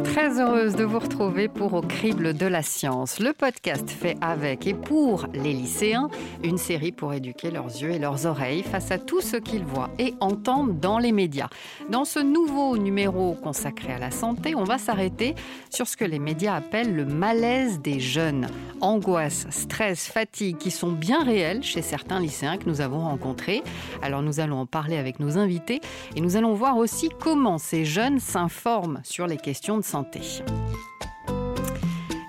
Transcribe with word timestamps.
Très 0.00 0.40
heureuse 0.40 0.74
de 0.74 0.84
vous 0.84 0.98
retrouver 0.98 1.48
pour 1.48 1.74
Au 1.74 1.82
crible 1.82 2.34
de 2.34 2.46
la 2.46 2.62
science, 2.62 3.20
le 3.20 3.32
podcast 3.32 3.90
fait 3.90 4.16
avec 4.20 4.66
et 4.66 4.74
pour 4.74 5.26
les 5.34 5.52
lycéens, 5.52 6.08
une 6.42 6.56
série 6.56 6.92
pour 6.92 7.12
éduquer 7.12 7.50
leurs 7.50 7.66
yeux 7.66 7.90
et 7.90 7.98
leurs 7.98 8.26
oreilles 8.26 8.62
face 8.62 8.90
à 8.90 8.98
tout 8.98 9.20
ce 9.20 9.36
qu'ils 9.36 9.64
voient 9.64 9.90
et 9.98 10.14
entendent 10.20 10.80
dans 10.80 10.98
les 10.98 11.12
médias. 11.12 11.48
Dans 11.90 12.04
ce 12.04 12.18
nouveau 12.18 12.78
numéro 12.78 13.34
consacré 13.34 13.92
à 13.92 13.98
la 13.98 14.10
santé, 14.10 14.54
on 14.54 14.64
va 14.64 14.78
s'arrêter 14.78 15.34
sur 15.70 15.86
ce 15.86 15.96
que 15.96 16.04
les 16.04 16.18
médias 16.18 16.56
appellent 16.56 16.94
le 16.94 17.04
malaise 17.04 17.80
des 17.80 18.00
jeunes. 18.00 18.48
Angoisse, 18.80 19.46
stress, 19.50 20.08
fatigue 20.08 20.58
qui 20.58 20.70
sont 20.70 20.92
bien 20.92 21.22
réels 21.22 21.62
chez 21.62 21.82
certains 21.82 22.18
lycéens 22.18 22.56
que 22.56 22.68
nous 22.68 22.80
avons 22.80 23.00
rencontrés. 23.00 23.62
Alors 24.02 24.22
nous 24.22 24.40
allons 24.40 24.60
en 24.60 24.66
parler 24.66 24.96
avec 24.96 25.20
nos 25.20 25.38
invités 25.38 25.80
et 26.16 26.20
nous 26.20 26.36
allons 26.36 26.54
voir 26.54 26.78
aussi 26.78 27.10
comment 27.20 27.58
ces 27.58 27.84
jeunes 27.84 28.18
s'informent 28.18 29.00
sur 29.04 29.26
les 29.26 29.36
questions 29.36 29.81
santé. 29.82 30.20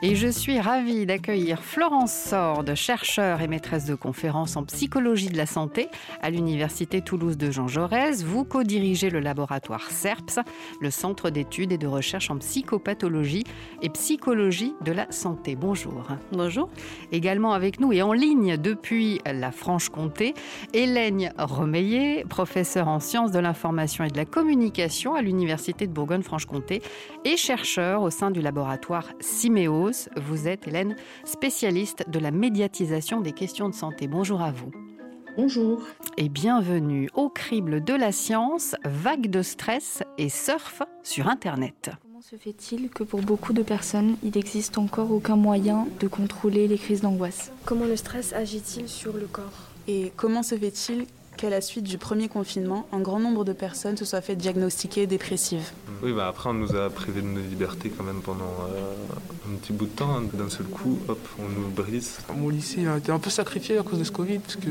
Et 0.05 0.16
je 0.16 0.27
suis 0.27 0.59
ravie 0.59 1.05
d'accueillir 1.05 1.63
Florence 1.63 2.12
Sorde, 2.12 2.75
chercheure 2.75 3.39
et 3.39 3.48
maîtresse 3.48 3.85
de 3.85 3.95
conférences 3.95 4.57
en 4.57 4.66
psychologie 4.66 5.29
de 5.29 5.38
la 5.38 5.45
santé 5.45 5.88
à 6.21 6.29
l'Université 6.29 6.99
Toulouse 6.99 7.38
de 7.38 7.52
Jean 7.52 7.70
Jaurès. 7.70 8.21
Vous 8.21 8.43
co-dirigez 8.43 9.09
le 9.09 9.21
laboratoire 9.21 9.89
CERPS, 9.89 10.39
le 10.81 10.91
Centre 10.91 11.29
d'études 11.29 11.71
et 11.71 11.77
de 11.77 11.88
recherche 11.88 12.29
en 12.29 12.38
psychopathologie 12.38 13.45
et 13.81 13.88
psychologie 13.88 14.73
de 14.84 14.91
la 14.91 15.09
santé. 15.09 15.55
Bonjour. 15.55 16.05
Bonjour. 16.34 16.67
Également 17.13 17.54
avec 17.54 17.79
nous 17.79 17.93
et 17.93 18.01
en 18.01 18.12
ligne 18.12 18.57
depuis 18.57 19.21
la 19.26 19.54
Franche-Comté, 19.54 20.34
Hélène 20.73 21.31
Romeillet, 21.38 22.26
professeure 22.27 22.90
en 22.90 22.99
sciences 22.99 23.31
de 23.31 23.40
l'information 23.40 24.04
et 24.04 24.09
de 24.09 24.18
la 24.18 24.26
communication 24.26 25.15
à 25.15 25.21
l'Université 25.21 25.87
de 25.87 25.93
Bourgogne-Franche-Comté 25.93 26.81
et 27.24 27.37
chercheur 27.37 28.01
au 28.01 28.09
sein 28.09 28.31
du 28.31 28.41
laboratoire 28.41 29.05
Siméos 29.21 29.93
vous 30.16 30.48
êtes, 30.48 30.68
Hélène, 30.68 30.96
spécialiste 31.24 32.10
de 32.10 32.20
la 32.20 32.32
médiatisation 32.32 33.22
des 33.22 33.32
questions 33.32 33.70
de 33.70 33.76
santé. 33.76 34.08
Bonjour 34.08 34.41
à 34.41 34.52
vous. 34.52 34.72
Bonjour. 35.36 35.82
Et 36.18 36.30
bienvenue 36.30 37.10
au 37.16 37.30
crible 37.30 37.84
de 37.84 37.94
la 37.94 38.12
science, 38.12 38.76
vague 38.86 39.30
de 39.30 39.41
stress 39.41 40.04
et 40.18 40.30
surf 40.30 40.84
sur 41.02 41.27
Internet. 41.27 41.90
Comment 42.04 42.21
se 42.21 42.36
fait-il 42.36 42.90
que 42.90 43.04
pour 43.04 43.21
beaucoup 43.21 43.54
de 43.54 43.64
personnes, 43.64 44.16
il 44.24 44.34
n'existe 44.36 44.77
encore 44.77 45.12
aucun 45.12 45.36
moyen 45.36 45.88
de 45.99 46.08
contrôler 46.08 46.68
les 46.68 46.77
crises 46.77 47.02
d'angoisse? 47.02 47.52
Comment 47.66 47.86
le 47.86 47.96
stress 47.96 48.32
agit-il 48.34 48.88
sur 48.88 49.14
le 49.14 49.26
corps? 49.26 49.71
Et 49.88 50.12
comment 50.16 50.44
se 50.44 50.55
fait-il 50.55 51.05
qu'à 51.37 51.49
la 51.49 51.62
suite 51.62 51.84
du 51.84 51.98
premier 51.98 52.27
confinement, 52.27 52.87
un 52.91 52.99
grand 52.99 53.20
nombre 53.20 53.43
de 53.43 53.53
personnes 53.53 53.98
se 53.98 54.05
soient 54.05 54.21
fait 54.21 54.35
diagnostiquer 54.35 55.07
dépressives. 55.07 55.71
Oui, 56.01 56.13
bah 56.13 56.27
après 56.27 56.49
on 56.49 56.53
nous 56.53 56.75
a 56.75 56.90
privé 56.90 57.21
de 57.21 57.27
nos 57.27 57.41
libertés 57.41 57.90
quand 57.90 58.03
même 58.03 58.21
pendant 58.21 58.43
euh, 58.43 58.93
un 59.51 59.57
petit 59.57 59.73
bout 59.73 59.85
de 59.85 59.91
temps. 59.91 60.21
D'un 60.34 60.49
seul 60.49 60.65
coup, 60.65 60.99
hop, 61.07 61.20
on 61.40 61.49
nous 61.49 61.70
brise. 61.70 62.20
Mon 62.35 62.49
lycée 62.49 62.87
a 62.87 62.98
été 62.98 63.12
un 63.12 63.20
peu 63.20 63.29
sacrifié 63.29 63.77
à 63.77 63.84
cause 63.84 63.99
de 63.99 64.03
ce 64.03 64.12
Covid 64.12 64.40
parce 64.40 64.56
que 64.56 64.69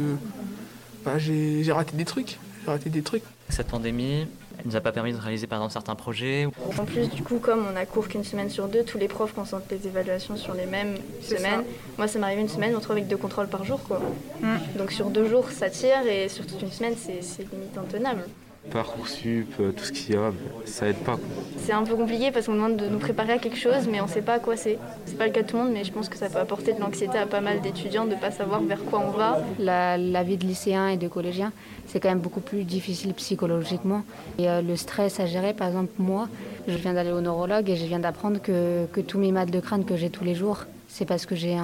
bah, 1.05 1.19
j'ai 1.19 1.73
raté 1.73 1.97
des 1.97 2.05
trucs. 2.05 2.39
J'ai 2.65 2.71
raté 2.71 2.91
des 2.91 3.03
trucs. 3.03 3.25
Cette 3.49 3.69
pandémie, 3.69 4.27
elle 4.63 4.71
nous 4.71 4.77
a 4.77 4.81
pas 4.81 4.93
permis 4.93 5.13
de 5.13 5.19
réaliser 5.19 5.47
par 5.47 5.59
exemple 5.59 5.73
certains 5.73 5.95
projets. 5.97 6.47
En 6.79 6.85
plus, 6.85 7.09
du 7.09 7.23
coup, 7.23 7.39
comme 7.39 7.65
on 7.73 7.77
a 7.77 7.85
cours 7.85 8.07
qu'une 8.09 8.25
semaine 8.25 8.49
sur 8.49 8.69
deux, 8.69 8.85
tous 8.85 8.99
les 8.99 9.09
profs 9.09 9.33
concentrent 9.33 9.67
les 9.71 9.87
évaluations 9.87 10.37
sur 10.37 10.55
les 10.55 10.67
mêmes 10.67 10.97
semaines. 11.21 11.65
Moi, 11.99 12.07
ça 12.07 12.19
m'arrive 12.19 12.39
une 12.39 12.49
semaine, 12.49 12.73
on 12.75 12.79
retrouve 12.79 12.97
avec 12.97 13.09
deux 13.09 13.17
contrôles 13.17 13.49
par 13.49 13.65
jour, 13.65 13.83
quoi. 13.83 14.01
Mm. 14.41 14.79
Donc 14.79 14.93
sur 14.93 15.11
deux 15.11 15.29
jours, 15.29 15.51
ça 15.51 15.69
tire 15.69 16.07
et 16.07 16.29
sur 16.29 16.47
toute 16.47 16.63
une 16.63 16.71
semaine, 16.71 16.95
c'est 16.97 17.51
limite 17.53 17.77
intenable. 17.77 18.23
Parcoursup, 18.71 19.49
euh, 19.61 19.73
tout 19.73 19.85
ce 19.85 19.93
qu'il 19.93 20.15
y 20.15 20.17
a, 20.17 20.33
ça 20.65 20.87
aide 20.87 20.97
pas. 20.97 21.19
C'est 21.59 21.73
un 21.73 21.83
peu 21.83 21.97
compliqué 21.97 22.31
parce 22.31 22.47
qu'on 22.47 22.55
demande 22.55 22.77
de 22.77 22.87
nous 22.87 22.99
préparer 22.99 23.33
à 23.33 23.39
quelque 23.39 23.59
chose, 23.59 23.89
mais 23.91 24.01
on 24.01 24.07
sait 24.07 24.23
pas 24.23 24.35
à 24.35 24.39
quoi 24.39 24.57
c'est. 24.57 24.79
C'est 25.05 25.19
pas 25.19 25.27
le 25.27 25.33
cas 25.33 25.43
de 25.43 25.49
tout 25.49 25.57
le 25.57 25.65
monde, 25.65 25.73
mais 25.73 25.85
je 25.85 25.93
pense 25.93 26.09
que 26.09 26.17
ça 26.17 26.29
peut 26.29 26.39
apporter 26.39 26.73
de 26.73 26.81
l'anxiété 26.81 27.19
à 27.19 27.27
pas 27.27 27.41
mal 27.41 27.61
d'étudiants 27.61 28.07
de 28.07 28.15
pas 28.15 28.31
savoir 28.31 28.63
vers 28.63 28.83
quoi 28.85 29.01
on 29.01 29.11
va. 29.11 29.43
La, 29.59 30.23
vie 30.23 30.37
de 30.37 30.47
lycéen 30.47 30.89
et 30.89 30.97
de 30.97 31.09
collégien, 31.09 31.53
c'est 31.87 31.99
quand 31.99 32.09
même 32.09 32.21
beaucoup 32.21 32.41
plus 32.41 32.65
difficile 32.65 33.13
psychologiquement. 33.15 34.05
Et 34.39 34.49
euh, 34.49 34.63
le 34.63 34.77
stress 34.77 35.19
à 35.19 35.27
gérer, 35.27 35.55
par 35.55 35.69
exemple, 35.69 35.93
moi, 35.99 36.29
je 36.69 36.77
viens 36.77 36.95
d'aller 36.95 37.13
au 37.13 37.21
neurologue 37.21 37.69
et 37.69 37.77
je 37.77 37.85
viens 37.85 37.99
d'apprendre 37.99 38.41
que, 38.41 38.87
que 38.93 39.01
tous 39.01 39.19
mes 39.19 39.33
mal 39.33 39.51
de 39.51 39.61
crâne 39.61 39.85
que 39.85 39.97
j'ai 39.97 40.09
tous 40.09 40.25
les 40.25 40.37
jours, 40.37 40.65
c'est 40.89 41.05
parce 41.05 41.27
que 41.27 41.35
j'ai 41.35 41.57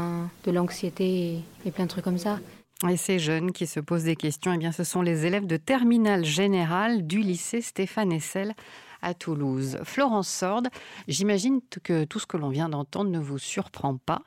de 0.44 0.50
l'anxiété 0.50 1.38
et 1.64 1.70
plein 1.70 1.84
de 1.84 1.90
trucs 1.90 2.04
comme 2.04 2.18
ça. 2.18 2.38
Et 2.86 2.96
ces 2.96 3.18
jeunes 3.18 3.50
qui 3.50 3.66
se 3.66 3.80
posent 3.80 4.04
des 4.04 4.14
questions, 4.14 4.52
eh 4.52 4.58
bien, 4.58 4.70
ce 4.70 4.84
sont 4.84 5.02
les 5.02 5.26
élèves 5.26 5.46
de 5.46 5.56
terminale 5.56 6.24
générale 6.24 7.08
du 7.08 7.18
lycée 7.18 7.60
Stéphane 7.60 8.12
Essel 8.12 8.54
à 9.02 9.14
Toulouse. 9.14 9.78
Florence 9.82 10.28
Sorde, 10.28 10.68
j'imagine 11.08 11.60
que 11.82 12.04
tout 12.04 12.20
ce 12.20 12.26
que 12.26 12.36
l'on 12.36 12.50
vient 12.50 12.68
d'entendre 12.68 13.10
ne 13.10 13.18
vous 13.18 13.38
surprend 13.38 13.96
pas, 13.96 14.22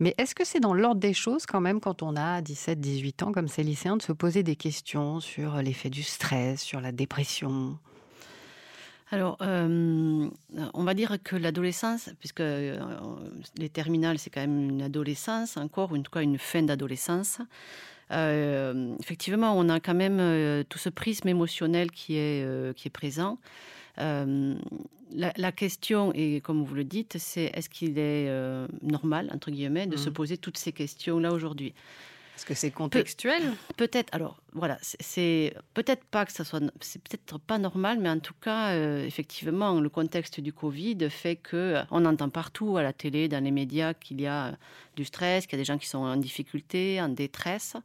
mais 0.00 0.16
est-ce 0.18 0.34
que 0.34 0.44
c'est 0.44 0.58
dans 0.58 0.74
l'ordre 0.74 1.00
des 1.00 1.14
choses 1.14 1.46
quand 1.46 1.60
même 1.60 1.80
quand 1.80 2.02
on 2.02 2.16
a 2.16 2.40
17-18 2.40 3.24
ans 3.24 3.32
comme 3.32 3.46
ces 3.46 3.62
lycéens 3.62 3.96
de 3.96 4.02
se 4.02 4.12
poser 4.12 4.42
des 4.42 4.56
questions 4.56 5.20
sur 5.20 5.56
l'effet 5.62 5.90
du 5.90 6.02
stress, 6.02 6.60
sur 6.60 6.80
la 6.80 6.90
dépression? 6.90 7.78
Alors, 9.12 9.36
euh, 9.42 10.28
on 10.72 10.84
va 10.84 10.94
dire 10.94 11.18
que 11.22 11.36
l'adolescence, 11.36 12.08
puisque 12.18 12.40
euh, 12.40 12.80
les 13.58 13.68
terminales, 13.68 14.18
c'est 14.18 14.30
quand 14.30 14.40
même 14.40 14.70
une 14.70 14.82
adolescence, 14.82 15.58
encore 15.58 15.94
une, 15.94 16.08
quoi, 16.08 16.22
une 16.22 16.38
fin 16.38 16.62
d'adolescence. 16.62 17.38
Euh, 18.12 18.94
effectivement, 19.00 19.56
on 19.56 19.68
a 19.68 19.80
quand 19.80 19.94
même 19.94 20.18
euh, 20.20 20.64
tout 20.68 20.78
ce 20.78 20.88
prisme 20.88 21.28
émotionnel 21.28 21.90
qui 21.90 22.16
est, 22.16 22.44
euh, 22.44 22.72
qui 22.72 22.88
est 22.88 22.90
présent. 22.90 23.38
La, 25.14 25.30
la, 25.36 25.52
question, 25.52 26.10
et 26.14 26.40
comme 26.40 26.64
vous 26.64 26.74
le 26.74 26.84
dites, 26.84 27.18
c'est 27.18 27.50
est-ce 27.52 27.68
qu'il 27.68 27.98
est, 27.98 28.30
normal, 28.82 29.28
entre 29.34 29.50
guillemets, 29.50 29.86
de 29.86 29.98
se 29.98 30.08
mmh. 30.08 30.12
poser 30.14 30.36
toutes 30.38 30.56
ces 30.56 30.72
questions-là 30.72 31.32
aujourd'hui? 31.32 31.74
Est-ce 32.36 32.46
que 32.46 32.54
c'est 32.54 32.70
contextuel 32.70 33.42
Peut-être. 33.76 34.08
Alors 34.14 34.40
voilà, 34.54 34.78
c'est 34.80 35.54
peut-être 35.74 36.04
pas 36.04 36.24
que 36.24 36.32
ça 36.32 36.44
soit, 36.44 36.60
c'est 36.80 37.02
peut-être 37.02 37.38
pas 37.38 37.58
normal, 37.58 37.98
mais 38.00 38.08
en 38.08 38.18
tout 38.20 38.34
cas, 38.40 38.70
euh, 38.70 39.04
effectivement, 39.06 39.80
le 39.80 39.88
contexte 39.90 40.40
du 40.40 40.52
Covid 40.52 41.10
fait 41.10 41.36
que 41.36 41.56
euh, 41.56 41.82
on 41.90 42.04
entend 42.06 42.30
partout 42.30 42.76
à 42.78 42.82
la 42.82 42.92
télé, 42.92 43.28
dans 43.28 43.42
les 43.44 43.50
médias, 43.50 43.92
qu'il 43.92 44.20
y 44.20 44.26
a 44.26 44.46
euh, 44.46 44.52
du 44.96 45.04
stress, 45.04 45.46
qu'il 45.46 45.58
y 45.58 45.60
a 45.60 45.62
des 45.62 45.66
gens 45.66 45.78
qui 45.78 45.86
sont 45.88 45.98
en 45.98 46.16
difficulté, 46.16 47.00
en 47.02 47.10
détresse, 47.10 47.76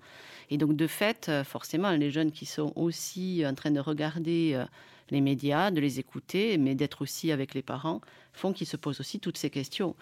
et 0.50 0.58
donc 0.58 0.76
de 0.76 0.88
fait, 0.88 1.30
forcément, 1.44 1.92
les 1.92 2.10
jeunes 2.10 2.32
qui 2.32 2.46
sont 2.46 2.72
aussi 2.76 3.44
en 3.46 3.54
train 3.54 3.72
de 3.72 3.82
regarder 3.82 4.64
les 5.10 5.22
médias, 5.22 5.72
de 5.72 5.82
les 5.82 6.00
écouter, 6.00 6.58
mais 6.58 6.74
d'être 6.74 7.02
aussi 7.02 7.32
avec 7.34 7.54
les 7.54 7.62
parents, 7.62 8.02
font 8.34 8.54
qu'ils 8.54 8.68
se 8.68 8.78
posent 8.78 9.02
aussi 9.02 9.20
toutes 9.20 9.38
ces 9.38 9.50
questions. 9.50 9.96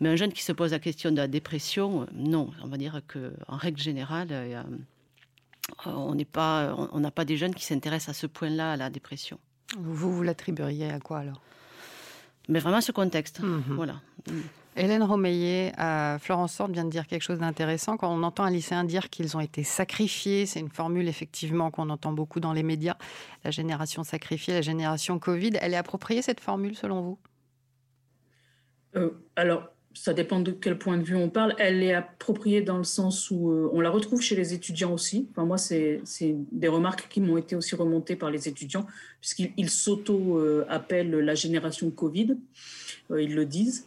Mais 0.00 0.08
un 0.08 0.16
jeune 0.16 0.32
qui 0.32 0.42
se 0.42 0.52
pose 0.52 0.72
la 0.72 0.78
question 0.78 1.10
de 1.10 1.16
la 1.16 1.28
dépression, 1.28 2.02
euh, 2.02 2.06
non. 2.14 2.50
On 2.62 2.68
va 2.68 2.76
dire 2.76 3.00
qu'en 3.06 3.56
règle 3.56 3.80
générale, 3.80 4.28
euh, 4.30 4.62
on 5.86 6.14
n'est 6.14 6.24
pas, 6.24 6.74
on 6.92 7.00
n'a 7.00 7.10
pas 7.10 7.24
des 7.24 7.36
jeunes 7.36 7.54
qui 7.54 7.64
s'intéressent 7.64 8.16
à 8.16 8.18
ce 8.18 8.26
point-là 8.26 8.72
à 8.72 8.76
la 8.76 8.90
dépression. 8.90 9.38
Vous, 9.78 10.12
vous 10.12 10.22
l'attribueriez 10.22 10.90
à 10.90 11.00
quoi 11.00 11.18
alors? 11.18 11.40
Mais 12.48 12.58
vraiment 12.58 12.80
ce 12.80 12.92
contexte. 12.92 13.40
Mhm. 13.40 13.62
Voilà. 13.68 14.00
Hélène 14.74 15.02
Romeillet, 15.02 15.72
euh, 15.78 16.18
Florence 16.18 16.54
Sorte 16.54 16.72
vient 16.72 16.84
de 16.84 16.90
dire 16.90 17.06
quelque 17.06 17.22
chose 17.22 17.38
d'intéressant. 17.38 17.98
Quand 17.98 18.10
on 18.12 18.22
entend 18.22 18.44
un 18.44 18.50
lycéen 18.50 18.84
dire 18.84 19.10
qu'ils 19.10 19.36
ont 19.36 19.40
été 19.40 19.64
sacrifiés, 19.64 20.46
c'est 20.46 20.60
une 20.60 20.70
formule 20.70 21.08
effectivement 21.08 21.70
qu'on 21.70 21.90
entend 21.90 22.12
beaucoup 22.12 22.40
dans 22.40 22.54
les 22.54 22.62
médias, 22.62 22.96
la 23.44 23.50
génération 23.50 24.02
sacrifiée, 24.02 24.54
la 24.54 24.62
génération 24.62 25.18
Covid, 25.18 25.52
elle 25.60 25.74
est 25.74 25.76
appropriée 25.76 26.22
cette 26.22 26.40
formule 26.40 26.74
selon 26.74 27.02
vous? 27.02 27.18
Alors, 29.36 29.71
ça 29.94 30.14
dépend 30.14 30.40
de 30.40 30.52
quel 30.52 30.78
point 30.78 30.96
de 30.96 31.02
vue 31.02 31.16
on 31.16 31.28
parle. 31.28 31.54
Elle 31.58 31.82
est 31.82 31.94
appropriée 31.94 32.62
dans 32.62 32.78
le 32.78 32.84
sens 32.84 33.30
où 33.30 33.50
euh, 33.50 33.70
on 33.72 33.80
la 33.80 33.90
retrouve 33.90 34.20
chez 34.20 34.36
les 34.36 34.54
étudiants 34.54 34.92
aussi. 34.92 35.28
Enfin, 35.30 35.44
moi, 35.44 35.58
c'est 35.58 36.02
des 36.52 36.68
remarques 36.68 37.08
qui 37.08 37.20
m'ont 37.20 37.36
été 37.36 37.56
aussi 37.56 37.74
remontées 37.74 38.16
par 38.16 38.30
les 38.30 38.48
étudiants, 38.48 38.86
puisqu'ils 39.20 39.70
s'auto-appellent 39.70 41.10
la 41.10 41.34
génération 41.34 41.90
Covid. 41.90 42.36
Euh, 43.10 43.22
ils 43.22 43.34
le 43.34 43.46
disent. 43.46 43.86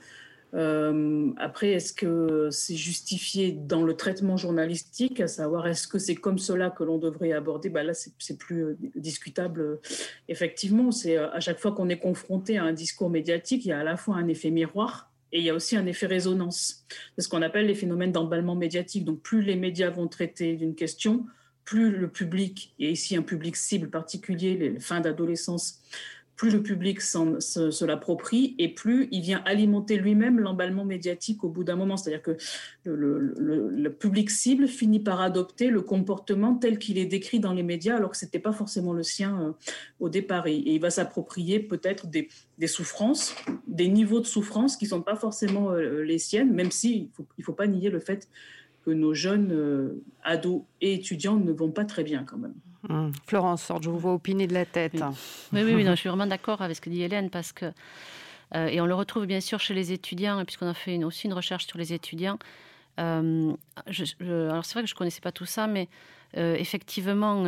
Euh, 0.53 1.31
après, 1.37 1.71
est-ce 1.71 1.91
que 1.91 2.49
c'est 2.49 2.75
justifié 2.75 3.51
dans 3.51 3.83
le 3.83 3.95
traitement 3.95 4.37
journalistique, 4.37 5.19
à 5.19 5.27
savoir 5.27 5.67
est-ce 5.67 5.85
que 5.85 5.99
c'est 5.99 6.15
comme 6.15 6.37
cela 6.37 6.69
que 6.69 6.83
l'on 6.85 6.97
devrait 6.97 7.33
aborder? 7.33 7.67
Bah 7.67 7.83
Là, 7.83 7.93
c'est 7.93 8.37
plus 8.37 8.77
discutable. 8.95 9.79
Effectivement, 10.29 10.91
c'est 10.91 11.17
à 11.17 11.39
chaque 11.41 11.59
fois 11.59 11.73
qu'on 11.73 11.89
est 11.89 11.99
confronté 11.99 12.57
à 12.57 12.63
un 12.63 12.71
discours 12.71 13.09
médiatique, 13.09 13.65
il 13.65 13.69
y 13.69 13.71
a 13.73 13.79
à 13.79 13.83
la 13.83 13.97
fois 13.97 14.15
un 14.15 14.29
effet 14.29 14.49
miroir 14.49 15.11
et 15.31 15.39
il 15.39 15.43
y 15.43 15.49
a 15.49 15.55
aussi 15.55 15.75
un 15.75 15.85
effet 15.85 16.05
résonance. 16.05 16.85
C'est 17.15 17.23
ce 17.23 17.29
qu'on 17.29 17.41
appelle 17.41 17.67
les 17.67 17.75
phénomènes 17.75 18.11
d'emballement 18.11 18.55
médiatique. 18.55 19.05
Donc, 19.05 19.21
plus 19.21 19.41
les 19.41 19.55
médias 19.55 19.89
vont 19.89 20.07
traiter 20.07 20.55
d'une 20.55 20.75
question, 20.75 21.25
plus 21.65 21.91
le 21.91 22.09
public, 22.09 22.73
et 22.79 22.91
ici 22.91 23.17
un 23.17 23.23
public 23.23 23.55
cible 23.55 23.89
particulier, 23.89 24.55
les 24.55 24.79
fins 24.79 25.01
d'adolescence, 25.01 25.81
plus 26.35 26.51
le 26.51 26.61
public 26.61 27.01
se, 27.01 27.85
l'approprie 27.85 28.55
et 28.57 28.67
plus 28.73 29.07
il 29.11 29.21
vient 29.21 29.41
alimenter 29.45 29.97
lui-même 29.97 30.39
l'emballement 30.39 30.83
médiatique 30.83 31.43
au 31.43 31.49
bout 31.49 31.63
d'un 31.63 31.75
moment. 31.75 31.95
C'est-à-dire 31.95 32.21
que 32.21 32.37
le, 32.83 33.89
public 33.89 34.29
cible 34.29 34.67
finit 34.67 34.99
par 34.99 35.21
adopter 35.21 35.69
le 35.69 35.81
comportement 35.81 36.55
tel 36.55 36.77
qu'il 36.77 36.97
est 36.97 37.05
décrit 37.05 37.39
dans 37.39 37.53
les 37.53 37.63
médias 37.63 37.95
alors 37.95 38.11
que 38.11 38.17
ce 38.17 38.25
n'était 38.25 38.39
pas 38.39 38.51
forcément 38.51 38.91
le 38.91 39.03
sien 39.03 39.41
euh, 39.41 39.51
au 39.99 40.09
départ. 40.09 40.47
Et, 40.47 40.55
il 40.55 40.79
va 40.79 40.89
s'approprier 40.89 41.59
peut-être 41.59 42.07
des, 42.07 42.27
souffrances, 42.67 43.35
des 43.67 43.87
niveaux 43.87 44.19
de 44.19 44.25
souffrance 44.25 44.75
qui 44.75 44.85
ne 44.85 44.89
sont 44.89 45.01
pas 45.01 45.15
forcément 45.15 45.71
euh, 45.71 46.03
les 46.03 46.17
siennes, 46.17 46.51
même 46.51 46.71
s'il 46.71 46.91
si 46.91 47.11
ne 47.37 47.43
faut, 47.43 47.53
pas 47.53 47.67
nier 47.67 47.89
le 47.89 47.99
fait 47.99 48.27
que 48.85 48.91
nos 48.91 49.13
jeunes 49.13 49.51
euh, 49.51 50.03
ados 50.23 50.63
et 50.81 50.93
étudiants 50.93 51.37
ne 51.37 51.51
vont 51.51 51.71
pas 51.71 51.85
très 51.85 52.03
bien 52.03 52.23
quand 52.23 52.37
même. 52.37 52.53
Hum. 52.89 53.11
Florence, 53.25 53.71
je 53.81 53.89
vous 53.89 53.97
vois 53.97 54.13
opiner 54.13 54.47
de 54.47 54.53
la 54.53 54.65
tête. 54.65 54.93
Oui, 55.53 55.63
oui, 55.63 55.75
oui, 55.75 55.85
je 55.85 55.95
suis 55.95 56.09
vraiment 56.09 56.27
d'accord 56.27 56.61
avec 56.61 56.75
ce 56.75 56.81
que 56.81 56.89
dit 56.89 57.01
Hélène 57.01 57.29
parce 57.29 57.51
que, 57.51 57.65
euh, 58.55 58.67
et 58.67 58.79
on 58.81 58.85
le 58.85 58.93
retrouve 58.93 59.25
bien 59.25 59.41
sûr 59.41 59.59
chez 59.59 59.73
les 59.73 59.91
étudiants, 59.91 60.43
puisqu'on 60.45 60.67
a 60.67 60.73
fait 60.73 61.03
aussi 61.03 61.27
une 61.27 61.33
recherche 61.33 61.65
sur 61.65 61.77
les 61.77 61.93
étudiants. 61.93 62.37
Euh, 62.99 63.53
alors 64.19 64.65
c'est 64.65 64.73
vrai 64.73 64.83
que 64.83 64.89
je 64.89 64.93
ne 64.93 64.97
connaissais 64.97 65.21
pas 65.21 65.31
tout 65.31 65.45
ça, 65.45 65.67
mais 65.67 65.89
euh, 66.37 66.55
effectivement, 66.55 67.43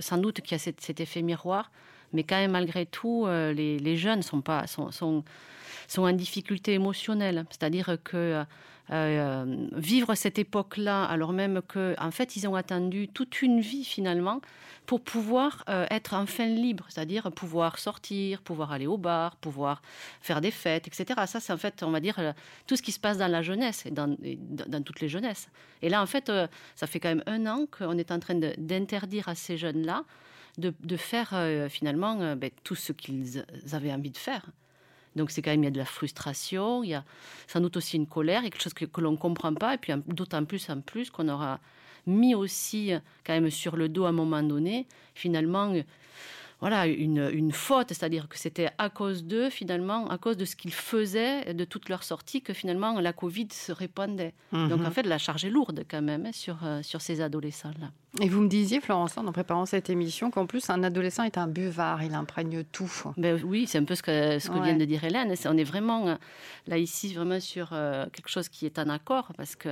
sans 0.00 0.18
doute 0.18 0.40
qu'il 0.40 0.52
y 0.52 0.54
a 0.54 0.58
cet, 0.58 1.00
effet 1.00 1.22
miroir, 1.22 1.70
mais 2.12 2.22
quand 2.22 2.36
même 2.36 2.52
malgré 2.52 2.86
tout, 2.86 3.26
les, 3.26 3.96
jeunes 3.96 4.22
sont, 4.22 4.42
en 4.48 6.12
difficulté 6.12 6.74
émotionnelle. 6.74 7.44
C'est-à-dire 7.50 7.96
que 8.02 8.44
euh, 8.90 9.44
vivre 9.72 10.14
cette 10.14 10.38
époque-là, 10.38 11.04
alors 11.04 11.32
même 11.32 11.60
qu'en 11.60 11.94
en 11.98 12.10
fait, 12.10 12.36
ils 12.36 12.48
ont 12.48 12.54
attendu 12.54 13.08
toute 13.08 13.42
une 13.42 13.60
vie 13.60 13.84
finalement 13.84 14.40
pour 14.86 15.02
pouvoir 15.02 15.62
euh, 15.68 15.84
être 15.90 16.14
enfin 16.14 16.46
libres, 16.46 16.86
c'est-à-dire 16.88 17.30
pouvoir 17.32 17.78
sortir, 17.78 18.40
pouvoir 18.40 18.72
aller 18.72 18.86
au 18.86 18.96
bar, 18.96 19.36
pouvoir 19.36 19.82
faire 20.22 20.40
des 20.40 20.50
fêtes, 20.50 20.86
etc. 20.86 21.20
Ça, 21.26 21.38
c'est 21.40 21.52
en 21.52 21.58
fait, 21.58 21.82
on 21.82 21.90
va 21.90 22.00
dire, 22.00 22.18
euh, 22.18 22.32
tout 22.66 22.76
ce 22.76 22.82
qui 22.82 22.92
se 22.92 22.98
passe 22.98 23.18
dans 23.18 23.30
la 23.30 23.42
jeunesse 23.42 23.84
et 23.84 23.90
dans 23.90 24.82
toutes 24.82 25.00
les 25.00 25.08
jeunesses. 25.08 25.48
Et 25.82 25.90
là, 25.90 26.00
en 26.00 26.06
fait, 26.06 26.32
ça 26.74 26.86
fait 26.86 26.98
quand 26.98 27.10
même 27.10 27.24
un 27.26 27.46
an 27.46 27.66
qu'on 27.66 27.98
est 27.98 28.10
en 28.10 28.18
train 28.18 28.34
d'interdire 28.56 29.28
à 29.28 29.34
ces 29.34 29.58
jeunes-là 29.58 30.04
de, 30.58 30.96
faire 30.96 31.34
finalement 31.70 32.36
ben, 32.36 32.50
tout 32.64 32.74
ce 32.74 32.92
qu'ils 32.92 33.44
avaient 33.72 33.92
envie 33.92 34.10
de 34.10 34.16
faire. 34.16 34.46
Donc 35.16 35.30
c'est 35.30 35.42
quand 35.42 35.50
même, 35.50 35.62
il 35.62 35.66
y 35.66 35.68
a 35.68 35.72
de 35.72 35.78
la 35.78 35.84
frustration, 35.84 36.84
il 36.84 36.90
y 36.90 36.94
a 36.94 37.04
sans 37.46 37.60
doute 37.60 37.76
aussi 37.76 37.96
une 37.96 38.06
colère, 38.06 38.42
quelque 38.42 38.60
chose 38.60 38.74
que, 38.74 38.84
que 38.84 39.00
l'on 39.00 39.12
ne 39.12 39.16
comprend 39.16 39.54
pas, 39.54 39.74
et 39.74 39.78
puis 39.78 39.92
d'autant 40.06 40.44
plus 40.44 40.68
en 40.70 40.80
plus 40.80 41.10
qu'on 41.10 41.28
aura 41.28 41.60
mis 42.06 42.34
aussi 42.34 42.92
quand 43.24 43.32
même 43.32 43.50
sur 43.50 43.76
le 43.76 43.88
dos 43.88 44.04
à 44.04 44.10
un 44.10 44.12
moment 44.12 44.42
donné, 44.42 44.86
finalement, 45.14 45.72
voilà, 46.60 46.88
une, 46.88 47.30
une 47.32 47.52
faute, 47.52 47.88
c'est-à-dire 47.90 48.28
que 48.28 48.36
c'était 48.36 48.70
à 48.78 48.90
cause 48.90 49.24
d'eux, 49.24 49.48
finalement, 49.48 50.08
à 50.08 50.18
cause 50.18 50.36
de 50.36 50.44
ce 50.44 50.56
qu'ils 50.56 50.72
faisaient, 50.72 51.54
de 51.54 51.64
toutes 51.64 51.88
leurs 51.88 52.02
sorties, 52.02 52.42
que 52.42 52.52
finalement 52.52 52.98
la 52.98 53.12
Covid 53.12 53.46
se 53.52 53.70
répandait. 53.70 54.34
Donc 54.52 54.72
en 54.72 54.78
mhm. 54.78 54.90
fait, 54.90 55.04
la 55.04 55.18
charge 55.18 55.44
est 55.44 55.50
lourde 55.50 55.84
quand 55.88 56.02
même 56.02 56.26
hein, 56.26 56.32
sur, 56.32 56.58
euh, 56.64 56.82
sur 56.82 57.00
ces 57.00 57.20
adolescents-là. 57.20 57.90
Et 58.20 58.28
vous 58.28 58.40
me 58.40 58.48
disiez, 58.48 58.80
Florence, 58.80 59.16
en 59.16 59.30
préparant 59.30 59.66
cette 59.66 59.88
émission, 59.88 60.32
qu'en 60.32 60.46
plus, 60.46 60.68
un 60.68 60.82
adolescent 60.82 61.22
est 61.22 61.38
un 61.38 61.46
buvard, 61.46 62.02
il 62.02 62.14
imprègne 62.14 62.64
tout. 62.64 62.90
Ben 63.16 63.40
oui, 63.44 63.68
c'est 63.68 63.78
un 63.78 63.84
peu 63.84 63.94
ce 63.94 64.02
que, 64.02 64.40
ce 64.40 64.48
que 64.50 64.60
vient 64.60 64.76
de 64.76 64.84
dire 64.84 65.04
Hélène. 65.04 65.32
On 65.44 65.56
est 65.56 65.64
vraiment, 65.64 66.08
euh, 66.08 66.14
là, 66.66 66.78
ici, 66.78 67.14
vraiment 67.14 67.38
sur 67.38 67.68
euh, 67.72 68.06
quelque 68.12 68.30
chose 68.30 68.48
qui 68.48 68.66
est 68.66 68.80
en 68.80 68.88
accord, 68.88 69.32
parce 69.36 69.54
que, 69.54 69.68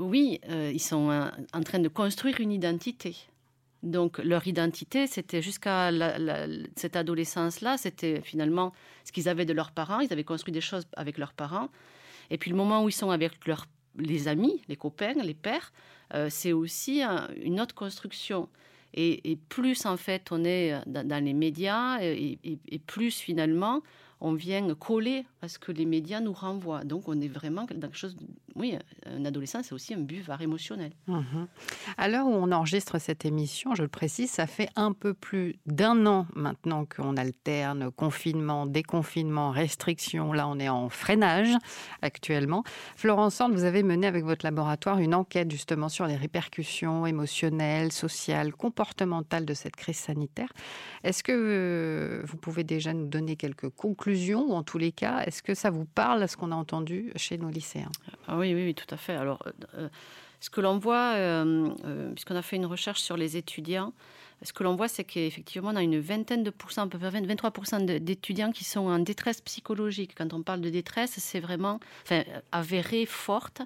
oui, 0.00 0.40
ils 0.48 0.80
sont 0.80 1.28
en 1.52 1.62
train 1.62 1.80
de 1.80 1.88
construire 1.88 2.40
une 2.40 2.52
identité. 2.52 3.16
Donc 3.84 4.18
leur 4.18 4.46
identité, 4.46 5.06
c'était 5.06 5.42
jusqu'à 5.42 5.90
cette 6.74 6.96
adolescence-là, 6.96 7.76
c'était 7.76 8.22
finalement 8.22 8.72
ce 9.04 9.12
qu'ils 9.12 9.28
avaient 9.28 9.44
de 9.44 9.52
leurs 9.52 9.72
parents. 9.72 10.00
Ils 10.00 10.12
avaient 10.12 10.24
construit 10.24 10.52
des 10.52 10.62
choses 10.62 10.86
avec 10.96 11.18
leurs 11.18 11.34
parents. 11.34 11.68
Et 12.30 12.38
puis 12.38 12.50
le 12.50 12.56
moment 12.56 12.82
où 12.82 12.88
ils 12.88 12.92
sont 12.92 13.10
avec 13.10 13.46
leurs 13.46 13.66
les 13.96 14.26
amis, 14.26 14.62
les 14.68 14.76
copains, 14.76 15.12
les 15.22 15.34
pères, 15.34 15.72
euh, 16.14 16.28
c'est 16.30 16.52
aussi 16.52 17.02
une 17.40 17.60
autre 17.60 17.74
construction. 17.74 18.48
Et, 18.96 19.38
plus 19.48 19.86
en 19.86 19.96
fait 19.96 20.30
on 20.30 20.44
est 20.44 20.72
dans, 20.86 21.24
les 21.24 21.34
médias, 21.34 21.98
et, 22.00 22.58
plus 22.86 23.18
finalement 23.18 23.82
on 24.20 24.34
vient 24.34 24.62
coller 24.74 25.26
à 25.42 25.48
ce 25.48 25.58
que 25.58 25.72
les 25.72 25.84
médias 25.84 26.20
nous 26.20 26.32
renvoient. 26.32 26.84
Donc 26.84 27.08
on 27.08 27.20
est 27.20 27.28
vraiment 27.28 27.66
quelque 27.66 27.96
chose. 27.96 28.16
Oui, 28.54 28.76
un 29.06 29.24
adolescent, 29.24 29.62
c'est 29.62 29.74
aussi 29.74 29.94
un 29.94 30.00
buvard 30.00 30.40
émotionnel. 30.40 30.92
Mhm. 31.06 31.48
À 31.96 32.08
l'heure 32.08 32.26
où 32.26 32.32
on 32.32 32.52
enregistre 32.52 32.98
cette 32.98 33.24
émission, 33.24 33.74
je 33.74 33.82
le 33.82 33.88
précise, 33.88 34.30
ça 34.30 34.46
fait 34.46 34.68
un 34.76 34.92
peu 34.92 35.12
plus 35.12 35.56
d'un 35.66 36.06
an 36.06 36.26
maintenant 36.34 36.84
qu'on 36.84 37.16
alterne 37.16 37.90
confinement, 37.90 38.66
déconfinement, 38.66 39.50
restriction. 39.50 40.32
Là, 40.32 40.48
on 40.48 40.58
est 40.58 40.68
en 40.68 40.88
freinage 40.88 41.54
actuellement. 42.02 42.62
Florence 42.96 43.34
Sand, 43.34 43.52
vous 43.52 43.64
avez 43.64 43.82
mené 43.82 44.06
avec 44.06 44.24
votre 44.24 44.46
laboratoire 44.46 44.98
une 44.98 45.14
enquête 45.14 45.50
justement 45.50 45.88
sur 45.88 46.06
les 46.06 46.16
répercussions 46.16 47.06
émotionnelles, 47.06 47.92
sociales, 47.92 48.52
comportementales 48.52 49.44
de 49.44 49.54
cette 49.54 49.76
crise 49.76 49.96
sanitaire. 49.96 50.52
Est-ce 51.02 51.22
que 51.22 51.32
euh, 51.32 52.22
vous 52.24 52.36
pouvez 52.36 52.64
déjà 52.64 52.92
nous 52.92 53.06
donner 53.06 53.36
quelques 53.36 53.68
conclusions 53.68 54.03
ou 54.06 54.52
en 54.52 54.62
tous 54.62 54.78
les 54.78 54.92
cas, 54.92 55.20
est-ce 55.26 55.42
que 55.42 55.54
ça 55.54 55.70
vous 55.70 55.84
parle, 55.84 56.28
ce 56.28 56.36
qu'on 56.36 56.52
a 56.52 56.54
entendu 56.54 57.12
chez 57.16 57.38
nos 57.38 57.48
lycéens? 57.48 57.90
Ah 58.28 58.36
oui, 58.38 58.54
oui, 58.54 58.66
oui, 58.66 58.74
tout 58.74 58.92
à 58.92 58.96
fait. 58.96 59.14
Alors, 59.14 59.42
euh, 59.46 59.50
euh, 59.78 59.88
ce 60.40 60.50
que 60.50 60.60
l'on 60.60 60.78
voit, 60.78 61.14
euh, 61.14 61.70
puisqu'on 62.12 62.36
a 62.36 62.42
fait 62.42 62.56
une 62.56 62.66
recherche 62.66 63.00
sur 63.00 63.16
les 63.16 63.36
étudiants, 63.36 63.92
ce 64.42 64.52
que 64.52 64.62
l'on 64.62 64.76
voit, 64.76 64.88
c'est 64.88 65.04
qu'effectivement, 65.04 65.70
on 65.72 65.76
a 65.76 65.82
une 65.82 65.98
vingtaine 66.00 66.42
de 66.42 66.50
pourcents, 66.50 66.82
à 66.82 66.86
peu 66.86 66.98
près 66.98 67.10
23% 67.10 67.98
d'étudiants 68.00 68.52
qui 68.52 68.64
sont 68.64 68.80
en 68.80 68.98
détresse 68.98 69.40
psychologique. 69.40 70.14
Quand 70.16 70.34
on 70.34 70.42
parle 70.42 70.60
de 70.60 70.68
détresse, 70.68 71.14
c'est 71.16 71.40
vraiment 71.40 71.80
enfin, 72.02 72.24
avéré, 72.52 73.06
forte. 73.06 73.62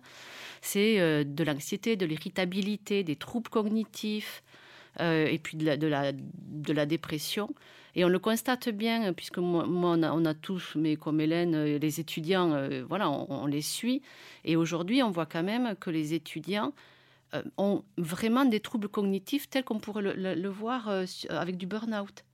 C'est 0.60 1.24
de 1.24 1.44
l'anxiété, 1.44 1.96
de 1.96 2.06
l'irritabilité, 2.06 3.02
des 3.02 3.16
troubles 3.16 3.48
cognitifs, 3.50 4.44
et 5.00 5.40
puis 5.42 5.56
de 5.56 6.72
la, 6.72 6.86
dépression. 6.86 7.50
Et 7.98 8.04
on 8.04 8.08
le 8.08 8.20
constate 8.20 8.68
bien, 8.68 9.12
puisque 9.12 9.38
moi, 9.38 9.66
on, 9.68 10.24
a, 10.24 10.34
tous, 10.34 10.76
mais 10.76 10.94
comme 10.94 11.20
Hélène, 11.20 11.56
euh, 11.56 11.78
les 11.80 11.98
étudiants, 11.98 12.52
euh, 12.52 12.84
voilà, 12.88 13.10
on, 13.10 13.46
les 13.46 13.60
suit. 13.60 14.02
Et 14.44 14.54
aujourd'hui, 14.54 15.02
on 15.02 15.10
voit 15.10 15.26
quand 15.26 15.42
même 15.42 15.74
que 15.74 15.90
les 15.90 16.14
étudiants 16.14 16.72
euh, 17.34 17.42
ont 17.56 17.82
vraiment 17.96 18.44
des 18.44 18.60
troubles 18.60 18.88
cognitifs 18.88 19.50
tels 19.50 19.64
qu'on 19.64 19.80
pourrait 19.80 20.14
le, 20.14 20.48
voir 20.48 20.88
avec 21.28 21.56
du 21.56 21.66
burn-out. 21.66 22.24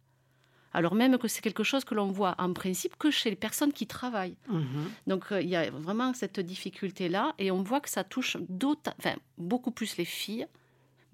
Alors 0.75 0.94
même 0.94 1.16
que 1.16 1.28
c'est 1.28 1.40
quelque 1.40 1.64
chose 1.64 1.84
que 1.84 1.94
l'on 1.94 2.10
voit 2.10 2.34
en 2.37 2.52
principe 2.52 2.96
que 2.99 3.10
chez 3.10 3.31
les 3.31 3.37
personnes 3.37 3.72
qui 3.72 3.87
travaillent. 3.87 4.37
Mhm. 4.50 4.90
Donc 5.06 5.25
il 5.31 5.49
y 5.49 5.56
a 5.56 5.70
vraiment 5.70 6.12
cette 6.12 6.40
difficulté-là 6.40 7.32
et 7.38 7.50
on 7.50 7.62
voit 7.62 7.81
que 7.81 7.88
ça 7.88 8.05
touche 8.05 8.37
enfin, 8.99 9.14
beaucoup 9.38 9.70
plus 9.70 9.96
les 9.96 10.05
filles 10.05 10.46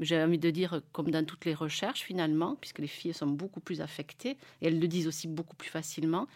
j'ai 0.01 0.23
envie 0.23 0.39
de 0.39 0.51
dire, 0.51 0.81
comme 0.93 1.11
dans 1.11 1.25
toutes 1.25 1.45
les 1.45 1.55
recherches 1.55 2.03
finalement, 2.03 2.57
puisque 2.61 2.79
les 2.79 2.87
filles 2.87 3.15
sont 3.15 3.27
beaucoup 3.27 3.61
plus 3.61 3.81
affectées, 3.81 4.37
et 4.61 4.67
elles 4.67 4.81
le 4.81 4.89
disent 4.89 5.07
aussi 5.07 5.29
beaucoup 5.29 5.57
plus 5.57 5.69
facilement, 5.69 6.27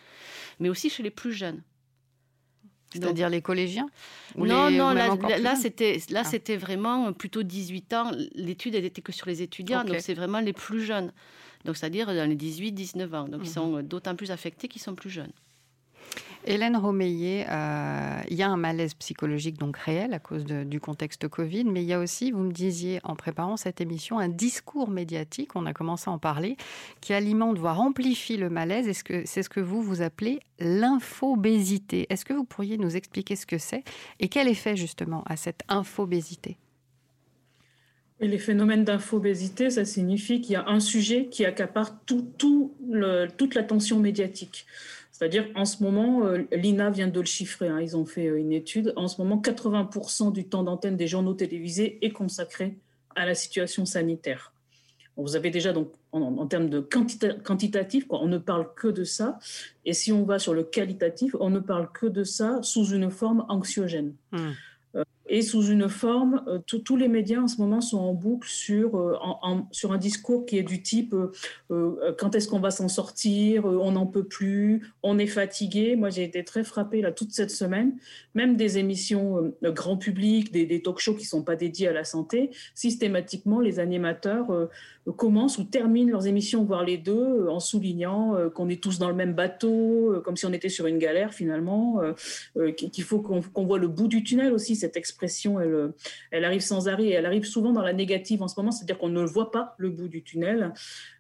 mais 0.61 0.69
aussi 0.69 0.91
chez 0.91 1.03
les 1.03 1.11
plus 1.11 1.33
jeunes. 1.33 1.63
C'est-à-dire 2.93 3.29
les 3.29 3.43
collégiens 3.43 3.89
Non, 4.37 4.71
non, 4.71 4.93
là, 4.93 5.57
c'était 5.57 5.99
là 6.11 6.23
ah. 6.25 6.25
c'était 6.25 6.57
vraiment 6.57 7.13
plutôt 7.13 7.43
18 7.43 7.93
ans. 7.95 8.13
L'étude 8.35 8.75
n'était 8.75 9.03
que 9.03 9.13
sur 9.13 9.27
les 9.27 9.43
étudiants, 9.43 9.85
donc 9.85 9.97
c'est 10.01 10.15
vraiment 10.15 10.41
les 10.41 10.53
plus 10.53 10.85
jeunes. 10.85 11.13
Donc 11.65 11.77
c'est-à-dire 11.77 12.07
dans 12.07 12.29
les 12.29 12.37
18-19 12.37 13.15
ans. 13.15 13.29
Donc 13.29 13.41
ils 13.43 13.49
mhm. 13.49 13.55
sont 13.55 13.83
d'autant 13.83 14.15
plus 14.15 14.31
affectés 14.31 14.69
qu'ils 14.69 14.83
sont 14.83 14.95
plus 14.95 15.11
jeunes. 15.11 15.33
Hélène 16.47 16.77
Romeillet, 16.77 17.47
euh, 17.49 18.21
il 18.29 18.37
y 18.37 18.43
a 18.43 18.49
un 18.51 18.59
malaise 18.59 18.93
psychologique 18.95 19.59
donc 19.59 19.79
réel 19.79 20.13
à 20.13 20.19
cause 20.19 20.45
du 20.45 20.79
contexte 20.79 21.27
Covid, 21.27 21.65
mais 21.65 21.83
il 21.83 21.87
y 21.87 21.95
a 21.95 21.99
aussi, 21.99 22.33
vous 22.33 22.43
me 22.43 22.53
disiez 22.53 23.01
en 23.03 23.17
préparant 23.17 23.57
cette 23.57 23.81
émission, 23.81 24.19
un 24.19 24.29
discours 24.29 24.91
médiatique, 24.91 25.57
on 25.57 25.65
a 25.65 25.73
commencé 25.73 26.11
à 26.11 26.13
en 26.13 26.19
parler, 26.19 26.59
qui 27.01 27.15
alimente, 27.15 27.57
voire 27.57 27.81
amplifie 27.81 28.37
le 28.37 28.51
malaise. 28.51 28.91
C'est 29.25 29.43
ce 29.43 29.49
que 29.49 29.61
vous 29.61 29.83
vous 29.83 30.03
appelez 30.03 30.41
l'infobésité 30.59 32.07
Est-ce 32.11 32.27
que 32.27 32.35
vous 32.35 32.45
pourriez 32.45 32.77
nous 32.77 32.95
expliquer 32.95 33.37
ce 33.37 33.47
que 33.47 33.59
c'est 33.59 33.83
et 34.21 34.29
quel 34.29 34.47
effet 34.47 34.77
justement 34.77 35.23
à 35.27 35.37
cette 35.37 35.63
infobésité? 35.69 36.59
Les 38.21 38.39
phénomènes 38.39 38.85
d'infobésité, 38.85 39.71
ça 39.71 39.85
signifie 39.85 40.41
qu'il 40.41 40.53
y 40.53 40.57
a 40.57 40.69
un 40.69 40.81
sujet 40.81 41.27
qui 41.27 41.45
accapare 41.45 41.99
toute 42.05 43.55
l'attention 43.55 43.99
médiatique. 43.99 44.67
C'est-à-dire, 45.15 45.47
en 45.55 45.65
ce 45.65 45.81
moment, 45.81 46.27
euh, 46.27 46.39
l'INA 46.51 46.91
vient 46.91 47.07
de 47.07 47.21
le 47.21 47.25
chiffrer, 47.25 47.69
hein, 47.69 47.81
ils 47.81 47.97
ont 47.97 48.05
fait 48.05 48.27
euh, 48.27 48.37
une 48.37 48.53
étude, 48.53 48.93
en 48.97 49.07
ce 49.07 49.23
moment, 49.23 49.41
80% 49.41 50.33
du 50.33 50.49
temps 50.49 50.65
d'antenne 50.65 50.97
des 50.97 51.07
journaux 51.07 51.35
télévisés 51.35 52.05
est 52.05 52.11
consacré 52.11 52.77
à 53.15 53.25
la 53.25 53.37
situation 53.37 53.87
sanitaire. 53.87 54.53
Vous 55.17 55.37
avez 55.37 55.51
déjà, 55.51 55.73
donc, 55.73 55.93
en, 56.11 56.45
termes 56.49 56.69
de 56.69 56.81
quantitatif, 56.81 58.07
on 58.11 58.27
ne 58.27 58.39
parle 58.39 58.75
que 58.75 58.89
de 58.89 59.05
ça. 59.05 59.39
Et 59.85 59.93
si 59.93 60.11
on 60.11 60.25
va 60.25 60.41
sur 60.41 60.53
le 60.53 60.65
qualitatif, 60.65 61.37
on 61.39 61.51
ne 61.51 61.61
parle 61.61 61.93
que 61.93 62.07
de 62.07 62.25
ça 62.25 62.59
sous 62.63 62.87
une 62.87 63.09
forme 63.09 63.47
anxiogène. 63.49 64.15
Mmh. 64.33 64.39
Euh, 64.97 65.05
et 65.27 65.41
sous 65.41 65.63
une 65.63 65.89
forme, 65.89 66.43
euh, 66.49 66.59
tous 66.59 66.97
les 66.97 67.09
médias 67.09 67.41
en 67.41 67.49
ce 67.49 67.59
moment 67.59 67.81
sont 67.81 67.99
en 67.99 68.13
boucle 68.13 68.49
sur, 68.49 68.97
euh, 68.97 69.17
un 69.41 69.99
discours 69.99 70.45
qui 70.45 70.59
est 70.59 70.63
du 70.63 70.83
type 70.83 71.15
euh, 71.71 72.15
quand 72.19 72.35
est-ce 72.35 72.49
qu'on 72.49 72.61
va 72.61 72.71
s'en 72.71 72.89
sortir, 72.89 73.65
on 73.65 73.93
n'en 73.93 74.07
peut 74.07 74.25
plus, 74.25 74.93
on 75.03 75.19
est 75.19 75.27
fatigué. 75.27 75.97
Moi, 75.97 76.11
j'ai 76.11 76.25
été 76.25 76.45
très 76.45 76.65
frappée 76.65 77.01
là 77.01 77.13
toute 77.13 77.33
cette 77.33 77.51
semaine, 77.51 77.95
même 78.35 78.57
des 78.57 78.79
émissions 78.79 79.53
grand 79.63 79.97
public, 79.97 80.53
des, 80.53 80.67
des 80.67 80.83
talk 80.83 80.99
shows 80.99 81.15
qui 81.15 81.23
ne 81.23 81.29
sont 81.29 81.43
pas 81.43 81.57
dédiés 81.57 81.89
à 81.89 81.93
la 81.93 82.05
santé, 82.05 82.51
systématiquement, 82.75 83.61
les 83.61 83.79
animateurs 83.79 84.69
commencent 85.17 85.59
ou 85.59 85.65
terminent 85.65 86.11
leurs 86.11 86.27
émissions, 86.27 86.65
voire 86.65 86.85
les 86.85 86.99
deux, 86.99 87.49
en 87.49 87.61
soulignant 87.61 88.51
qu'on 88.55 88.69
est 88.69 88.83
tous 88.83 88.99
dans 88.99 89.09
le 89.09 89.15
même 89.15 89.35
bateau, 89.35 90.21
comme 90.25 90.37
si 90.37 90.47
on 90.47 90.53
était 90.53 90.69
sur 90.69 90.87
une 90.87 90.99
galère 90.99 91.35
finalement, 91.35 92.01
qu'il 92.77 93.05
faut 93.05 93.21
qu'on 93.21 93.65
voit 93.65 93.79
le 93.79 93.89
bout 93.89 94.09
du 94.09 94.23
tunnel 94.23 94.53
aussi, 94.53 94.77
cette 94.77 94.97
expression, 94.97 95.14
elle, 95.23 95.93
elle 96.31 96.45
arrive 96.45 96.61
sans 96.61 96.89
arrêt 96.89 97.05
et 97.05 97.13
elle 97.13 97.27
arrive 97.27 97.45
souvent 97.45 97.73
dans 97.73 97.83
la 97.83 97.93
négative 97.93 98.43
en 98.43 98.49
ce 98.49 98.55
moment, 98.59 98.71
c'est-à-dire 98.71 98.99
qu'on 98.99 99.09
ne 99.09 99.25
voit 99.25 99.51
pas 99.51 99.75
le 99.79 99.91
bout 99.91 100.09
du 100.09 100.23
tunnel. 100.23 100.73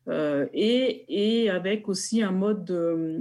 Euh, 0.08 0.46
et, 0.52 1.48
avec 1.50 1.88
aussi 1.88 2.22
un 2.22 2.32
mode 2.32 2.70
euh, 2.70 3.18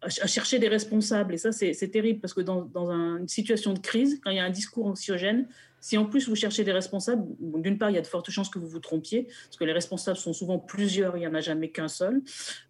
à 0.00 0.26
chercher 0.26 0.58
des 0.58 0.68
responsables. 0.68 1.34
Et 1.34 1.38
ça, 1.38 1.52
c'est 1.52 1.90
terrible 1.90 2.20
parce 2.20 2.34
que 2.34 2.40
dans 2.40 2.90
une 2.90 3.28
situation 3.28 3.72
de 3.72 3.78
crise, 3.78 4.20
quand 4.22 4.30
il 4.30 4.36
y 4.36 4.40
a 4.40 4.44
un 4.44 4.50
discours 4.50 4.86
anxiogène, 4.86 5.46
si 5.84 5.98
en 5.98 6.06
plus 6.06 6.30
vous 6.30 6.34
cherchez 6.34 6.64
des 6.64 6.72
responsables, 6.72 7.26
d'une 7.38 7.76
part, 7.76 7.90
il 7.90 7.96
y 7.96 7.98
a 7.98 8.00
de 8.00 8.06
fortes 8.06 8.30
chances 8.30 8.48
que 8.48 8.58
vous 8.58 8.68
vous 8.68 8.78
trompiez, 8.78 9.24
parce 9.24 9.58
que 9.58 9.64
les 9.64 9.72
responsables 9.74 10.16
sont 10.16 10.32
souvent 10.32 10.58
plusieurs, 10.58 11.14
il 11.18 11.20
n'y 11.20 11.26
en 11.26 11.34
a 11.34 11.42
jamais 11.42 11.68
qu'un 11.68 11.88
seul. 11.88 12.22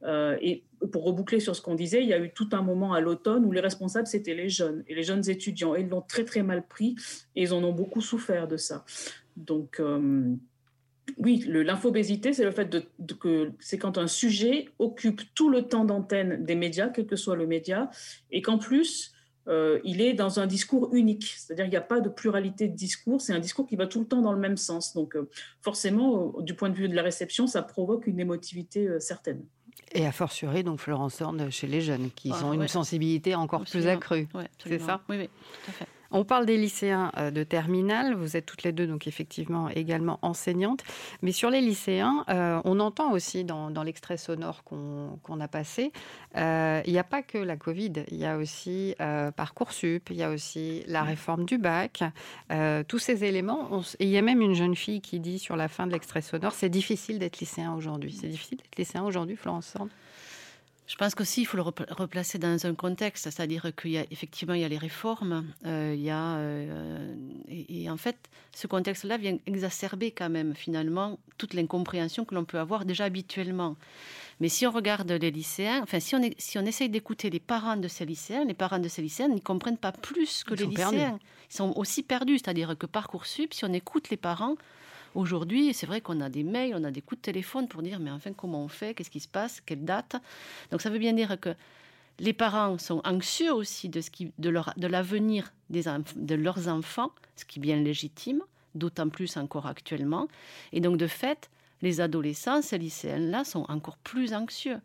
Euh, 0.03 0.37
et 0.43 0.65
pour 0.91 1.05
reboucler 1.05 1.39
sur 1.39 1.55
ce 1.55 1.63
qu'on 1.63 1.77
disait, 1.77 2.03
il 2.03 2.09
y 2.09 2.13
a 2.13 2.19
eu 2.19 2.33
tout 2.33 2.49
un 2.51 2.63
moment 2.63 2.93
à 2.93 3.01
l'automne 3.01 3.45
où 3.45 3.53
les 3.53 3.61
responsables, 3.61 4.09
c'était 4.09 4.35
les 4.35 4.49
jeunes, 4.49 4.83
et 4.89 4.97
les 4.97 5.05
jeunes 5.05 5.31
étudiants. 5.31 5.77
Et 5.77 5.83
ils 5.83 5.89
l'ont 5.89 6.03
très 6.03 6.25
très 6.25 6.43
mal 6.43 6.67
pris, 6.67 6.97
et 7.37 7.43
ils 7.43 7.55
en 7.55 7.63
ont 7.63 7.73
beaucoup 7.73 8.01
souffert 8.01 8.49
de 8.49 8.57
ça. 8.57 8.85
Donc... 9.37 9.79
Euh, 9.79 10.35
oui, 11.19 11.45
l'infobésité, 11.47 12.33
c'est 12.33 12.45
le 12.45 12.51
fait 12.51 12.89
que 13.21 13.53
c'est 13.61 13.79
quand 13.79 13.99
un 13.99 14.09
sujet 14.09 14.71
occupe 14.81 15.21
tout 15.35 15.51
le 15.51 15.69
temps 15.69 15.85
d'antenne 15.85 16.45
des 16.45 16.55
médias, 16.57 16.89
quel 16.89 17.07
que 17.07 17.15
soit 17.15 17.37
le 17.37 17.47
média, 17.47 17.91
et 18.33 18.41
qu'en 18.43 18.57
plus, 18.59 19.14
euh, 19.49 19.81
il 19.85 20.01
est 20.01 20.15
dans 20.15 20.41
un 20.41 20.47
discours 20.47 20.95
unique. 20.95 21.35
C'est-à-dire 21.37 21.65
qu'il 21.65 21.73
n'y 21.73 21.77
a 21.77 21.83
pas 21.83 22.01
de 22.01 22.09
pluralité 22.09 22.69
de 22.69 22.75
discours, 22.75 23.21
c'est 23.21 23.33
un 23.33 23.39
discours 23.39 23.67
qui 23.67 23.77
va 23.77 23.87
tout 23.87 24.01
le 24.01 24.07
temps 24.07 24.23
dans 24.23 24.33
le 24.33 24.39
même 24.39 24.57
sens. 24.57 24.95
Donc 24.95 25.17
euh, 25.17 25.29
forcément, 25.61 26.35
du 26.41 26.55
point 26.55 26.71
de 26.71 26.75
vue 26.75 26.89
de 26.89 26.95
la 26.95 27.03
réception, 27.03 27.47
ça 27.47 27.63
provoque 27.63 28.07
une 28.07 28.21
émotivité 28.21 28.89
euh, 28.89 29.01
certaine. 29.01 29.45
Et 29.93 30.07
a 30.07 30.13
fortiori, 30.13 30.65
donc 30.65 30.81
Florence 30.81 31.21
Horn, 31.21 31.51
chez 31.51 31.67
les 31.67 31.81
jeunes, 31.81 32.11
qui 32.15 32.31
ah, 32.33 32.45
ont 32.45 32.53
une 32.53 32.67
sensibilité 32.69 33.35
encore 33.35 33.65
plus 33.65 33.87
accrue. 33.87 34.29
c'est 34.59 34.81
ça? 34.81 35.03
Oui, 35.09 35.17
oui, 35.19 35.29
tout 35.29 35.71
à 35.71 35.73
fait. 35.73 35.87
On 36.17 36.23
parle 36.23 36.47
des 36.47 36.57
lycéens 36.57 37.11
euh, 37.19 37.33
de 37.33 37.43
terminale. 37.43 38.15
Vous 38.15 38.37
êtes 38.37 38.47
toutes 38.47 38.63
les 38.63 38.71
deux, 38.71 38.87
donc 38.87 39.09
effectivement, 39.09 39.69
également 39.69 40.21
enseignantes. 40.23 40.85
Mais 41.23 41.33
sur 41.33 41.51
les 41.51 41.61
lycéens, 41.61 42.25
euh, 42.29 42.61
on 42.65 42.79
entend 42.79 43.11
aussi 43.11 43.45
dans, 43.45 43.83
l'extrait 43.83 44.17
sonore 44.17 44.63
qu'on 44.63 45.41
a 45.41 45.49
passé, 45.49 45.93
euh, 46.37 46.81
il 46.87 46.93
n'y 46.93 46.99
a 47.01 47.05
pas 47.05 47.23
que 47.23 47.37
la 47.37 47.57
Covid, 47.57 47.93
il 48.09 48.17
y 48.17 48.25
a 48.25 48.39
aussi 48.39 48.95
Parcoursup, 49.37 50.09
il 50.11 50.17
y 50.17 50.23
a 50.23 50.31
aussi 50.31 50.85
la 50.87 51.03
réforme 51.03 51.45
du 51.45 51.59
bac, 51.59 52.05
tous 52.87 52.99
ces 52.99 53.25
éléments. 53.25 53.83
et 53.99 54.05
il 54.05 54.11
y 54.11 54.17
a 54.17 54.23
même 54.23 54.41
une 54.41 54.55
jeune 54.55 54.77
fille 54.77 55.01
qui 55.01 55.19
dit 55.19 55.41
sur 55.41 55.57
la 55.57 55.69
fin 55.69 55.87
de 55.87 55.93
l'extrait 55.93 56.23
sonore, 56.23 56.53
c'est 56.53 56.69
difficile 56.69 57.19
d'être 57.19 57.41
lycéen 57.41 57.75
aujourd'hui. 57.75 58.13
C'est 58.13 58.29
difficile 58.29 58.59
d'être 58.59 58.79
lycéen 58.79 59.03
aujourd'hui, 59.03 59.37
Florence 59.37 59.67
Sand? 59.67 59.89
Je 60.87 60.97
pense 60.97 61.15
qu'aussi, 61.15 61.43
il 61.43 61.45
faut 61.47 61.57
le 61.57 61.63
replacer 61.63 62.39
dans 62.39 62.67
un 62.67 62.75
contexte, 62.75 63.31
c'est-à-dire 63.31 63.73
qu'il 63.75 63.93
y 63.93 63.99
a 63.99 64.05
effectivement 64.11 64.53
il 64.53 64.61
y 64.61 64.65
a 64.65 64.69
les 64.69 64.79
réformes, 64.79 65.47
euh, 65.65 65.95
il 65.97 66.03
y 66.03 66.11
a, 66.11 66.37
euh, 66.37 67.15
et, 67.49 67.89
en 67.89 67.97
fait, 67.97 68.17
ce 68.53 68.67
contexte-là 68.67 69.17
vient 69.17 69.39
exacerber 69.47 70.11
quand 70.11 70.29
même 70.29 70.55
finalement 70.55 71.19
toute 71.39 71.55
l'incompréhension 71.55 72.27
que 72.27 72.35
l'on 72.35 72.45
peut 72.45 72.59
avoir 72.59 72.85
déjà 72.85 73.05
habituellement. 73.05 73.77
Mais 74.41 74.51
si 74.51 74.67
on 74.67 74.71
regarde 74.73 75.11
les 75.11 75.31
lycéens, 75.31 75.81
enfin 75.83 76.01
si 76.01 76.15
on, 76.17 76.31
si 76.37 76.59
on 76.59 76.67
essaye 76.67 76.91
d'écouter 76.91 77.31
les 77.31 77.41
parents 77.41 77.77
de 77.77 77.89
ces 77.89 78.05
lycéens, 78.05 78.45
les 78.45 78.55
parents 78.55 78.79
de 78.79 78.89
ces 78.89 79.01
lycéens 79.01 79.29
n'y 79.29 79.41
comprennent 79.41 79.79
pas 79.79 79.93
plus 79.93 80.45
que 80.45 80.55
les 80.55 80.67
lycéens. 80.67 81.19
Ils 81.51 81.57
sont 81.57 81.73
aussi 81.77 82.03
perdus, 82.03 82.39
c'est-à-dire 82.39 82.77
que 82.77 82.87
Parcoursup, 82.87 83.55
si 83.55 83.65
on 83.65 83.73
écoute 83.73 84.11
les 84.11 84.17
parents, 84.17 84.57
Aujourd'hui, 85.15 85.73
c'est 85.75 85.87
vrai 85.87 86.01
qu'on 86.01 86.21
a 86.21 86.29
des 86.29 86.43
mails, 86.43 86.75
on 86.77 86.85
a 86.85 86.91
des 86.91 87.01
coups 87.01 87.21
de 87.21 87.25
téléphone 87.25 87.69
pour 87.69 87.83
dire 87.83 88.01
mais 88.01 88.11
enfin 88.11 88.33
comment 88.33 88.63
on 88.63 88.69
fait, 88.69 88.95
qu'est-ce 88.95 89.11
qui 89.11 89.21
se 89.21 89.29
passe, 89.29 89.61
quelle 89.61 89.85
date? 89.85 90.17
Donc 90.71 90.81
ça 90.83 90.91
veut 90.91 90.99
bien 90.99 91.13
dire 91.13 91.39
que 91.41 91.55
les 92.19 92.33
parents 92.33 92.79
sont 92.79 93.01
anxieux 93.05 93.53
aussi 93.53 93.89
de, 93.89 94.01
ce 94.01 94.11
qui, 94.11 94.33
de, 94.39 94.51
leur, 94.51 94.73
de 94.77 94.87
l'avenir 94.87 95.53
des, 95.71 95.85
de 96.17 96.35
leurs 96.35 96.69
enfants, 96.69 97.11
ce 97.37 97.45
qui 97.45 97.59
est 97.59 97.63
bien 97.63 97.77
légitime, 97.77 98.43
d'autant 98.75 99.09
plus 99.09 99.37
encore 99.37 99.67
actuellement. 99.67 100.29
Et 100.73 100.81
donc 100.81 100.97
de 100.97 101.07
fait, 101.07 101.51
les 101.83 102.01
adolescents, 102.01 102.63
ces 102.63 102.79
lycéens-là 102.79 103.45
sont 103.45 103.67
encore 103.69 103.99
plus 103.99 104.33
anxieux. 104.35 104.81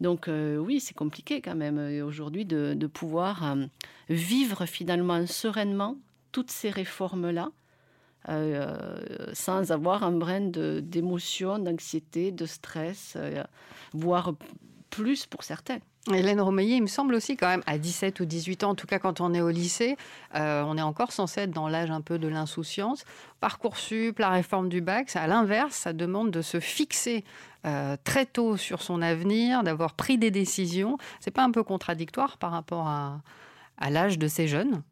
Donc 0.00 0.28
euh, 0.28 0.56
oui, 0.56 0.80
c'est 0.80 0.94
compliqué 0.94 1.40
quand 1.40 1.54
même 1.54 1.78
euh, 1.78 2.04
aujourd'hui 2.04 2.44
de, 2.44 2.74
de, 2.76 2.86
pouvoir 2.86 3.44
euh, 3.44 3.66
vivre 4.08 4.66
finalement 4.66 5.26
sereinement 5.26 5.96
toutes 6.32 6.50
ces 6.50 6.70
réformes-là 6.70 7.50
sans 8.26 9.70
avoir 9.70 10.02
un 10.02 10.12
brin 10.12 10.40
d'émotion, 10.40 11.58
d'anxiété, 11.58 12.32
de 12.32 12.46
stress, 12.46 13.14
euh, 13.16 13.42
voire 13.92 14.32
plus 14.90 15.26
pour 15.26 15.44
certains. 15.44 15.78
Hélène 16.12 16.40
Romeillet, 16.40 16.76
il 16.76 16.82
me 16.82 16.86
semble 16.86 17.14
aussi 17.14 17.36
quand 17.36 17.48
même, 17.48 17.62
à 17.66 17.78
17 17.78 18.20
ou 18.20 18.26
18 18.26 18.64
ans, 18.64 18.70
en 18.70 18.74
tout 18.74 18.86
cas 18.86 18.98
quand 18.98 19.22
on 19.22 19.32
est 19.32 19.40
au 19.40 19.48
lycée, 19.48 19.96
euh, 20.34 20.62
on 20.66 20.76
est 20.76 20.82
encore 20.82 21.12
censé 21.12 21.42
être 21.42 21.50
dans 21.50 21.66
l'âge 21.66 21.90
un 21.90 22.02
peu 22.02 22.18
de 22.18 22.28
l'insouciance. 22.28 23.04
Parcoursup, 23.40 24.18
la 24.18 24.28
réforme 24.28 24.68
du 24.68 24.82
bac, 24.82 25.10
à 25.16 25.26
l'inverse, 25.26 25.74
ça 25.74 25.92
demande 25.94 26.30
de 26.30 26.42
se 26.42 26.60
fixer 26.60 27.24
très 28.04 28.26
tôt 28.26 28.58
sur 28.58 28.82
son 28.82 29.00
avenir, 29.00 29.62
d'avoir 29.62 29.94
pris 29.94 30.18
des 30.18 30.30
décisions. 30.30 30.98
C'est 31.18 31.30
pas 31.30 31.42
un 31.44 31.50
peu 31.50 31.62
contradictoire 31.62 32.36
par 32.36 32.50
rapport 32.50 32.86
à 32.86 33.90
l'âge 33.90 34.18
de 34.18 34.28
ces 34.28 34.48
jeunes? 34.48 34.82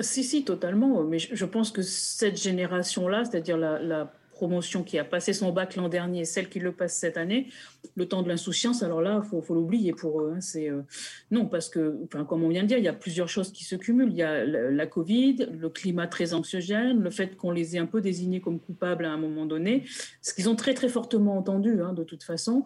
Si, 0.00 0.24
si, 0.24 0.44
totalement. 0.44 1.04
Mais 1.04 1.18
je 1.18 1.44
pense 1.44 1.70
que 1.70 1.82
cette 1.82 2.40
génération-là, 2.40 3.24
c'est-à-dire 3.24 3.56
la, 3.56 4.12
promotion 4.34 4.82
qui 4.82 4.98
a 4.98 5.04
passé 5.04 5.32
son 5.32 5.52
bac 5.52 5.76
l'an 5.76 5.88
dernier, 5.88 6.24
celle 6.24 6.48
qui 6.48 6.58
le 6.58 6.72
passe 6.72 6.96
cette 6.96 7.16
année, 7.16 7.50
le 7.94 8.06
temps 8.06 8.20
de 8.20 8.28
l'insouciance, 8.28 8.82
alors 8.82 9.00
là, 9.00 9.22
il 9.22 9.42
faut, 9.42 9.54
l'oublier 9.54 9.92
pour 9.92 10.22
eux. 10.22 10.34
Hein. 10.36 10.40
Euh, 10.56 10.82
non, 11.30 11.46
parce 11.46 11.68
que, 11.68 12.04
comme 12.24 12.42
on 12.42 12.48
vient 12.48 12.64
de 12.64 12.66
dire, 12.66 12.78
il 12.78 12.84
y 12.84 12.88
a 12.88 12.92
plusieurs 12.92 13.28
choses 13.28 13.52
qui 13.52 13.62
se 13.62 13.76
cumulent. 13.76 14.10
Il 14.10 14.16
y 14.16 14.24
a 14.24 14.44
la, 14.44 14.86
Covid, 14.86 15.50
le 15.52 15.68
climat 15.68 16.08
très 16.08 16.34
anxiogène, 16.34 17.00
le 17.00 17.10
fait 17.10 17.36
qu'on 17.36 17.52
les 17.52 17.76
ait 17.76 17.78
un 17.78 17.86
peu 17.86 18.00
désignés 18.00 18.40
comme 18.40 18.58
coupables 18.58 19.04
à 19.04 19.12
un 19.12 19.18
moment 19.18 19.46
donné, 19.46 19.84
ce 20.20 20.34
qu'ils 20.34 20.48
ont 20.48 20.56
très, 20.56 20.74
très 20.74 20.88
fortement 20.88 21.38
entendu, 21.38 21.80
hein, 21.80 21.92
de 21.92 22.02
toute 22.02 22.24
façon. 22.24 22.64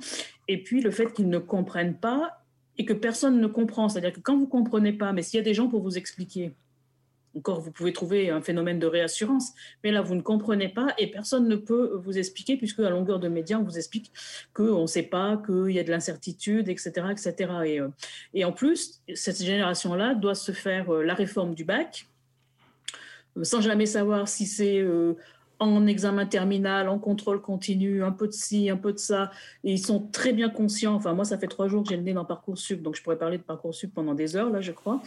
Et 0.49 0.63
puis, 0.63 0.81
le 0.81 0.91
fait 0.91 1.13
qu'ils 1.13 1.29
ne 1.29 1.39
comprennent 1.39 1.99
pas 1.99 2.45
et 2.79 2.85
que 2.85 2.95
personne 2.95 3.41
ne 3.41 3.47
comprend. 3.47 3.89
C'est-à-dire 3.89 4.15
que 4.15 4.21
quand 4.21 4.37
vous 4.37 4.47
ne 4.47 4.51
comprenez 4.51 4.93
pas, 4.93 5.13
mais 5.13 5.23
s'il 5.23 5.37
y 5.37 5.41
a 5.41 5.45
des 5.45 5.55
gens 5.55 5.69
pour 5.69 5.83
vous 5.83 5.99
expliquer, 5.99 6.53
encore, 7.37 7.61
vous 7.61 7.71
pouvez 7.71 7.93
trouver 7.93 8.31
un 8.31 8.41
phénomène 8.41 8.79
de 8.79 8.87
réassurance, 8.87 9.53
mais 9.85 9.91
là, 9.91 10.01
vous 10.03 10.15
ne 10.15 10.23
comprenez 10.23 10.69
pas 10.69 10.95
et 10.99 11.11
personne 11.11 11.49
ne 11.49 11.57
peut 11.57 12.01
vous 12.03 12.19
expliquer, 12.19 12.57
puisque 12.57 12.81
à 12.81 12.91
longueur 12.91 13.19
de 13.19 13.29
médias, 13.29 13.59
on 13.59 13.65
vous 13.65 13.77
explique 13.77 14.13
qu'on 14.55 14.83
ne 14.83 14.87
sait 14.87 15.03
pas, 15.03 15.41
qu'il 15.45 15.71
y 15.71 15.79
a 15.79 15.85
de 15.85 15.91
l'incertitude, 15.91 16.69
etc. 16.69 16.93
etc. 17.11 17.53
Et, 17.65 17.81
euh, 17.81 17.89
et 18.35 18.45
en 18.45 18.53
plus, 18.53 19.03
cette 19.15 19.43
génération-là 19.43 20.15
doit 20.15 20.35
se 20.35 20.53
faire 20.53 20.93
euh, 20.93 21.03
la 21.03 21.15
réforme 21.15 21.55
du 21.55 21.65
bac, 21.65 22.07
euh, 23.37 23.45
sans 23.45 23.61
jamais 23.61 23.87
savoir 23.87 24.29
si 24.29 24.47
c'est 24.47 24.85
en 25.61 25.87
examen 25.87 26.27
terminal, 26.27 26.89
en 26.89 26.99
contrôle 26.99 27.41
continu, 27.41 28.05
un 28.05 28.13
peu 28.13 28.27
de 28.27 28.33
ci, 28.33 28.71
un 28.71 28.77
peu 28.77 28.93
de 28.93 28.99
ça. 28.99 29.31
Et 29.65 29.73
ils 29.73 29.79
sont 29.79 30.01
très 30.01 30.33
bien 30.33 30.49
conscients. 30.49 30.95
Enfin, 30.95 31.15
moi, 31.15 31.25
ça 31.25 31.39
fait 31.39 31.49
trois 31.49 31.69
jours 31.69 31.83
que 31.83 31.91
j'ai 31.91 31.97
le 31.97 32.03
nez 32.03 32.13
dans 32.13 32.25
Parcoursup, 32.25 32.83
donc 32.83 32.97
je 32.97 33.03
pourrais 33.03 33.19
parler 33.19 33.39
de 33.39 33.43
Parcoursup 33.43 33.93
pendant 33.93 34.15
des 34.15 34.37
heures, 34.37 34.51
là, 34.51 34.61
je 34.61 34.73
crois. 34.73 35.03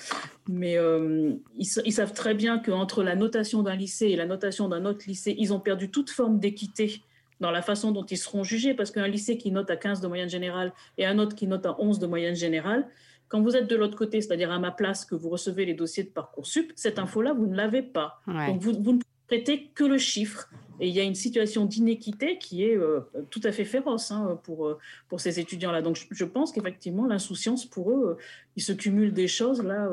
Mais 0.49 0.77
euh, 0.77 1.33
ils, 1.57 1.65
savent 1.65 2.13
très 2.13 2.33
bien 2.33 2.59
qu'entre 2.59 3.03
la 3.03 3.15
notation 3.15 3.63
d'un 3.63 3.75
lycée 3.75 4.07
et 4.07 4.15
la 4.15 4.25
notation 4.25 4.67
d'un 4.67 4.85
autre 4.85 5.05
lycée, 5.07 5.35
ils 5.37 5.53
ont 5.53 5.59
perdu 5.59 5.89
toute 5.89 6.09
forme 6.09 6.39
d'équité 6.39 7.01
dans 7.39 7.51
la 7.51 7.61
façon 7.61 7.91
dont 7.91 8.05
ils 8.05 8.17
seront 8.17 8.43
jugés, 8.43 8.73
parce 8.73 8.91
qu'un 8.91 9.07
lycée 9.07 9.37
qui 9.37 9.51
note 9.51 9.69
à 9.71 9.75
15 9.75 10.01
de 10.01 10.07
moyenne 10.07 10.29
générale 10.29 10.73
et 10.97 11.05
un 11.05 11.17
autre 11.17 11.35
qui 11.35 11.47
note 11.47 11.65
à 11.65 11.75
11 11.79 11.97
de 11.97 12.07
moyenne 12.07 12.35
générale, 12.35 12.87
quand 13.29 13.41
vous 13.41 13.55
êtes 13.55 13.67
de 13.67 13.77
l'autre 13.77 13.97
côté, 13.97 14.19
c'est-à-dire 14.19 14.51
à 14.51 14.59
ma 14.59 14.71
place, 14.71 15.05
que 15.05 15.15
vous 15.15 15.29
recevez 15.29 15.65
les 15.65 15.73
dossiers 15.73 16.03
de 16.03 16.09
Parcoursup, 16.09 16.73
cette 16.75 16.99
info-là, 16.99 17.31
vous 17.31 17.47
ne 17.47 17.55
l'avez 17.55 17.81
pas. 17.81 18.21
Donc, 18.27 18.61
vous, 18.61 18.73
vous 18.83 18.91
ne 18.91 18.99
traiter 19.31 19.69
que 19.73 19.85
le 19.85 19.97
chiffre. 19.97 20.49
Et 20.81 20.87
il 20.87 20.93
y 20.93 20.99
a 20.99 21.03
une 21.03 21.15
situation 21.15 21.65
d'inéquité 21.65 22.37
qui 22.37 22.65
est 22.65 22.75
euh, 22.75 23.01
tout 23.29 23.39
à 23.43 23.51
fait 23.51 23.65
féroce 23.65 24.11
hein, 24.11 24.39
pour, 24.43 24.67
euh, 24.67 24.79
pour 25.07 25.21
ces 25.21 25.39
étudiants-là. 25.39 25.81
Donc 25.81 26.05
je, 26.09 26.25
pense 26.25 26.51
qu'effectivement, 26.51 27.05
l'insouciance, 27.05 27.65
pour 27.65 27.91
eux, 27.91 28.17
euh, 28.19 28.23
il 28.57 28.63
se 28.63 28.73
cumule 28.73 29.13
des 29.13 29.27
choses 29.27 29.63
là, 29.63 29.89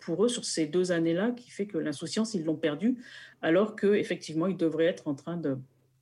pour 0.00 0.24
eux 0.24 0.28
sur 0.28 0.44
ces 0.44 0.66
deux 0.66 0.92
années-là 0.92 1.30
qui 1.30 1.50
fait 1.50 1.66
que 1.66 1.78
l'insouciance, 1.78 2.34
ils 2.34 2.44
l'ont 2.44 2.56
perdue, 2.56 2.96
alors 3.42 3.74
qu'effectivement, 3.76 4.48
ils 4.48 4.56
devraient 4.56 4.86
être 4.86 5.08
en 5.08 5.14
train 5.14 5.36
de, 5.36 5.56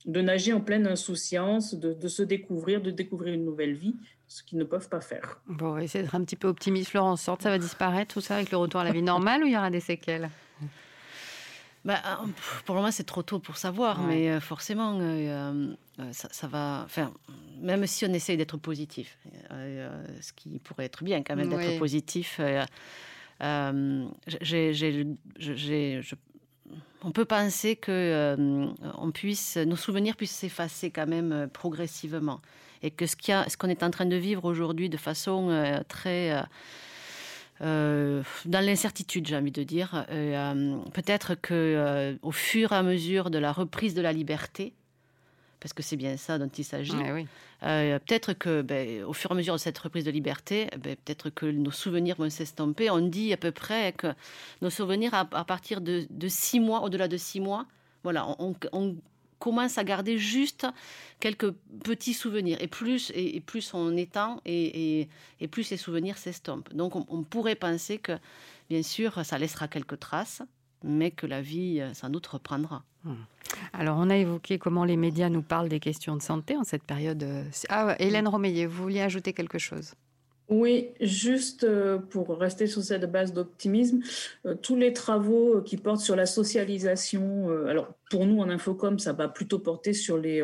de 0.05 0.21
nager 0.21 0.51
en 0.51 0.59
pleine 0.59 0.87
insouciance, 0.87 1.75
de, 1.75 1.93
de, 1.93 2.07
se 2.07 2.23
découvrir, 2.23 2.81
de 2.81 2.91
découvrir 2.91 3.35
une 3.35 3.45
nouvelle 3.45 3.75
vie, 3.75 3.95
ce 4.27 4.43
qu'ils 4.43 4.57
ne 4.57 4.63
peuvent 4.65 4.89
pas 4.89 4.99
faire. 4.99 5.39
Bon, 5.47 5.67
on 5.67 5.73
va 5.75 5.83
essayer 5.83 6.03
d'être 6.03 6.15
un 6.15 6.23
petit 6.23 6.35
peu 6.35 6.47
optimiste, 6.47 6.89
Florence. 6.89 7.21
Ça 7.21 7.35
va 7.49 7.59
disparaître 7.59 8.15
tout 8.15 8.21
ça 8.21 8.35
avec 8.35 8.51
le 8.51 8.57
retour 8.57 8.81
à 8.81 8.83
la 8.83 8.91
vie 8.91 9.03
normale 9.03 9.43
ou 9.43 9.45
il 9.45 9.53
y 9.53 9.57
aura 9.57 9.69
des 9.69 9.79
séquelles? 9.79 10.29
Bah, 11.85 12.01
Pour 12.65 12.75
le 12.75 12.81
moment, 12.81 12.91
c'est 12.91 13.03
trop 13.03 13.23
tôt 13.23 13.39
pour 13.39 13.57
savoir, 13.57 14.01
mais 14.03 14.39
forcément, 14.39 14.99
ça, 16.11 16.47
va. 16.47 16.83
Enfin, 16.85 17.11
même 17.59 17.85
si 17.87 18.05
on 18.05 18.13
essaye 18.13 18.37
d'être 18.37 18.57
positif, 18.57 19.17
ce 19.49 20.33
qui 20.33 20.59
pourrait 20.59 20.85
être 20.85 21.03
bien 21.03 21.23
quand 21.23 21.35
même 21.35 21.49
d'être 21.49 21.79
positif. 21.79 22.39
j'ai, 24.39 26.01
on 27.05 27.11
peut 27.11 27.25
penser 27.25 27.75
que 27.75 28.67
on 28.97 29.11
puisse, 29.11 29.57
nos 29.57 29.75
souvenirs 29.75 30.15
puissent 30.15 30.31
s'effacer 30.35 30.89
quand 30.91 31.07
même 31.07 31.49
progressivement, 31.51 32.41
et 32.83 32.91
que 32.91 33.05
ce, 33.05 33.15
ce 33.15 33.57
qu'on 33.57 33.69
est 33.69 33.83
en 33.83 33.89
train 33.89 34.05
de 34.05 34.15
vivre 34.15 34.45
aujourd'hui 34.45 34.89
de 34.89 34.97
façon 34.97 35.83
très 35.87 36.33
euh, 36.33 36.41
dans 37.63 38.65
l'incertitude, 38.65 39.27
j'ai 39.27 39.35
envie 39.35 39.51
de 39.51 39.63
dire. 39.63 40.05
Euh, 40.09 40.77
peut-être 40.93 41.35
que 41.35 41.53
euh, 41.53 42.15
au 42.21 42.31
fur 42.31 42.71
et 42.71 42.75
à 42.75 42.83
mesure 42.83 43.29
de 43.29 43.37
la 43.37 43.51
reprise 43.51 43.93
de 43.93 44.01
la 44.01 44.11
liberté, 44.11 44.73
parce 45.59 45.73
que 45.73 45.81
c'est 45.81 45.95
bien 45.95 46.17
ça 46.17 46.37
dont 46.37 46.49
il 46.49 46.65
s'agit. 46.65 46.91
peut-être 47.61 48.33
que, 48.33 48.61
ben, 48.61 49.03
au 49.03 49.13
fur 49.13 49.31
et 49.31 49.33
à 49.33 49.37
mesure 49.37 49.53
de 49.53 49.59
cette 49.59 49.77
reprise 49.77 50.03
de 50.03 50.11
liberté, 50.11 50.67
ben, 50.77 50.95
peut-être 50.97 51.29
que 51.29 51.45
nos 51.45 51.71
souvenirs 51.71 52.17
vont 52.17 52.29
s'estomper. 52.29 52.89
On 52.89 52.99
dit 52.99 53.31
à 53.31 53.37
peu 53.37 53.51
près 53.51 53.93
que 53.93 54.07
nos 54.61 54.69
souvenirs, 54.69 55.13
à, 55.13 55.25
partir 55.45 55.79
de, 55.79 56.05
six 56.27 56.59
mois, 56.59 56.81
au-delà 56.81 57.07
de 57.07 57.17
six 57.17 57.39
mois, 57.39 57.65
voilà, 58.03 58.27
on, 58.39 58.55
commence 59.43 59.77
à 59.77 59.83
garder 59.83 60.17
juste 60.17 60.65
quelques 61.19 61.51
petits 61.83 62.13
souvenirs. 62.13 62.57
Et 62.61 62.67
plus, 62.67 63.11
et, 63.13 63.41
plus 63.41 63.73
on 63.73 63.97
étend, 63.97 64.39
et, 64.45 65.09
et, 65.41 65.47
plus 65.49 65.65
ces 65.65 65.75
souvenirs 65.75 66.17
s'estompent. 66.17 66.73
Donc 66.73 66.95
on, 66.95 67.23
pourrait 67.23 67.55
penser 67.55 67.97
que, 67.97 68.13
bien 68.69 68.81
sûr, 68.83 69.25
ça 69.25 69.37
laissera 69.37 69.67
quelques 69.67 69.99
traces, 69.99 70.43
mais 70.81 71.11
que 71.11 71.27
la 71.27 71.41
vie, 71.41 71.81
euh, 71.81 71.93
sans 71.93 72.09
doute, 72.09 72.25
reprendra. 72.27 72.83
Hmm. 73.03 73.15
Alors, 73.73 73.97
on 73.99 74.09
a 74.09 74.15
évoqué 74.15 74.57
comment 74.57 74.85
les 74.85 74.95
médias 74.95 75.27
nous 75.27 75.41
parlent 75.41 75.67
des 75.67 75.81
questions 75.81 76.15
de 76.15 76.21
santé 76.21 76.55
en 76.55 76.63
cette 76.63 76.83
période. 76.83 77.23
Euh, 77.23 77.43
ah, 77.67 77.97
Hélène 77.99 78.29
Romeillet, 78.29 78.65
vous 78.65 78.83
vouliez 78.83 79.01
ajouter 79.01 79.33
quelque 79.33 79.59
chose? 79.59 79.93
Oui, 80.49 80.89
juste 80.99 81.63
euh, 81.63 81.97
pour 81.97 82.27
rester 82.37 82.67
sur 82.67 82.83
cette 82.83 83.09
base 83.09 83.31
d'optimisme, 83.31 84.01
euh, 84.45 84.55
tous 84.55 84.75
les 84.75 84.91
travaux 84.91 85.61
qui 85.61 85.77
portent 85.77 86.01
sur 86.01 86.17
la 86.17 86.25
socialisation, 86.25 87.49
euh, 87.49 87.67
alors 87.67 87.93
pour 88.11 88.25
nous 88.25 88.39
en 88.39 88.49
Infocom, 88.49 88.99
ça 88.99 89.13
va 89.13 89.29
plutôt 89.29 89.59
porter 89.59 89.93
sur 89.93 90.17
les, 90.17 90.43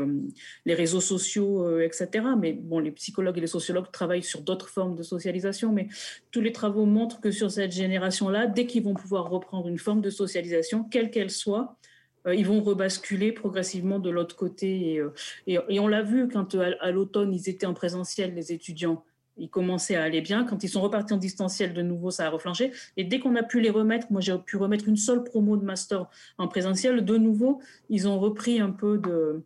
les 0.66 0.74
réseaux 0.74 1.02
sociaux, 1.02 1.80
etc. 1.80 2.10
Mais 2.40 2.54
bon, 2.54 2.80
les 2.80 2.92
psychologues 2.92 3.38
et 3.38 3.42
les 3.42 3.48
sociologues 3.48 3.92
travaillent 3.92 4.24
sur 4.24 4.42
d'autres 4.42 4.70
formes 4.70 4.96
de 4.96 5.04
socialisation, 5.04 5.72
mais 5.72 5.88
tous 6.32 6.42
les 6.42 6.54
travaux 6.54 6.86
montrent 6.86 7.22
que 7.22 7.30
sur 7.30 7.52
cette 7.52 7.72
génération-là, 7.72 8.48
dès 8.48 8.66
qu'ils 8.66 8.84
vont 8.84 8.96
pouvoir 8.96 9.30
reprendre 9.30 9.68
une 9.68 9.78
forme 9.78 10.02
de 10.02 10.10
socialisation, 10.10 10.84
quelle 10.84 11.12
qu'elle 11.12 11.30
soit, 11.30 11.78
ils 12.26 12.46
vont 12.46 12.64
rebasculer 12.64 13.32
progressivement 13.32 14.00
de 14.00 14.10
l'autre 14.10 14.36
côté. 14.36 15.04
Et, 15.46 15.60
et, 15.70 15.80
on 15.80 15.88
l'a 15.88 16.02
vu 16.02 16.28
quand 16.28 16.56
à 16.56 16.92
l'automne, 16.92 17.34
ils 17.34 17.50
étaient 17.50 17.68
en 17.68 17.76
présentiel, 17.76 18.34
les 18.34 18.52
étudiants 18.52 19.04
ils 19.40 19.50
commençaient 19.50 19.96
à 19.96 20.04
aller 20.04 20.22
bien. 20.22 20.44
Quand 20.44 20.64
ils 20.64 20.70
sont 20.70 20.82
repartis 20.82 21.14
en 21.14 21.18
distanciel 21.18 21.74
de 21.74 21.82
nouveau, 21.82 22.12
ça 22.12 22.28
a 22.28 22.30
reflanché. 22.30 22.72
Et 22.98 23.04
dès 23.04 23.20
qu'on 23.20 23.36
a 23.36 23.44
pu 23.44 23.62
les 23.62 23.70
remettre, 23.70 24.08
moi 24.12 24.22
j'ai 24.22 24.38
pu 24.38 24.58
remettre 24.58 24.88
une 24.88 24.98
seule 24.98 25.24
promo 25.24 25.58
de 25.58 25.66
master 25.66 26.08
en 26.38 26.48
présentiel, 26.48 27.04
de 27.06 27.18
nouveau, 27.18 27.62
ils 27.90 28.08
ont 28.08 28.20
repris 28.20 28.60
un 28.60 28.72
peu 28.72 28.98
de, 28.98 29.44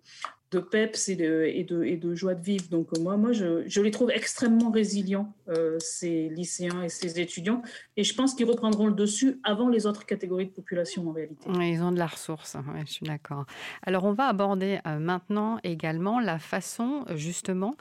de 0.54 0.60
peps 0.60 1.10
et 1.10 1.16
de, 1.16 1.46
et, 1.46 1.64
de, 1.64 1.84
et 1.84 1.98
de, 1.98 2.16
joie 2.16 2.36
de 2.36 2.44
vivre. 2.44 2.68
Donc 2.70 2.90
euh, 2.96 3.02
moi, 3.02 3.18
moi 3.18 3.32
je, 3.32 3.64
je 3.68 3.82
les 3.82 3.92
trouve 3.92 4.12
extrêmement 4.12 4.72
résilients, 4.72 5.34
euh, 5.50 5.78
ces 5.80 6.30
lycéens 6.30 6.84
et 6.84 6.90
ces 6.90 7.20
étudiants. 7.20 7.62
Et 7.98 8.04
je 8.04 8.14
pense 8.14 8.36
qu'ils 8.36 8.46
reprendront 8.46 8.88
le 8.88 8.94
dessus 8.94 9.40
avant 9.44 9.68
les 9.68 9.86
autres 9.86 10.06
catégories 10.06 10.46
de 10.46 10.52
population 10.52 11.10
en 11.10 11.12
réalité. 11.12 11.50
ils 11.50 11.82
ont 11.82 11.92
de 11.92 11.98
la 12.00 12.08
ressource, 12.08 12.56
je 12.86 12.92
suis 12.92 13.06
d'accord. 13.06 13.46
Alors 13.82 14.04
on 14.06 14.14
va 14.14 14.28
aborder 14.28 14.80
euh, 14.88 15.00
maintenant 15.00 15.60
également 15.64 16.20
la 16.20 16.40
façon, 16.40 17.06
justement, 17.16 17.76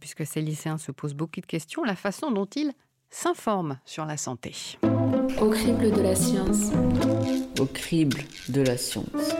puisque 0.00 0.26
ces 0.26 0.40
lycéens 0.40 0.78
se 0.78 0.90
posent 0.90 1.14
beaucoup 1.14 1.40
de 1.40 1.46
questions, 1.46 1.84
la 1.84 1.94
façon 1.94 2.30
dont 2.30 2.46
ils 2.46 2.72
s'informent 3.10 3.78
sur 3.84 4.04
la 4.04 4.16
santé. 4.16 4.54
Au 5.40 5.50
crible 5.50 5.90
de 5.90 6.00
la 6.00 6.14
science. 6.14 6.72
Au 7.60 7.66
crible 7.66 8.18
de 8.48 8.62
la 8.62 8.76
science. 8.76 9.34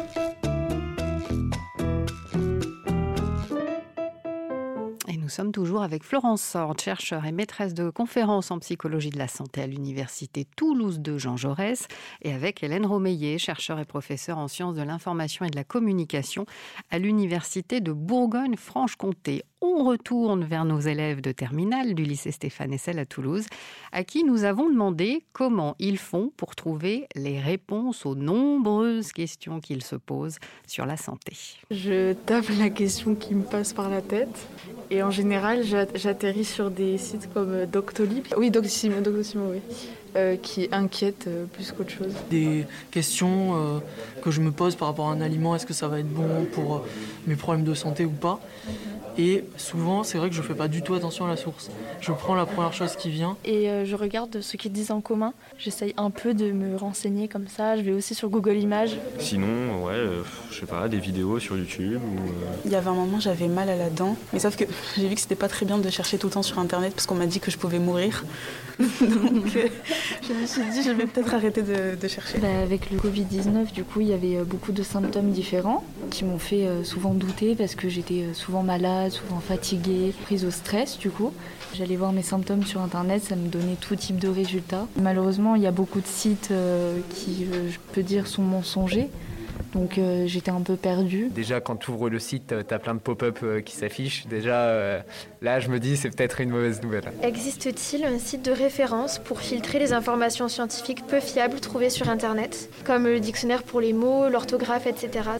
Sommes 5.38 5.52
toujours 5.52 5.82
avec 5.84 6.02
Florence 6.02 6.42
Sord, 6.42 6.74
chercheure 6.80 7.24
et 7.24 7.30
maîtresse 7.30 7.72
de 7.72 7.90
conférences 7.90 8.50
en 8.50 8.58
psychologie 8.58 9.10
de 9.10 9.18
la 9.18 9.28
santé 9.28 9.62
à 9.62 9.68
l'Université 9.68 10.44
Toulouse 10.56 10.98
de 10.98 11.16
Jean 11.16 11.36
Jaurès, 11.36 11.86
et 12.22 12.32
avec 12.32 12.64
Hélène 12.64 12.84
Romeillet, 12.84 13.38
chercheure 13.38 13.78
et 13.78 13.84
professeure 13.84 14.38
en 14.38 14.48
sciences 14.48 14.74
de 14.74 14.82
l'information 14.82 15.44
et 15.44 15.50
de 15.50 15.54
la 15.54 15.62
communication 15.62 16.44
à 16.90 16.98
l'Université 16.98 17.80
de 17.80 17.92
Bourgogne-Franche-Comté 17.92 19.44
on 19.60 19.84
retourne 19.84 20.44
vers 20.44 20.64
nos 20.64 20.80
élèves 20.80 21.20
de 21.20 21.32
terminale 21.32 21.94
du 21.94 22.04
lycée 22.04 22.30
Stéphane 22.30 22.72
Essel 22.72 22.98
à 22.98 23.06
Toulouse, 23.06 23.46
à 23.92 24.04
qui 24.04 24.24
nous 24.24 24.44
avons 24.44 24.68
demandé 24.68 25.24
comment 25.32 25.74
ils 25.78 25.98
font 25.98 26.32
pour 26.36 26.54
trouver 26.54 27.06
les 27.14 27.40
réponses 27.40 28.06
aux 28.06 28.14
nombreuses 28.14 29.12
questions 29.12 29.60
qu'ils 29.60 29.82
se 29.82 29.96
posent 29.96 30.38
sur 30.66 30.86
la 30.86 30.96
santé. 30.96 31.32
Je 31.70 32.12
tape 32.12 32.48
la 32.58 32.70
question 32.70 33.14
qui 33.14 33.34
me 33.34 33.42
passe 33.42 33.72
par 33.72 33.88
la 33.88 34.02
tête 34.02 34.48
et 34.90 35.02
en 35.02 35.10
général 35.10 35.62
j'atterris 35.94 36.44
sur 36.44 36.70
des 36.70 36.98
sites 36.98 37.32
comme 37.32 37.66
Doctolib. 37.66 38.26
Oui, 38.36 38.50
Doctissimo, 38.50 39.00
Doctissimo 39.00 39.50
oui. 39.52 39.60
Euh, 40.16 40.36
qui 40.36 40.68
inquiètent 40.72 41.26
euh, 41.28 41.44
plus 41.44 41.70
qu'autre 41.70 41.90
chose. 41.90 42.14
Des 42.30 42.64
questions 42.90 43.76
euh, 43.76 43.78
que 44.22 44.30
je 44.30 44.40
me 44.40 44.50
pose 44.50 44.74
par 44.74 44.88
rapport 44.88 45.10
à 45.10 45.12
un 45.12 45.20
aliment, 45.20 45.54
est-ce 45.54 45.66
que 45.66 45.74
ça 45.74 45.86
va 45.86 46.00
être 46.00 46.08
bon 46.08 46.46
pour 46.50 46.86
mes 47.26 47.36
problèmes 47.36 47.64
de 47.64 47.74
santé 47.74 48.06
ou 48.06 48.10
pas 48.10 48.40
et 49.18 49.42
souvent, 49.56 50.04
c'est 50.04 50.16
vrai 50.16 50.30
que 50.30 50.36
je 50.36 50.42
fais 50.42 50.54
pas 50.54 50.68
du 50.68 50.80
tout 50.80 50.94
attention 50.94 51.26
à 51.26 51.28
la 51.28 51.36
source. 51.36 51.70
Je 52.00 52.12
prends 52.12 52.36
la 52.36 52.46
première 52.46 52.72
chose 52.72 52.94
qui 52.94 53.10
vient. 53.10 53.36
Et 53.44 53.68
euh, 53.68 53.84
je 53.84 53.96
regarde 53.96 54.40
ce 54.40 54.56
qu'ils 54.56 54.70
disent 54.70 54.92
en 54.92 55.00
commun. 55.00 55.34
J'essaye 55.58 55.92
un 55.96 56.10
peu 56.10 56.34
de 56.34 56.52
me 56.52 56.76
renseigner 56.76 57.26
comme 57.26 57.48
ça. 57.48 57.76
Je 57.76 57.82
vais 57.82 57.90
aussi 57.90 58.14
sur 58.14 58.28
Google 58.28 58.56
Images. 58.56 58.96
Sinon, 59.18 59.84
ouais, 59.84 59.94
euh, 59.94 60.22
je 60.52 60.60
sais 60.60 60.66
pas, 60.66 60.86
des 60.86 61.00
vidéos 61.00 61.40
sur 61.40 61.56
YouTube. 61.56 62.00
Ou, 62.00 62.28
euh, 62.28 62.56
Il 62.64 62.70
y 62.70 62.76
avait 62.76 62.88
un 62.88 62.94
moment, 62.94 63.18
j'avais 63.18 63.48
mal 63.48 63.68
à 63.68 63.76
la 63.76 63.90
dent. 63.90 64.16
Mais 64.32 64.38
sauf 64.38 64.56
que 64.56 64.64
j'ai 64.96 65.08
vu 65.08 65.16
que 65.16 65.20
c'était 65.20 65.34
pas 65.34 65.48
très 65.48 65.66
bien 65.66 65.78
de 65.78 65.90
chercher 65.90 66.16
tout 66.16 66.28
le 66.28 66.34
temps 66.34 66.44
sur 66.44 66.60
Internet 66.60 66.94
parce 66.94 67.06
qu'on 67.06 67.16
m'a 67.16 67.26
dit 67.26 67.40
que 67.40 67.50
je 67.50 67.58
pouvais 67.58 67.80
mourir. 67.80 68.24
Donc 68.78 69.48
je 70.22 70.32
me 70.32 70.46
suis 70.46 70.62
dit, 70.70 70.84
je 70.84 70.90
vais 70.92 71.06
peut-être 71.06 71.34
arrêter 71.34 71.62
de, 71.62 72.06
chercher. 72.06 72.38
Bah, 72.38 72.60
avec 72.62 72.92
le 72.92 72.98
Covid-19, 72.98 73.72
du 73.72 73.82
coup, 73.82 74.00
il 74.00 74.06
y 74.06 74.12
avait 74.12 74.44
beaucoup 74.44 74.70
de 74.70 74.84
symptômes 74.84 75.32
différents 75.32 75.82
qui 76.12 76.24
m'ont 76.24 76.38
fait 76.38 76.68
souvent 76.84 77.12
douter 77.14 77.56
parce 77.56 77.74
que 77.74 77.88
j'étais 77.88 78.26
souvent 78.32 78.62
malade 78.62 79.07
souvent 79.10 79.40
fatiguée, 79.40 80.12
prise 80.24 80.44
au 80.44 80.50
stress 80.50 80.98
du 80.98 81.10
coup. 81.10 81.32
J'allais 81.74 81.96
voir 81.96 82.12
mes 82.12 82.22
symptômes 82.22 82.64
sur 82.64 82.80
internet, 82.80 83.22
ça 83.22 83.36
me 83.36 83.48
donnait 83.48 83.76
tout 83.80 83.94
type 83.94 84.18
de 84.18 84.28
résultats. 84.28 84.86
Malheureusement, 85.00 85.54
il 85.54 85.62
y 85.62 85.66
a 85.66 85.70
beaucoup 85.70 86.00
de 86.00 86.06
sites 86.06 86.48
euh, 86.50 86.98
qui, 87.10 87.46
euh, 87.52 87.70
je 87.70 87.78
peux 87.92 88.02
dire, 88.02 88.26
sont 88.26 88.42
mensongers. 88.42 89.10
Donc 89.74 89.98
euh, 89.98 90.26
j'étais 90.26 90.50
un 90.50 90.62
peu 90.62 90.76
perdue. 90.76 91.28
Déjà, 91.30 91.60
quand 91.60 91.76
tu 91.76 91.90
ouvres 91.90 92.08
le 92.08 92.18
site, 92.18 92.54
tu 92.66 92.74
as 92.74 92.78
plein 92.78 92.94
de 92.94 93.00
pop-up 93.00 93.44
qui 93.64 93.76
s'affichent. 93.76 94.26
Déjà, 94.28 95.02
là, 95.42 95.60
je 95.60 95.68
me 95.68 95.78
dis, 95.78 95.96
c'est 95.96 96.08
peut-être 96.10 96.40
une 96.40 96.50
mauvaise 96.50 96.82
nouvelle. 96.82 97.12
Existe-t-il 97.22 98.04
un 98.04 98.18
site 98.18 98.44
de 98.44 98.52
référence 98.52 99.18
pour 99.18 99.40
filtrer 99.40 99.78
les 99.78 99.92
informations 99.92 100.48
scientifiques 100.48 101.06
peu 101.06 101.20
fiables 101.20 101.60
trouvées 101.60 101.90
sur 101.90 102.08
Internet, 102.08 102.70
comme 102.84 103.04
le 103.04 103.20
dictionnaire 103.20 103.62
pour 103.62 103.80
les 103.80 103.92
mots, 103.92 104.28
l'orthographe, 104.30 104.86
etc. 104.86 105.30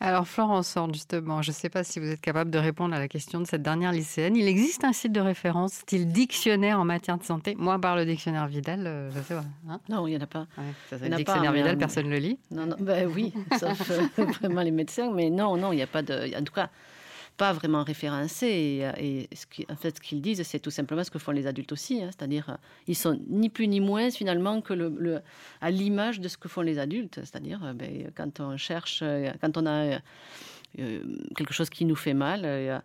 Alors 0.00 0.26
Florence 0.26 0.76
justement, 0.92 1.42
je 1.42 1.50
ne 1.50 1.54
sais 1.54 1.68
pas 1.68 1.84
si 1.84 2.00
vous 2.00 2.06
êtes 2.06 2.20
capable 2.20 2.50
de 2.50 2.58
répondre 2.58 2.94
à 2.94 2.98
la 2.98 3.08
question 3.08 3.40
de 3.40 3.46
cette 3.46 3.62
dernière 3.62 3.92
lycéenne. 3.92 4.36
Il 4.36 4.46
existe 4.46 4.84
un 4.84 4.92
site 4.92 5.12
de 5.12 5.20
référence, 5.20 5.72
style 5.72 6.10
dictionnaire 6.10 6.78
en 6.80 6.84
matière 6.84 7.18
de 7.18 7.24
santé. 7.24 7.54
Moi, 7.58 7.78
par 7.78 7.96
le 7.96 8.04
dictionnaire 8.04 8.46
Vidal, 8.46 8.86
euh, 8.86 9.10
je 9.10 9.20
sais 9.20 9.34
pas. 9.34 9.44
Hein 9.68 9.80
non, 9.88 10.06
il 10.06 10.10
n'y 10.10 10.16
en 10.16 10.20
a 10.20 10.26
pas. 10.26 10.46
le 10.92 11.16
dictionnaire 11.16 11.52
Vidal, 11.52 11.76
personne 11.76 12.06
ne 12.06 12.10
le 12.10 12.18
lit. 12.18 12.38
Non, 12.50 12.66
non, 12.66 12.76
ben 12.78 13.08
oui, 13.12 13.32
sauf 13.58 13.90
euh, 13.90 14.24
vraiment 14.40 14.62
les 14.62 14.70
médecins. 14.70 15.10
Mais 15.12 15.30
non, 15.30 15.56
non, 15.56 15.72
il 15.72 15.76
n'y 15.76 15.82
a 15.82 15.86
pas 15.86 16.02
de. 16.02 16.36
En 16.38 16.44
tout 16.44 16.54
cas, 16.54 16.70
pas 17.36 17.52
vraiment 17.52 17.82
référencés. 17.82 18.86
Et, 18.98 19.28
ce 19.34 19.72
en 19.72 19.76
fait, 19.76 19.96
ce 19.96 20.00
qu'ils 20.00 20.20
disent, 20.20 20.42
c'est 20.42 20.58
tout 20.60 20.70
simplement 20.70 21.02
ce 21.04 21.10
que 21.10 21.18
font 21.18 21.32
les 21.32 21.46
adultes 21.46 21.72
aussi. 21.72 22.02
Hein. 22.02 22.10
C'est-à-dire, 22.16 22.50
euh, 22.50 22.56
ils 22.86 22.96
sont 22.96 23.18
ni 23.28 23.48
plus 23.48 23.68
ni 23.68 23.80
moins 23.80 24.10
finalement 24.10 24.60
que 24.60 24.72
le, 24.72 25.20
à 25.60 25.70
l'image 25.70 26.20
de 26.20 26.28
ce 26.28 26.36
que 26.36 26.48
font 26.48 26.62
les 26.62 26.78
adultes. 26.78 27.16
C'est-à-dire, 27.16 27.64
euh, 27.64 27.72
ben, 27.72 28.10
quand 28.14 28.40
on 28.40 28.56
cherche, 28.56 29.00
euh, 29.02 29.32
quand 29.40 29.56
on 29.56 29.66
a 29.66 30.00
quelque 31.36 31.54
chose 31.54 31.70
qui 31.70 31.84
nous 31.84 31.94
fait 31.94 32.14
mal, 32.14 32.82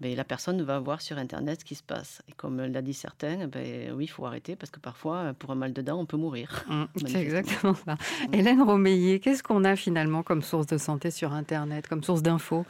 ben, 0.00 0.14
la 0.14 0.24
personne 0.24 0.60
va 0.62 0.78
voir 0.78 1.00
sur 1.00 1.18
Internet 1.18 1.60
ce 1.60 1.64
qui 1.64 1.74
se 1.74 1.82
passe. 1.82 2.22
Et 2.28 2.32
comme 2.32 2.60
l'a 2.60 2.82
dit 2.82 2.94
certains, 2.94 3.46
ben, 3.46 3.92
oui, 3.92 4.04
il 4.04 4.08
faut 4.08 4.26
arrêter 4.26 4.56
parce 4.56 4.70
que 4.70 4.80
parfois, 4.80 5.32
pour 5.38 5.50
un 5.50 5.54
mal 5.54 5.72
de 5.72 5.82
dents, 5.82 5.98
on 5.98 6.06
peut 6.06 6.16
mourir. 6.16 6.64
Mmh, 6.68 6.84
c'est 7.06 7.22
exactement 7.22 7.74
ça. 7.74 7.94
Mmh. 7.94 8.34
Hélène 8.34 8.62
Romeillet, 8.62 9.20
qu'est-ce 9.20 9.42
qu'on 9.42 9.64
a 9.64 9.76
finalement 9.76 10.22
comme 10.22 10.42
source 10.42 10.66
de 10.66 10.78
santé 10.78 11.10
sur 11.10 11.32
Internet, 11.32 11.88
comme 11.88 12.02
source 12.02 12.22
d'infos 12.22 12.66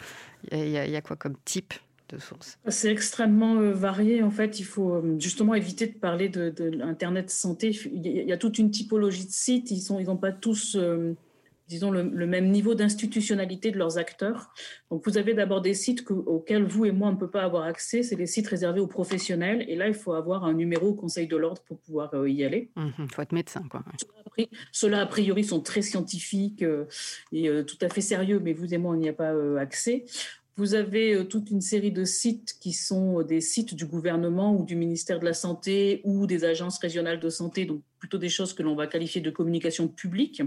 il 0.52 0.68
y, 0.68 0.96
a 0.96 1.00
quoi 1.00 1.16
comme 1.16 1.34
type 1.44 1.74
de 2.08 2.18
source? 2.18 2.58
C'est 2.68 2.90
extrêmement 2.90 3.56
euh, 3.56 3.72
varié. 3.72 4.22
En 4.22 4.30
fait, 4.30 4.60
il 4.60 4.64
faut 4.64 4.94
euh, 4.94 5.16
justement 5.18 5.54
éviter 5.54 5.86
de 5.86 5.94
parler 5.94 6.28
de, 6.28 6.52
l'Internet 6.64 7.30
santé. 7.30 7.76
Il 7.92 8.06
y, 8.06 8.32
a, 8.32 8.36
toute 8.36 8.58
une 8.58 8.70
typologie 8.70 9.26
de 9.26 9.32
sites. 9.32 9.70
Ils 9.70 9.92
n'ont 9.92 10.00
ils 10.00 10.20
pas 10.20 10.32
tous... 10.32 10.76
Euh, 10.76 11.14
disons, 11.68 11.90
le, 11.90 12.26
même 12.26 12.50
niveau 12.50 12.74
d'institutionnalité 12.74 13.70
de 13.70 13.78
leurs 13.78 13.98
acteurs. 13.98 14.52
Donc, 14.90 15.04
vous 15.06 15.18
avez 15.18 15.34
d'abord 15.34 15.60
des 15.60 15.74
sites 15.74 16.04
auxquels 16.10 16.64
vous 16.64 16.84
et 16.84 16.92
moi, 16.92 17.08
on 17.08 17.12
ne 17.12 17.16
peut 17.16 17.30
pas 17.30 17.42
avoir 17.42 17.64
accès. 17.64 18.02
C'est 18.02 18.16
les 18.16 18.26
sites 18.26 18.46
réservés 18.46 18.80
aux 18.80 18.86
professionnels. 18.86 19.64
Et 19.68 19.76
là, 19.76 19.88
il 19.88 19.94
faut 19.94 20.12
avoir 20.12 20.44
un 20.44 20.54
numéro 20.54 20.88
au 20.88 20.94
Conseil 20.94 21.26
de 21.26 21.36
l'ordre 21.36 21.62
pour 21.62 21.78
pouvoir 21.78 22.14
euh, 22.14 22.28
y 22.28 22.44
aller. 22.44 22.70
Il 22.76 22.82
mmh 22.82 23.08
faut 23.12 23.22
être 23.22 23.32
médecin, 23.32 23.62
quoi. 23.70 23.84
Ceux-là, 24.70 25.00
a 25.00 25.06
priori, 25.06 25.44
sont 25.44 25.60
très 25.60 25.82
scientifiques 25.82 26.62
euh, 26.62 26.84
et 27.32 27.48
euh, 27.48 27.62
tout 27.62 27.78
à 27.80 27.88
fait 27.88 28.00
sérieux, 28.00 28.38
mais 28.38 28.52
vous 28.52 28.74
et 28.74 28.78
moi, 28.78 28.92
on 28.92 28.96
n'y 28.96 29.08
a 29.08 29.12
pas 29.12 29.32
accès. 29.58 30.04
Vous 30.56 30.74
avez 30.74 31.26
toute 31.28 31.50
une 31.50 31.60
série 31.60 31.92
de 31.92 32.04
sites 32.04 32.56
qui 32.60 32.72
sont 32.72 33.22
des 33.22 33.40
sites 33.40 33.74
du 33.74 33.84
gouvernement 33.84 34.56
ou 34.56 34.64
du 34.64 34.74
ministère 34.74 35.20
de 35.20 35.24
la 35.24 35.34
Santé 35.34 36.00
ou 36.04 36.26
des 36.26 36.44
agences 36.44 36.78
régionales 36.78 37.20
de 37.20 37.28
santé, 37.28 37.66
donc 37.66 37.82
plutôt 37.98 38.18
des 38.18 38.30
choses 38.30 38.54
que 38.54 38.62
l'on 38.62 38.74
va 38.74 38.86
qualifier 38.86 39.20
de 39.20 39.30
communication 39.30 39.86
publique 39.86 40.42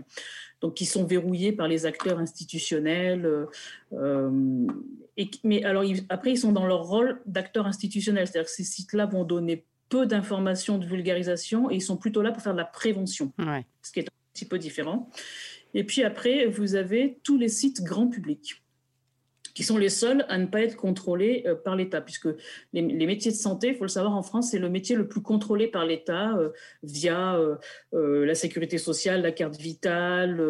donc 0.61 0.73
qui 0.75 0.85
sont 0.85 1.05
verrouillés 1.05 1.51
par 1.51 1.67
les 1.67 1.85
acteurs 1.85 2.19
institutionnels. 2.19 3.25
Euh, 3.25 3.45
euh, 3.93 4.67
et, 5.17 5.29
mais 5.43 5.63
alors 5.63 5.83
après, 6.09 6.31
ils 6.31 6.37
sont 6.37 6.51
dans 6.51 6.65
leur 6.65 6.83
rôle 6.83 7.21
d'acteurs 7.25 7.65
institutionnels, 7.65 8.27
c'est-à-dire 8.27 8.49
que 8.49 8.55
ces 8.55 8.63
sites-là 8.63 9.05
vont 9.05 9.23
donner 9.23 9.65
peu 9.89 10.05
d'informations 10.05 10.77
de 10.77 10.85
vulgarisation 10.85 11.71
et 11.71 11.75
ils 11.75 11.81
sont 11.81 11.97
plutôt 11.97 12.21
là 12.21 12.31
pour 12.31 12.43
faire 12.43 12.53
de 12.53 12.59
la 12.59 12.65
prévention, 12.65 13.31
ce 13.81 13.91
qui 13.91 13.99
est 13.99 14.07
un 14.07 14.33
petit 14.33 14.45
peu 14.45 14.59
différent. 14.59 15.09
Et 15.73 15.83
puis 15.83 16.03
après, 16.03 16.45
vous 16.47 16.75
avez 16.75 17.19
tous 17.23 17.37
les 17.37 17.49
sites 17.49 17.81
grand 17.81 18.07
public 18.07 18.61
qui 19.59 19.65
sont 19.65 19.77
les 19.77 19.89
seuls 19.89 20.25
à 20.29 20.37
ne 20.37 20.45
pas 20.45 20.61
être 20.61 20.77
contrôlés 20.77 21.43
euh, 21.45 21.53
par 21.53 21.75
l'État, 21.75 21.99
puisque 21.99 22.29
les, 22.71 22.81
métiers 22.81 23.31
de 23.31 23.35
santé, 23.35 23.67
il 23.67 23.75
faut 23.75 23.83
le 23.83 23.89
savoir, 23.89 24.15
en 24.15 24.23
France, 24.23 24.51
c'est 24.51 24.57
le 24.57 24.69
métier 24.69 24.95
le 24.95 25.05
plus 25.05 25.21
contrôlé 25.21 25.67
par 25.67 25.85
l'État 25.85 26.33
euh, 26.37 26.51
via 26.81 27.37
euh, 27.37 28.25
la 28.25 28.35
sécurité 28.35 28.77
sociale, 28.77 29.21
la 29.21 29.33
carte 29.33 29.57
vitale, 29.57 30.41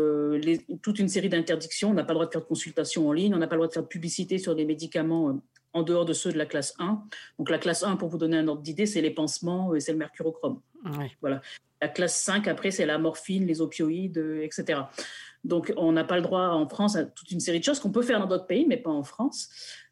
toute 0.84 1.00
une 1.00 1.08
série 1.08 1.28
d'interdictions. 1.28 1.89
On 1.89 1.95
n'a 1.95 2.04
pas 2.04 2.13
le 2.13 2.17
droit 2.17 2.28
de 2.28 2.32
faire 2.32 2.41
de 2.41 2.45
consultation 2.45 3.08
en 3.08 3.12
ligne, 3.12 3.34
on 3.34 3.39
n'a 3.39 3.48
pas 3.48 3.56
le 3.56 3.62
droit 3.62 3.67
de 3.67 3.74
faire 3.74 3.82
de 3.82 3.88
publicité 3.88 4.38
sur 4.38 4.54
des 4.54 4.65
médicaments 4.65 5.41
en 5.74 5.82
dehors 5.82 6.06
de 6.06 6.13
ceux 6.13 6.32
de 6.32 6.38
la 6.38 6.45
classe 6.45 6.76
1. 6.78 7.02
Donc 7.39 7.50
la 7.50 7.58
classe 7.58 7.82
1, 7.82 7.95
pour 7.95 8.10
vous 8.10 8.19
donner 8.19 8.38
un 8.38 8.48
ordre 8.48 8.62
d'idée, 8.62 8.86
c'est 8.86 9.02
les 9.02 9.10
pansements 9.10 9.74
et 9.74 9.80
c'est 9.80 9.91
le 9.91 9.98
mercurochrome. 9.98 10.62
Voilà. 11.19 11.41
La 11.82 11.88
classe 11.88 12.22
5, 12.22 12.48
après, 12.48 12.72
c'est 12.72 12.86
la 12.86 12.98
morphine, 12.98 13.46
les 13.46 13.62
opioïdes, 13.62 14.18
etc. 14.42 14.82
Donc, 15.44 15.74
on 15.78 15.92
n'a 15.92 16.04
pas 16.04 16.18
le 16.18 16.22
droit 16.22 16.50
en 16.50 16.68
France 16.68 16.96
à 16.96 17.06
toute 17.06 17.32
une 17.32 17.39
série 17.39 17.60
de 17.60 17.63
choses 17.63 17.80
qu'on 17.80 17.92
peut 17.92 18.02
faire 18.02 18.20
dans 18.20 18.28
d'autres 18.28 18.48
pays, 18.48 18.65
mais 18.68 18.78
pas 18.78 18.89
en 18.89 19.04
France. 19.04 19.50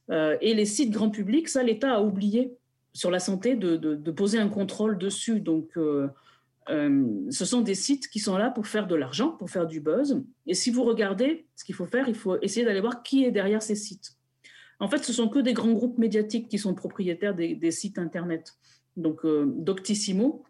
Euh, 0.10 0.38
et 0.42 0.54
les 0.54 0.66
sites 0.66 0.92
grand 0.92 1.10
public, 1.10 1.50
ça, 1.50 1.64
l'État 1.64 1.96
a 1.96 2.02
oublié 2.02 2.54
sur 2.94 3.12
la 3.12 3.20
santé 3.20 3.56
de, 3.56 4.12
poser 4.12 4.40
un 4.40 4.50
contrôle 4.50 4.98
dessus. 4.98 5.40
Donc, 5.40 5.78
euh, 5.78 6.08
euh, 6.70 7.06
ce 7.30 7.46
sont 7.46 7.62
des 7.62 7.76
sites 7.76 8.10
qui 8.10 8.20
sont 8.20 8.38
là 8.38 8.50
pour 8.50 8.68
faire 8.68 8.88
de 8.88 8.96
l'argent, 8.96 9.32
pour 9.32 9.50
faire 9.50 9.68
du 9.68 9.80
buzz. 9.80 10.22
Et 10.46 10.54
si 10.54 10.72
vous 10.72 10.84
regardez 10.84 11.48
ce 11.56 11.64
qu'il 11.64 11.76
faut 11.76 11.86
faire, 11.86 12.10
il 12.10 12.16
faut 12.16 12.40
essayer 12.42 12.66
d'aller 12.66 12.82
voir 12.82 13.04
qui 13.04 13.24
est 13.24 13.32
derrière 13.32 13.62
ces 13.62 13.76
sites. 13.76 14.14
En 14.80 14.90
fait, 14.90 15.04
ce 15.04 15.14
sont 15.14 15.30
que 15.30 15.40
des 15.40 15.54
grands 15.54 15.72
groupes 15.72 15.98
médiatiques 15.98 16.50
qui 16.50 16.60
sont 16.60 16.76
propriétaires 16.76 17.34
des, 17.34 17.72
sites 17.72 17.98
Internet. 17.98 18.56
Donc, 18.96 19.26
Doctissimo, 19.26 20.44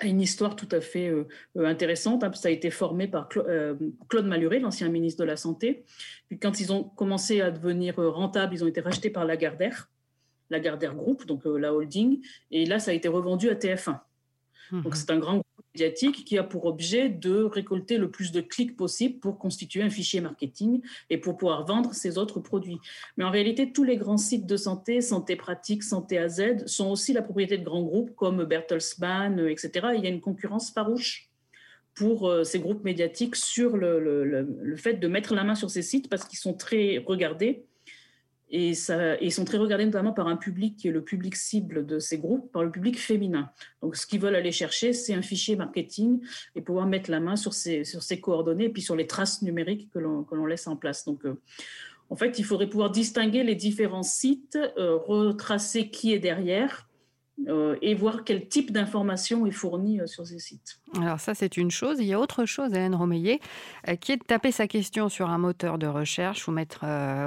a 0.00 0.06
une 0.06 0.20
histoire 0.20 0.56
tout 0.56 0.68
à 0.72 0.80
fait 0.80 1.08
euh, 1.08 1.26
euh, 1.56 1.66
intéressante. 1.66 2.24
Hein, 2.24 2.32
ça 2.32 2.48
a 2.48 2.50
été 2.50 2.70
formé 2.70 3.06
par 3.06 3.28
euh, 3.36 3.74
Claude 4.08 4.26
Maluré, 4.26 4.58
l'ancien 4.58 4.88
ministre 4.88 5.22
de 5.22 5.28
la 5.28 5.36
Santé. 5.36 5.84
Puis 6.28 6.38
quand 6.38 6.60
ils 6.60 6.72
ont 6.72 6.84
commencé 6.84 7.40
à 7.40 7.50
devenir 7.50 7.96
rentables, 7.96 8.54
ils 8.54 8.64
ont 8.64 8.68
été 8.68 8.80
rachetés 8.80 9.10
par 9.10 9.24
Lagardère, 9.24 9.90
Lagardère 10.50 10.94
Group, 10.94 11.26
donc 11.26 11.44
la 11.44 11.72
holding. 11.72 12.20
Et 12.50 12.66
là, 12.66 12.78
ça 12.78 12.90
a 12.90 12.94
été 12.94 13.08
revendu 13.08 13.48
à 13.50 13.54
TF1. 13.54 14.00
Donc 14.72 14.86
mhm. 14.86 14.94
c'est 14.94 15.10
un 15.10 15.18
grand 15.18 15.42
qui 15.74 16.38
a 16.38 16.44
pour 16.44 16.66
objet 16.66 17.08
de 17.08 17.42
récolter 17.42 17.98
le 17.98 18.10
plus 18.10 18.30
de 18.30 18.40
clics 18.40 18.76
possible 18.76 19.18
pour 19.18 19.38
constituer 19.38 19.82
un 19.82 19.90
fichier 19.90 20.20
marketing 20.20 20.80
et 21.10 21.18
pour 21.18 21.36
pouvoir 21.36 21.66
vendre 21.66 21.94
ses 21.94 22.16
autres 22.16 22.40
produits. 22.40 22.78
Mais 23.16 23.24
en 23.24 23.30
réalité, 23.30 23.72
tous 23.72 23.84
les 23.84 23.96
grands 23.96 24.16
sites 24.16 24.46
de 24.46 24.56
santé, 24.56 25.00
Santé 25.00 25.34
Pratique, 25.36 25.82
Santé 25.82 26.18
AZ, 26.18 26.64
sont 26.66 26.90
aussi 26.90 27.12
la 27.12 27.22
propriété 27.22 27.58
de 27.58 27.64
grands 27.64 27.82
groupes 27.82 28.14
comme 28.14 28.44
Bertelsmann, 28.44 29.48
etc. 29.48 29.88
il 29.96 30.04
y 30.04 30.06
a 30.06 30.10
une 30.10 30.20
concurrence 30.20 30.70
farouche 30.70 31.30
pour 31.94 32.28
euh, 32.28 32.44
ces 32.44 32.60
groupes 32.60 32.84
médiatiques 32.84 33.36
sur 33.36 33.76
le 33.76 34.76
fait 34.76 34.94
de 34.94 35.08
mettre 35.08 35.34
la 35.34 35.44
main 35.44 35.54
sur 35.54 35.70
ces 35.70 35.82
sites 35.82 36.08
parce 36.08 36.24
qu'ils 36.24 36.38
sont 36.38 36.54
très 36.54 36.98
regardés 36.98 37.64
et, 38.54 38.70
ils 39.20 39.32
sont 39.32 39.44
très 39.44 39.58
regardés 39.58 39.84
notamment 39.84 40.12
par 40.12 40.28
un 40.28 40.36
public 40.36 40.76
qui 40.76 40.86
est 40.86 40.92
le 40.92 41.02
public 41.02 41.34
cible 41.34 41.84
de 41.84 41.98
ces 41.98 42.18
groupes, 42.18 42.52
par 42.52 42.62
le 42.62 42.70
public 42.70 42.98
féminin. 43.00 43.50
Donc 43.82 43.96
ce 43.96 44.06
qu'ils 44.06 44.20
veulent 44.20 44.36
aller 44.36 44.52
chercher, 44.52 44.92
c'est 44.92 45.12
un 45.12 45.22
fichier 45.22 45.56
marketing 45.56 46.20
et 46.54 46.60
pouvoir 46.60 46.86
mettre 46.86 47.10
la 47.10 47.18
main 47.18 47.34
sur 47.34 47.52
ces, 47.52 47.82
sur 47.82 48.04
ces 48.04 48.20
coordonnées 48.20 48.66
et 48.66 48.68
puis 48.68 48.82
sur 48.82 48.94
les 48.94 49.08
traces 49.08 49.42
numériques 49.42 49.90
que 49.92 49.98
l'on 49.98 50.46
laisse 50.46 50.68
en 50.68 50.76
place. 50.76 51.04
Donc 51.04 51.24
euh, 51.24 51.34
en 52.10 52.16
fait, 52.16 52.38
il 52.38 52.44
faudrait 52.44 52.68
pouvoir 52.68 52.90
distinguer 52.90 53.42
les 53.42 53.56
différents 53.56 54.04
sites, 54.04 54.56
euh, 54.78 54.96
retracer 54.96 55.90
qui 55.90 56.12
est 56.12 56.20
derrière 56.20 56.88
euh, 57.48 57.76
et 57.82 57.94
voir 57.94 58.22
quel 58.24 58.48
type 58.48 58.70
d'information 58.70 59.44
est 59.44 59.50
fournie 59.50 60.00
euh, 60.00 60.06
sur 60.06 60.24
ces 60.24 60.38
sites. 60.38 60.78
Alors 60.96 61.18
ça, 61.18 61.34
c'est 61.34 61.56
une 61.56 61.70
chose. 61.70 61.98
Il 61.98 62.06
y 62.06 62.12
a 62.12 62.20
autre 62.20 62.44
chose, 62.44 62.72
Hélène 62.72 62.94
Romeillet, 62.94 63.40
euh, 63.88 63.96
qui 63.96 64.12
est 64.12 64.16
de 64.16 64.22
taper 64.22 64.52
sa 64.52 64.68
question 64.68 65.08
sur 65.08 65.28
un 65.28 65.38
moteur 65.38 65.76
de 65.78 65.88
recherche 65.88 66.46
ou, 66.46 66.52
mettre, 66.52 66.84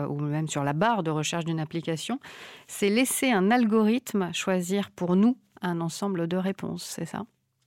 ou 0.09 0.19
même 0.21 0.47
sur 0.47 0.63
la 0.63 0.71
barre 0.71 1.03
de 1.03 1.11
recherche 1.11 1.43
d'une 1.43 1.59
application. 1.59 2.19
C'est 2.67 2.89
laisser 2.89 3.31
un 3.31 3.51
algorithme 3.51 4.31
choisir 4.33 4.91
pour 4.91 5.17
nous 5.17 5.37
un 5.61 5.81
ensemble 5.81 6.27
de 6.27 6.37
réponses, 6.37 6.83
c'est 6.83 7.05
ça? 7.05 7.25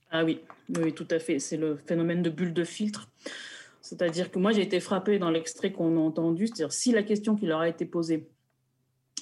Ah 0.09 0.23
oui, 0.23 0.39
oui, 0.79 0.93
tout 0.93 1.07
à 1.11 1.19
fait. 1.19 1.39
C'est 1.39 1.57
le 1.57 1.75
phénomène 1.75 2.23
de 2.23 2.29
bulle 2.29 2.53
de 2.53 2.63
filtre. 2.63 3.07
C'est-à-dire 3.81 4.31
que 4.31 4.39
moi, 4.39 4.51
j'ai 4.51 4.61
été 4.61 4.79
frappée 4.79 5.19
dans 5.19 5.29
l'extrait 5.29 5.71
qu'on 5.71 5.95
a 5.97 5.99
entendu. 5.99 6.47
C'est-à-dire, 6.47 6.73
si 6.73 6.91
la 6.91 7.03
question 7.03 7.35
qui 7.35 7.45
leur 7.45 7.59
a 7.59 7.69
été 7.69 7.85
posée, 7.85 8.27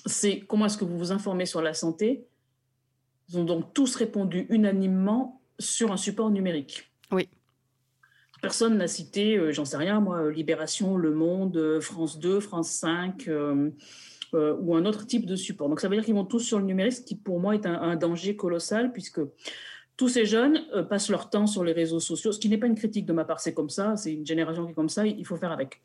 c'est 0.05 0.39
comment 0.41 0.67
est-ce 0.67 0.77
que 0.77 0.86
vous 0.86 0.97
vous 0.97 1.12
informez 1.12 1.45
sur 1.45 1.62
la 1.62 1.73
santé 1.73 2.25
ils 3.30 3.38
ont 3.38 3.44
donc 3.44 3.74
tous 3.74 3.96
répondu 3.96 4.48
unanimement 4.50 5.42
sur 5.60 5.92
un 5.92 5.98
support 5.98 6.32
numérique. 6.32 6.92
Oui. 7.12 7.30
Personne 8.42 8.78
n'a 8.78 8.88
cité, 8.88 9.38
euh, 9.38 9.52
j'en 9.52 9.65
sais 9.65 9.78
rien, 9.78 10.00
moi, 10.00 10.24
euh, 10.24 10.32
Libération, 10.32 10.96
Le 10.96 11.12
Monde, 11.12 11.58
euh, 11.58 11.82
France 11.82 12.20
2, 12.20 12.39
France 12.39 12.72
5 12.72 13.30
ou 14.32 14.76
un 14.76 14.86
autre 14.86 15.08
type 15.08 15.26
de 15.26 15.36
support. 15.36 15.70
Donc 15.70 15.80
ça 15.80 15.89
veut 15.89 15.96
dire 15.96 16.06
qu'ils 16.06 16.13
vont 16.13 16.24
tous 16.24 16.39
sur 16.39 16.60
le 16.60 16.65
numérique, 16.65 16.94
ce 16.94 17.02
qui 17.02 17.15
pour 17.15 17.39
moi 17.39 17.56
est 17.56 17.65
un, 17.65 17.96
danger 17.96 18.36
colossal, 18.36 18.92
puisque 18.92 19.22
tous 19.98 20.08
ces 20.08 20.26
jeunes 20.28 20.62
passent 20.88 21.10
leur 21.10 21.32
temps 21.32 21.48
sur 21.48 21.63
les 21.63 21.72
réseaux 21.72 22.00
sociaux, 22.00 22.32
ce 22.32 22.38
qui 22.38 22.48
n'est 22.48 22.60
pas 22.60 22.68
une 22.68 22.76
critique 22.76 23.08
de 23.08 23.13
ma 23.13 23.26
part, 23.26 23.39
c'est 23.39 23.56
comme 23.56 23.72
ça, 23.72 23.96
c'est 23.96 24.13
une 24.13 24.28
génération 24.28 24.65
qui 24.65 24.72
est 24.74 24.76
comme 24.76 24.88
ça, 24.88 25.08
il 25.08 25.26
faut 25.26 25.36
faire 25.36 25.52
avec. 25.52 25.82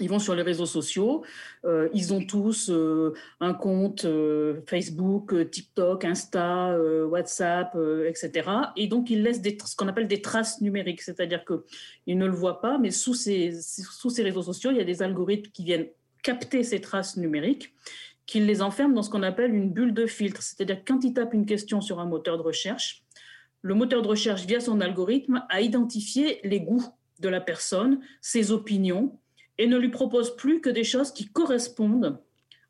Ils 0.00 0.08
vont 0.08 0.18
sur 0.18 0.34
les 0.34 0.42
réseaux 0.42 0.66
sociaux, 0.66 1.24
euh, 1.64 1.88
ils 1.94 2.12
ont 2.12 2.24
tous 2.24 2.68
euh, 2.70 3.14
un 3.40 3.54
compte 3.54 4.04
euh, 4.04 4.60
Facebook, 4.66 5.50
TikTok, 5.50 6.04
Insta, 6.04 6.76
WhatsApp, 7.06 7.76
etc. 8.06 8.50
Et 8.76 8.88
donc 8.88 9.10
ils 9.10 9.22
laissent 9.22 9.42
ce 9.42 9.76
qu'on 9.76 9.88
appelle 9.88 10.08
des 10.08 10.20
traces 10.20 10.60
numériques, 10.60 11.02
c'est-à-dire 11.02 11.44
qu'ils 11.44 12.18
ne 12.18 12.26
le 12.26 12.32
voient 12.32 12.60
pas, 12.60 12.78
mais 12.78 12.90
sous 12.90 13.14
ces, 13.14 13.52
sous 13.60 14.10
ces 14.10 14.22
réseaux 14.22 14.42
sociaux, 14.42 14.70
il 14.70 14.78
y 14.78 14.80
a 14.80 14.84
des 14.84 15.02
algorithmes 15.02 15.50
qui 15.52 15.64
viennent 15.64 15.86
capter 16.22 16.62
ces 16.64 16.80
traces 16.80 17.16
numériques, 17.16 17.72
qui 18.26 18.40
les 18.40 18.62
enferment 18.62 18.94
dans 18.94 19.02
ce 19.02 19.10
qu'on 19.10 19.22
appelle 19.22 19.54
une 19.54 19.70
bulle 19.70 19.94
de 19.94 20.06
filtre, 20.06 20.42
c'est-à-dire 20.42 20.82
quand 20.86 21.04
ils 21.04 21.12
tapent 21.12 21.34
une 21.34 21.46
question 21.46 21.80
sur 21.80 22.00
un 22.00 22.06
moteur 22.06 22.38
de 22.38 22.42
recherche, 22.42 23.04
le 23.60 23.74
moteur 23.74 24.02
de 24.02 24.08
recherche, 24.08 24.44
via 24.44 24.60
son 24.60 24.80
algorithme, 24.80 25.44
a 25.48 25.60
identifié 25.60 26.40
les 26.44 26.60
goûts 26.60 26.84
de 27.20 27.28
la 27.28 27.40
personne, 27.40 28.00
ses 28.20 28.52
opinions, 28.52 29.18
et 29.58 29.66
ne 29.66 29.76
lui 29.76 29.90
propose 29.90 30.36
plus 30.36 30.60
que 30.60 30.70
des 30.70 30.84
choses 30.84 31.12
qui 31.12 31.26
correspondent 31.26 32.18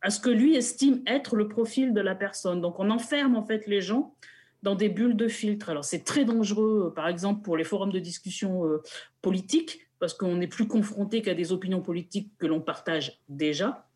à 0.03 0.11
ce 0.11 0.21
que 0.21 0.31
lui 0.31 0.55
estime 0.55 1.03
être 1.07 1.35
le 1.35 1.49
profil 1.49 1.95
de 1.95 2.01
la 2.01 2.15
personne. 2.15 2.61
Donc 2.61 2.79
on 2.79 2.91
enferme 2.91 3.37
en 3.37 3.43
fait 3.43 3.67
les 3.67 3.81
gens 3.81 4.15
dans 4.63 4.75
des 4.75 4.89
bulles 4.89 5.17
de 5.17 5.29
filtre. 5.29 5.71
Alors 5.71 5.85
c'est 5.85 6.05
très 6.05 6.25
dangereux, 6.25 6.93
par 6.95 7.09
exemple 7.09 7.43
pour 7.43 7.57
les 7.57 7.65
forums 7.65 7.93
de 7.93 7.99
discussion 7.99 8.67
euh, 8.67 8.83
politique, 9.23 9.89
parce 9.99 10.13
qu'on 10.13 10.37
n'est 10.37 10.47
plus 10.47 10.69
confronté 10.69 11.23
qu'à 11.23 11.35
des 11.35 11.53
opinions 11.53 11.81
politiques 11.81 12.33
que 12.39 12.47
l'on 12.47 12.61
partage 12.61 13.21
déjà. 13.29 13.87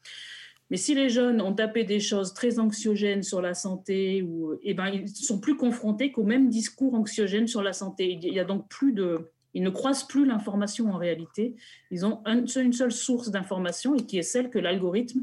Mais 0.71 0.77
si 0.77 0.95
les 0.95 1.09
jeunes 1.09 1.41
ont 1.41 1.55
tapé 1.55 1.85
des 1.85 2.01
choses 2.01 2.35
très 2.35 2.59
anxiogènes 2.59 3.23
sur 3.23 3.41
la 3.41 3.55
santé, 3.55 4.23
ou, 4.23 4.55
eh 4.63 4.75
ben, 4.75 4.89
ils 4.89 5.09
sont 5.09 5.41
plus 5.41 5.57
confrontés 5.57 6.13
qu'au 6.13 6.25
même 6.25 6.49
discours 6.49 6.95
anxiogène 6.95 7.47
sur 7.47 7.63
la 7.63 7.73
santé. 7.73 8.19
Il 8.23 8.35
y 8.35 8.41
a 8.41 8.45
donc 8.45 8.69
plus 8.69 8.93
de, 8.93 9.31
ils 9.55 9.63
ne 9.63 9.71
croisent 9.71 10.07
plus 10.07 10.27
l'information 10.27 10.93
en 10.93 10.97
réalité. 10.97 11.57
Ils 11.91 12.05
ont 12.07 12.23
une 12.27 12.73
seule 12.73 12.93
source 12.93 13.31
d'information 13.31 13.95
et 13.95 14.05
qui 14.05 14.19
est 14.19 14.23
celle 14.23 14.51
que 14.51 14.59
l'algorithme 14.59 15.21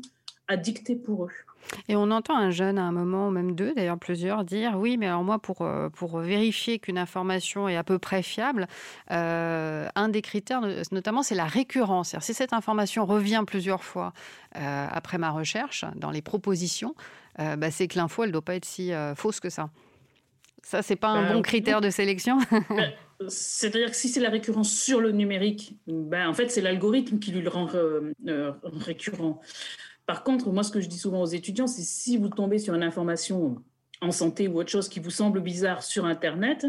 a 0.48 0.58
dictée 0.58 0.96
pour 0.96 1.26
eux. 1.26 1.32
Et 1.88 1.96
on 1.96 2.12
entend 2.12 2.38
un 2.38 2.52
jeune 2.52 2.78
à 2.78 2.84
un 2.84 2.92
moment, 2.92 3.30
ou 3.30 3.32
même 3.32 3.56
deux, 3.56 3.74
d'ailleurs 3.74 3.98
plusieurs, 3.98 4.44
dire 4.44 4.74
oui, 4.78 4.98
mais 4.98 5.08
alors 5.08 5.24
moi, 5.24 5.40
pour, 5.40 5.62
euh, 5.62 5.90
pour 5.90 6.20
vérifier 6.20 6.80
qu'une 6.80 6.98
information 6.98 7.68
est 7.68 7.76
à 7.76 7.84
peu 7.84 7.98
près 7.98 8.22
fiable, 8.22 8.68
euh, 9.12 9.88
un 9.96 10.10
des 10.10 10.22
critères, 10.22 10.62
notamment, 10.92 11.24
c'est 11.24 11.36
la 11.36 11.46
récurrence. 11.46 12.16
Si 12.20 12.34
cette 12.34 12.54
information 12.54 13.06
revient 13.06 13.44
plusieurs 13.46 13.84
fois 13.84 14.14
euh, 14.56 14.88
après 14.92 15.18
ma 15.18 15.32
recherche, 15.32 15.86
dans 15.96 16.12
les 16.12 16.22
propositions, 16.22 16.96
bah, 17.38 17.70
c'est 17.70 17.88
que 17.90 17.98
l'info, 17.98 18.24
elle 18.24 18.30
ne 18.30 18.34
doit 18.34 18.42
pas 18.42 18.56
être 18.56 18.64
si 18.64 18.92
fausse 19.16 19.42
que 19.42 19.50
ça. 19.50 19.70
Ça, 20.64 20.82
c'est 20.82 20.96
pas 20.96 21.10
un 21.10 21.24
ben, 21.24 21.34
bon 21.34 21.42
critère 21.42 21.82
de 21.82 21.90
sélection? 21.90 22.40
C'est-à-dire 23.28 23.91
que 23.91 23.95
si 23.95 24.10
c'est 24.10 24.19
la 24.19 24.30
récurrence 24.30 24.71
sur 24.71 24.99
le 24.99 25.12
numérique, 25.12 25.78
ben, 25.88 26.28
en 26.28 26.34
fait, 26.34 26.49
c'est 26.49 26.62
l'algorithme 26.62 27.19
qui 27.19 27.32
lui 27.32 27.41
le 27.41 27.49
rend 27.49 27.67
euh, 27.73 28.12
euh, 28.28 28.51
récurrent. 28.63 29.39
Par 30.06 30.23
contre, 30.23 30.49
moi, 30.51 30.63
ce 30.63 30.71
que 30.71 30.82
je 30.82 30.88
dis 30.88 30.97
souvent 30.97 31.21
aux 31.21 31.28
étudiants, 31.28 31.67
c'est 31.67 31.82
si 31.82 32.17
vous 32.17 32.30
tombez 32.30 32.60
sur 32.60 32.73
une 32.73 32.84
information 32.84 33.63
en 34.01 34.12
santé 34.12 34.47
ou 34.47 34.60
autre 34.60 34.69
chose 34.69 34.89
qui 34.89 34.99
vous 34.99 35.10
semble 35.10 35.41
bizarre 35.41 35.84
sur 35.84 36.06
Internet, 36.06 36.67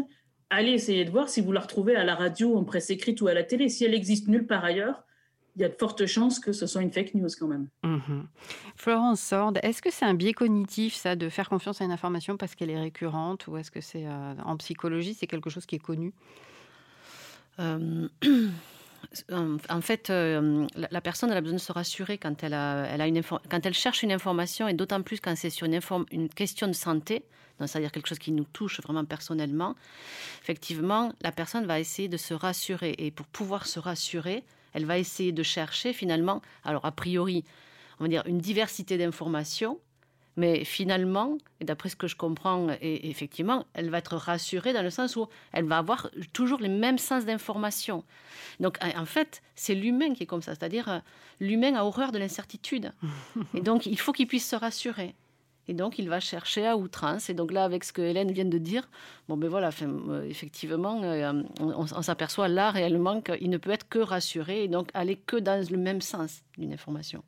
allez 0.49 0.71
essayer 0.71 1.05
de 1.05 1.11
voir 1.11 1.29
si 1.29 1.41
vous 1.41 1.51
la 1.51 1.59
retrouvez 1.59 1.95
à 1.95 2.03
la 2.03 2.15
radio, 2.15 2.57
en 2.57 2.63
presse 2.63 2.89
écrite 2.89 3.21
ou 3.21 3.27
à 3.27 3.33
la 3.33 3.43
télé. 3.43 3.69
Si 3.69 3.83
elle 3.85 3.93
existe 3.93 4.27
nulle 4.27 4.47
part 4.47 4.63
ailleurs, 4.63 5.03
il 5.57 5.61
y 5.61 5.65
a 5.65 5.69
de 5.69 5.75
fortes 5.75 6.05
chances 6.05 6.39
que 6.39 6.53
ce 6.53 6.67
soit 6.67 6.83
une 6.83 6.91
fake 6.91 7.15
news 7.15 7.29
quand 7.37 7.47
même. 7.47 7.67
Mhm. 7.83 8.27
Florence 8.75 9.19
Sord, 9.19 9.53
est-ce 9.63 9.81
que 9.81 9.91
c'est 9.91 10.05
un 10.05 10.13
biais 10.13 10.33
cognitif, 10.33 10.93
ça, 10.93 11.15
de 11.15 11.29
faire 11.29 11.49
confiance 11.49 11.81
à 11.81 11.85
une 11.85 11.91
information 11.91 12.37
parce 12.37 12.53
qu'elle 12.53 12.69
est 12.69 12.79
récurrente 12.79 13.47
Ou 13.47 13.57
est-ce 13.57 13.71
que 13.71 13.81
c'est 13.81 14.05
euh, 14.05 14.33
en 14.45 14.55
psychologie, 14.57 15.15
c'est 15.15 15.25
quelque 15.25 15.49
chose 15.49 15.65
qui 15.65 15.75
est 15.75 15.79
connu? 15.79 16.13
Euh, 17.59 18.07
En 19.69 19.81
fait, 19.81 20.09
euh, 20.09 20.67
la, 20.75 21.01
personne 21.01 21.31
elle 21.31 21.37
a 21.37 21.41
besoin 21.41 21.55
de 21.55 21.61
se 21.61 21.71
rassurer 21.71 22.17
quand 22.17 22.43
elle, 22.43 22.53
a, 22.53 22.85
elle 22.87 22.99
a 22.99 23.07
une 23.07 23.21
quand 23.23 23.65
elle 23.65 23.73
cherche 23.73 24.03
une 24.03 24.11
information, 24.11 24.67
et 24.67 24.73
d'autant 24.73 25.01
plus 25.01 25.19
quand 25.21 25.35
c'est 25.35 25.51
sur 25.51 25.65
une, 25.65 25.79
une, 26.11 26.29
question 26.29 26.67
de 26.67 26.73
santé, 26.73 27.23
c'est-à-dire 27.59 27.91
quelque 27.91 28.07
chose 28.07 28.19
qui 28.19 28.31
nous 28.31 28.43
touche 28.43 28.81
vraiment 28.81 29.05
personnellement. 29.05 29.75
Effectivement, 30.41 31.13
la 31.21 31.31
personne 31.31 31.65
va 31.65 31.79
essayer 31.79 32.09
de 32.09 32.17
se 32.17 32.33
rassurer. 32.33 32.95
Et 32.97 33.11
pour 33.11 33.27
pouvoir 33.27 33.65
se 33.65 33.79
rassurer, 33.79 34.43
elle 34.77 34.85
va 34.85 34.99
essayer 34.99 35.31
de 35.31 35.41
chercher 35.41 35.91
finalement, 35.91 36.43
alors 36.63 36.85
a 36.85 36.91
priori, 36.91 37.43
on 37.99 38.03
va 38.03 38.09
dire 38.09 38.21
une 38.27 38.37
diversité 38.37 38.95
d'informations, 38.95 39.79
mais 40.35 40.63
finalement, 40.65 41.39
et 41.59 41.65
d'après 41.65 41.89
ce 41.89 41.95
que 41.95 42.07
je 42.07 42.15
comprends, 42.15 42.67
et 42.79 43.09
effectivement, 43.09 43.65
elle 43.73 43.89
va 43.89 43.97
être 43.97 44.15
rassurée 44.15 44.73
dans 44.73 44.83
le 44.83 44.91
sens 44.91 45.15
où 45.15 45.25
elle 45.51 45.65
va 45.65 45.79
avoir 45.79 46.11
toujours 46.31 46.59
les 46.59 46.69
mêmes 46.69 46.99
sens 46.99 47.25
d'information. 47.25 48.03
Donc 48.59 48.77
en 48.83 49.05
fait, 49.05 49.41
c'est 49.55 49.73
l'humain 49.73 50.13
qui 50.13 50.23
est 50.23 50.27
comme 50.27 50.43
ça, 50.43 50.53
c'est-à-dire 50.53 50.87
euh, 50.89 50.99
l'humain 51.39 51.73
a 51.73 51.83
horreur 51.83 52.11
de 52.11 52.19
l'incertitude. 52.19 52.91
et 53.55 53.61
donc 53.61 53.87
il 53.87 53.99
faut 53.99 54.13
qu'il 54.13 54.27
puisse 54.27 54.47
se 54.47 54.55
rassurer. 54.55 55.15
Et 55.67 55.73
donc, 55.73 55.99
il 55.99 56.09
va 56.09 56.19
chercher 56.19 56.65
à 56.65 56.77
outrance. 56.77 57.29
Et 57.29 57.33
donc 57.33 57.51
là, 57.51 57.63
avec 57.63 57.83
ce 57.83 57.91
que 57.91 58.01
Hélène 58.01 58.31
vient 58.31 58.45
de 58.45 58.57
dire, 58.57 58.89
bon, 59.27 59.37
ben 59.37 59.49
voilà, 59.49 59.69
euh, 59.81 60.23
effectivement, 60.23 61.01
euh, 61.03 61.43
on, 61.59 62.01
s'aperçoit 62.01 62.47
là 62.47 62.71
réellement 62.71 63.21
qu'il 63.21 63.49
ne 63.49 63.57
peut 63.57 63.71
être 63.71 63.87
que 63.89 63.99
rassuré 63.99 64.63
et 64.63 64.67
donc 64.67 64.89
aller 64.93 65.15
que 65.15 65.35
dans 65.37 65.65
le 65.69 65.77
même 65.77 66.01
sens 66.01 66.41
d'une 66.57 66.73
information. 66.73 67.23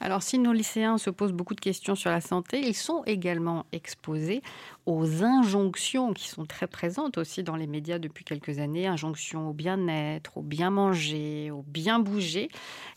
Alors, 0.00 0.22
si 0.22 0.38
nos 0.38 0.52
lycéens 0.52 0.98
se 0.98 1.08
posent 1.10 1.32
beaucoup 1.32 1.54
de 1.54 1.60
questions 1.60 1.94
sur 1.94 2.10
la 2.10 2.20
santé, 2.20 2.60
ils 2.60 2.74
sont 2.74 3.02
également 3.04 3.64
exposés 3.72 4.42
aux 4.84 5.24
injonctions 5.24 6.12
qui 6.12 6.28
sont 6.28 6.44
très 6.44 6.66
présentes 6.66 7.16
aussi 7.16 7.42
dans 7.42 7.56
les 7.56 7.66
médias 7.66 7.98
depuis 7.98 8.24
quelques 8.24 8.58
années, 8.58 8.86
injonctions 8.86 9.48
au 9.48 9.52
bien-être, 9.54 10.36
au 10.36 10.42
bien 10.42 10.70
manger, 10.70 11.50
au 11.50 11.62
bien 11.62 11.98
bouger. 11.98 12.50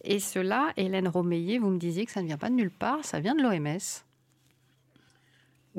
Et 0.04 0.20
cela, 0.20 0.74
Hélène 0.76 1.08
Romeillet, 1.08 1.58
vous 1.58 1.70
me 1.70 1.80
disiez 1.80 2.06
que 2.06 2.12
ça 2.12 2.22
ne 2.22 2.28
vient 2.28 2.38
pas 2.38 2.50
de 2.50 2.56
nulle 2.56 2.72
part, 2.72 3.06
ça 3.06 3.20
vient 3.20 3.36
de 3.36 3.42
l'OMS. 3.42 4.04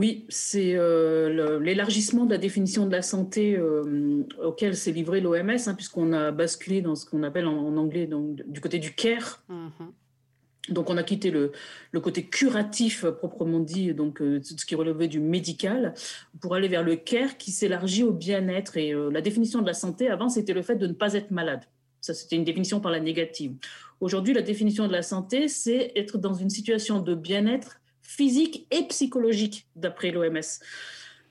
Oui, 0.00 0.24
c'est 0.30 0.76
euh, 0.76 1.60
l'élargissement 1.60 2.24
de 2.24 2.30
la 2.30 2.38
définition 2.38 2.86
de 2.86 2.90
la 2.90 3.02
santé 3.02 3.54
euh, 3.58 4.26
auquel 4.42 4.74
s'est 4.74 4.92
livré 4.92 5.20
l'OMS, 5.20 5.50
hein, 5.66 5.74
puisqu'on 5.74 6.14
a 6.14 6.30
basculé 6.30 6.80
dans 6.80 6.94
ce 6.94 7.04
qu'on 7.04 7.22
appelle 7.22 7.46
en, 7.46 7.76
anglais 7.76 8.06
donc, 8.06 8.36
du 8.46 8.62
côté 8.62 8.78
du 8.78 8.94
care. 8.94 9.44
Mm-hmm. 9.50 10.72
Donc 10.72 10.88
on 10.88 10.96
a 10.96 11.02
quitté 11.02 11.30
le, 11.30 11.52
côté 12.00 12.24
curatif 12.24 13.04
proprement 13.04 13.60
dit, 13.60 13.92
donc 13.92 14.22
euh, 14.22 14.40
ce 14.42 14.64
qui 14.64 14.74
relevait 14.74 15.06
du 15.06 15.20
médical, 15.20 15.92
pour 16.40 16.54
aller 16.54 16.68
vers 16.68 16.82
le 16.82 16.96
care 16.96 17.36
qui 17.36 17.50
s'élargit 17.50 18.02
au 18.02 18.12
bien-être. 18.12 18.78
Et 18.78 18.94
la 18.94 19.20
définition 19.20 19.60
de 19.60 19.66
la 19.66 19.74
santé 19.74 20.08
avant, 20.08 20.30
c'était 20.30 20.54
le 20.54 20.62
fait 20.62 20.76
de 20.76 20.86
ne 20.86 20.94
pas 20.94 21.12
être 21.12 21.30
malade. 21.30 21.64
Ça, 22.00 22.14
c'était 22.14 22.36
une 22.36 22.44
définition 22.44 22.80
par 22.80 22.90
la 22.90 23.00
négative. 23.00 23.52
Aujourd'hui, 24.00 24.32
la 24.32 24.40
définition 24.40 24.86
de 24.86 24.92
la 24.92 25.02
santé, 25.02 25.46
c'est 25.48 25.92
être 25.94 26.16
dans 26.16 26.32
une 26.32 26.48
situation 26.48 27.00
de 27.00 27.14
bien-être 27.14 27.79
physique 28.10 28.66
et 28.72 28.82
psychologique, 28.88 29.66
d'après 29.76 30.10
l'OMS. 30.10 30.40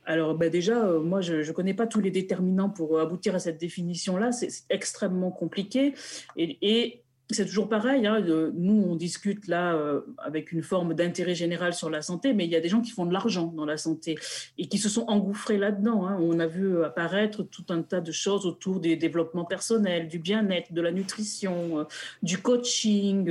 Alors 0.06 0.34
ben 0.34 0.50
déjà, 0.50 0.86
euh, 0.86 1.02
moi, 1.02 1.20
je 1.20 1.36
ne 1.36 1.52
connais 1.52 1.74
pas 1.74 1.88
tous 1.88 2.00
les 2.00 2.10
déterminants 2.10 2.70
pour 2.70 3.00
aboutir 3.00 3.36
à 3.36 3.40
cette 3.40 3.60
définition-là. 3.60 4.32
C'est 4.32 4.50
extrêmement 4.70 5.30
compliqué. 5.30 5.94
Et, 6.38 7.02
c'est 7.32 7.46
toujours 7.46 7.70
pareil. 7.70 8.08
Hein, 8.08 8.22
nous, 8.56 8.84
on 8.88 8.96
discute 8.96 9.48
là 9.48 9.76
euh, 9.76 10.02
avec 10.18 10.52
une 10.52 10.64
forme 10.64 10.96
d'intérêt 10.96 11.36
général 11.36 11.76
sur 11.76 11.92
la 11.92 12.02
santé, 12.02 12.34
mais 12.34 12.46
il 12.46 12.50
y 12.50 12.56
a 12.56 12.60
des 12.60 12.70
gens 12.70 12.82
qui 12.82 12.90
font 12.90 13.06
de 13.06 13.14
l'argent 13.14 13.54
dans 13.56 13.66
la 13.66 13.78
santé 13.78 14.18
et 14.58 14.68
qui 14.68 14.80
se 14.80 14.90
sont 14.90 15.06
engouffrés 15.08 15.60
là-dedans. 15.60 16.08
Hein. 16.08 16.18
On 16.20 16.40
a 16.40 16.48
vu 16.48 16.84
apparaître 16.84 17.44
tout 17.44 17.66
un 17.70 17.84
tas 17.84 18.02
de 18.02 18.12
choses 18.12 18.48
autour 18.48 18.80
des 18.80 18.96
développements 18.96 19.46
personnels, 19.46 20.08
du 20.08 20.18
bien-être, 20.18 20.74
de 20.74 20.82
la 20.82 20.92
nutrition, 20.92 21.82
euh, 21.82 21.84
du 22.24 22.40
coaching 22.40 23.30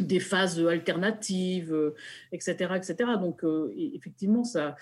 des 0.00 0.20
phases 0.20 0.58
alternatives, 0.64 1.92
etc., 2.32 2.56
euh, 2.70 2.74
etc. 2.74 2.96
Donc, 3.20 3.44
euh, 3.44 3.72
effectivement, 3.76 4.44
ça, 4.44 4.76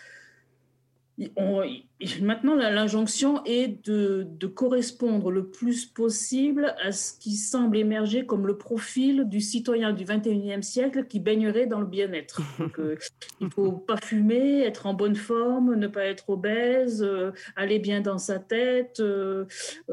maintenant, 2.20 2.54
l'injonction 2.54 3.42
est 3.44 3.86
de, 3.86 4.46
correspondre 4.46 5.30
le 5.30 5.46
plus 5.46 5.86
possible 5.86 6.74
à 6.82 6.92
ce 6.92 7.18
qui 7.18 7.36
semble 7.36 7.76
émerger 7.78 8.26
comme 8.26 8.46
le 8.46 8.58
profil 8.58 9.24
du 9.28 9.40
citoyen 9.40 9.92
du 9.92 10.04
21e 10.04 10.62
siècle 10.62 11.06
qui 11.06 11.20
baignerait 11.20 11.66
dans 11.66 11.80
le 11.80 11.86
bien-être. 11.86 12.40
Euh, 12.78 12.96
il 13.40 13.46
ne 13.46 13.50
faut 13.50 13.72
pas 13.72 13.96
fumer, 13.98 14.62
être 14.62 14.86
en 14.86 14.94
bonne 14.94 15.14
forme, 15.14 15.74
ne 15.74 15.88
pas 15.88 16.04
être 16.04 16.30
obèse, 16.30 17.02
euh, 17.02 17.32
aller 17.54 17.78
bien 17.78 18.00
dans 18.00 18.18
sa 18.18 18.38
tête, 18.38 19.00
euh, 19.00 19.44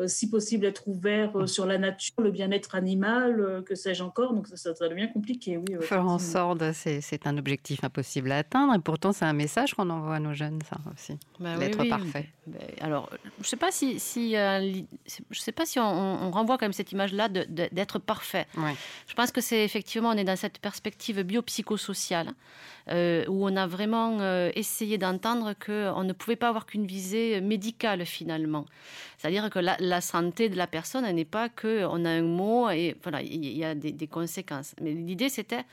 si 0.06 0.30
possible 0.30 0.66
être 0.66 0.88
ouvert 0.88 1.48
sur 1.48 1.66
la 1.66 1.78
nature, 1.78 2.16
le 2.20 2.32
bien-être 2.32 2.76
animal, 2.76 3.64
que 3.66 3.76
sais-je 3.76 4.04
encore. 4.04 4.34
Donc 4.34 4.48
ça, 4.48 4.74
ça, 4.74 4.88
devient 4.88 5.10
compliqué. 5.12 5.58
Oui, 5.58 5.76
Faire 5.82 6.06
en 6.06 6.20
sorte, 6.20 6.64
c'est 6.74 7.28
un 7.28 7.38
objectif 7.38 7.84
impossible 7.84 8.32
à 8.32 8.38
atteindre 8.38 8.74
et 8.76 8.80
pourtant 8.80 9.12
c'est 9.12 9.26
un 9.26 9.34
message 9.34 9.74
qu'on 9.74 9.90
envoie 9.90 10.16
à 10.16 10.20
nos 10.20 10.34
jeunes, 10.34 10.60
ça 10.68 10.78
aussi. 10.94 11.18
Bah 11.40 11.58
L'être 11.58 11.80
parfait. 12.00 12.30
Bah, 12.48 12.60
alors, 12.82 13.10
je 13.42 13.48
sais 13.48 13.58
pas 13.58 13.72
si, 13.72 14.00
si 14.00 14.36
euh, 14.36 14.82
je 15.30 15.40
sais 15.40 15.52
pas 15.52 15.66
si 15.66 15.80
on, 15.80 16.32
renvoie 16.32 16.58
quand 16.58 16.66
même 16.66 16.74
cette 16.74 16.92
image-là 16.92 17.30
d'être 17.30 18.00
parfait. 18.00 18.48
Je 19.08 19.14
pense 19.14 19.32
que 19.32 19.42
c'est 19.42 19.64
effectivement 19.64 20.10
on 20.10 20.18
est 20.18 20.24
dans 20.24 20.36
cette 20.36 20.60
perspective 20.60 21.22
biopsychosociale 21.22 22.34
euh, 22.90 23.26
où 23.28 23.48
on 23.48 23.56
a 23.56 23.68
vraiment 23.68 24.20
euh, 24.20 24.52
essayé 24.56 24.98
d'entendre 24.98 25.54
qu'on 25.54 26.04
ne 26.04 26.14
pouvait 26.14 26.36
pas 26.36 26.50
avoir 26.50 26.66
qu'une 26.66 26.86
visée 26.86 27.42
médicale 27.42 28.06
finalement. 28.06 28.66
C'est-à-dire 29.18 29.50
que 29.50 29.60
la, 29.60 30.02
santé 30.02 30.50
de 30.50 30.56
la 30.56 30.68
personne 30.68 31.06
n'est 31.14 31.26
pas 31.26 31.50
que 31.50 31.86
on 31.86 32.06
a 32.06 32.10
un 32.10 32.22
mot 32.22 32.70
et 32.70 32.96
voilà 33.04 33.22
il 33.22 33.46
y, 33.46 33.64
a 33.64 33.76
des, 33.76 33.92
des 33.92 34.08
conséquences. 34.08 34.76
Mais 34.82 34.92
l'idée 34.92 35.30
c'était 35.30 35.66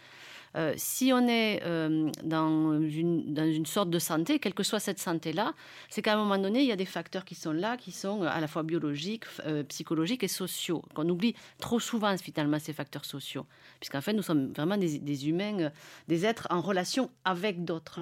euh, 0.57 0.73
si 0.77 1.13
on 1.13 1.29
est 1.29 1.63
euh, 1.65 2.11
dans, 2.23 2.81
une, 2.81 3.35
dans 3.35 3.45
une 3.45 3.67
sorte 3.67 3.91
de 3.91 3.99
santé, 3.99 4.39
quelle 4.39 4.55
que 4.55 4.63
soit 4.63 4.81
cette 4.81 4.99
santé-là, 4.99 5.53
c'est 5.91 6.01
qu'à 6.01 6.15
un 6.15 6.17
moment 6.17 6.39
donné, 6.39 6.61
il 6.61 6.67
y 6.67 6.73
a 6.73 6.77
des 6.77 6.87
facteurs 6.87 7.25
qui 7.25 7.35
sont 7.35 7.53
là, 7.53 7.77
qui 7.77 7.93
sont 7.93 8.23
à 8.23 8.41
la 8.41 8.49
fois 8.49 8.63
biologiques, 8.63 9.25
euh, 9.47 9.63
psychologiques 9.65 10.25
et 10.25 10.29
sociaux, 10.29 10.83
qu'on 10.95 11.09
oublie 11.09 11.35
trop 11.59 11.79
souvent 11.79 12.17
finalement 12.17 12.59
ces 12.59 12.73
facteurs 12.73 13.05
sociaux, 13.05 13.47
puisqu'en 13.81 14.01
fait, 14.01 14.15
nous 14.15 14.23
sommes 14.23 14.53
vraiment 14.53 14.79
des, 14.79 15.29
humains, 15.29 15.71
des 16.09 16.25
êtres 16.25 16.47
en 16.51 16.61
relation 16.61 17.11
avec 17.25 17.65
d'autres. 17.65 18.01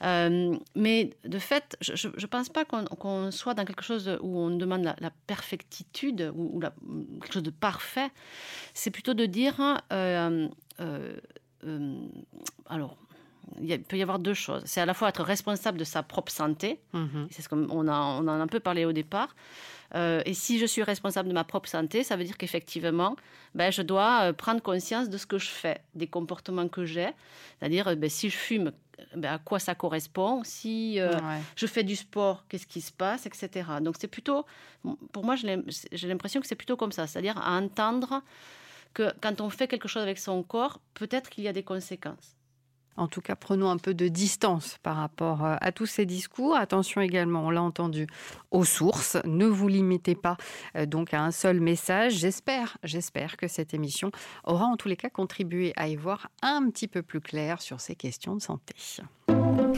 Mhm. 0.00 0.58
mais 0.74 1.10
de 1.24 1.38
fait, 1.38 1.76
je 1.80 2.08
ne 2.08 2.26
pense 2.26 2.48
pas 2.48 2.64
qu'on 2.64 3.30
soit 3.30 3.54
dans 3.54 3.64
quelque 3.64 3.82
chose 3.82 4.18
où 4.22 4.38
on 4.38 4.50
demande 4.50 4.84
la, 4.84 5.10
perfectitude 5.26 6.32
ou, 6.34 6.60
quelque 7.20 7.32
chose 7.32 7.42
de 7.42 7.50
parfait. 7.50 8.10
C'est 8.72 8.90
plutôt 8.90 9.14
de 9.14 9.26
dire 9.26 9.80
euh, 9.92 10.48
alors, 12.68 12.96
il 13.60 13.82
peut 13.82 13.96
y 13.96 14.02
avoir 14.02 14.18
deux 14.18 14.34
choses. 14.34 14.62
C'est 14.64 14.80
à 14.80 14.86
la 14.86 14.94
fois 14.94 15.08
être 15.08 15.22
responsable 15.22 15.78
de 15.78 15.84
sa 15.84 16.02
propre 16.02 16.32
santé, 16.32 16.80
mhm. 16.92 17.28
c'est 17.30 17.42
ce 17.42 17.48
qu'on 17.48 17.68
on, 17.70 17.88
en 17.88 18.28
a 18.28 18.32
un 18.32 18.46
peu 18.46 18.60
parlé 18.60 18.84
au 18.84 18.92
départ. 18.92 19.34
Euh, 19.94 20.22
et 20.24 20.34
si 20.34 20.58
je 20.58 20.66
suis 20.66 20.82
responsable 20.82 21.28
de 21.28 21.34
ma 21.34 21.44
propre 21.44 21.68
santé, 21.68 22.02
ça 22.02 22.16
veut 22.16 22.24
dire 22.24 22.36
qu'effectivement, 22.36 23.16
ben, 23.54 23.70
je 23.70 23.82
dois 23.82 24.22
euh, 24.22 24.32
prendre 24.32 24.60
conscience 24.60 25.08
de 25.08 25.16
ce 25.16 25.26
que 25.26 25.38
je 25.38 25.48
fais, 25.48 25.80
des 25.94 26.06
comportements 26.06 26.68
que 26.68 26.84
j'ai. 26.84 27.10
C'est-à-dire, 27.58 27.96
ben, 27.96 28.10
si 28.10 28.28
je 28.28 28.36
fume, 28.36 28.72
ben, 29.14 29.34
à 29.34 29.38
quoi 29.38 29.60
ça 29.60 29.74
correspond? 29.74 30.42
Si 30.42 30.98
je 31.56 31.66
fais 31.66 31.84
du 31.84 31.96
sport, 31.96 32.44
qu'est-ce 32.48 32.66
qui 32.66 32.80
se 32.80 32.92
passe, 32.92 33.26
etc. 33.26 33.68
Donc 33.80 33.96
c'est 33.98 34.08
plutôt, 34.08 34.46
pour 35.12 35.24
moi, 35.24 35.36
j'ai 35.36 36.08
l'impression 36.08 36.40
que 36.40 36.46
c'est 36.46 36.54
plutôt 36.56 36.76
comme 36.76 36.92
ça, 36.92 37.06
c'est-à-dire 37.06 37.38
à 37.38 37.56
entendre 37.56 38.22
que 38.94 39.12
quand 39.20 39.40
on 39.40 39.50
fait 39.50 39.68
quelque 39.68 39.88
chose 39.88 40.02
avec 40.02 40.18
son 40.18 40.42
corps, 40.42 40.80
peut-être 40.94 41.28
qu'il 41.28 41.44
y 41.44 41.48
a 41.48 41.52
des 41.52 41.64
conséquences. 41.64 42.36
En 42.96 43.08
tout 43.08 43.20
cas, 43.20 43.34
prenons 43.34 43.70
un 43.70 43.76
peu 43.76 43.92
de 43.92 44.06
distance 44.06 44.78
par 44.82 44.96
rapport 44.96 45.44
euh, 45.44 45.56
à 45.60 45.72
tous 45.72 45.86
ces 45.86 46.06
discours. 46.06 46.54
Attention 46.54 47.00
également, 47.00 47.46
on 47.46 47.50
l'a 47.50 47.62
entendu, 47.62 48.06
aux 48.52 48.64
sources. 48.64 49.16
Ne 49.24 49.46
vous 49.46 49.66
limitez 49.66 50.14
pas 50.14 50.36
euh, 50.76 50.86
donc 50.86 51.12
à 51.12 51.22
un 51.22 51.32
seul 51.32 51.60
message. 51.60 52.14
J'espère, 52.14 52.78
j'espère 52.84 53.36
que 53.36 53.48
cette 53.48 53.74
émission 53.74 54.12
aura 54.44 54.66
en 54.66 54.76
tous 54.76 54.88
les 54.88 54.96
cas 54.96 55.10
contribué 55.10 55.72
à 55.76 55.88
y 55.88 55.96
voir 55.96 56.28
un 56.42 56.70
petit 56.70 56.86
peu 56.86 57.02
plus 57.02 57.20
clair 57.20 57.60
sur 57.60 57.80
ces 57.80 57.96
questions 57.96 58.36
de 58.36 58.42
santé. 58.42 58.74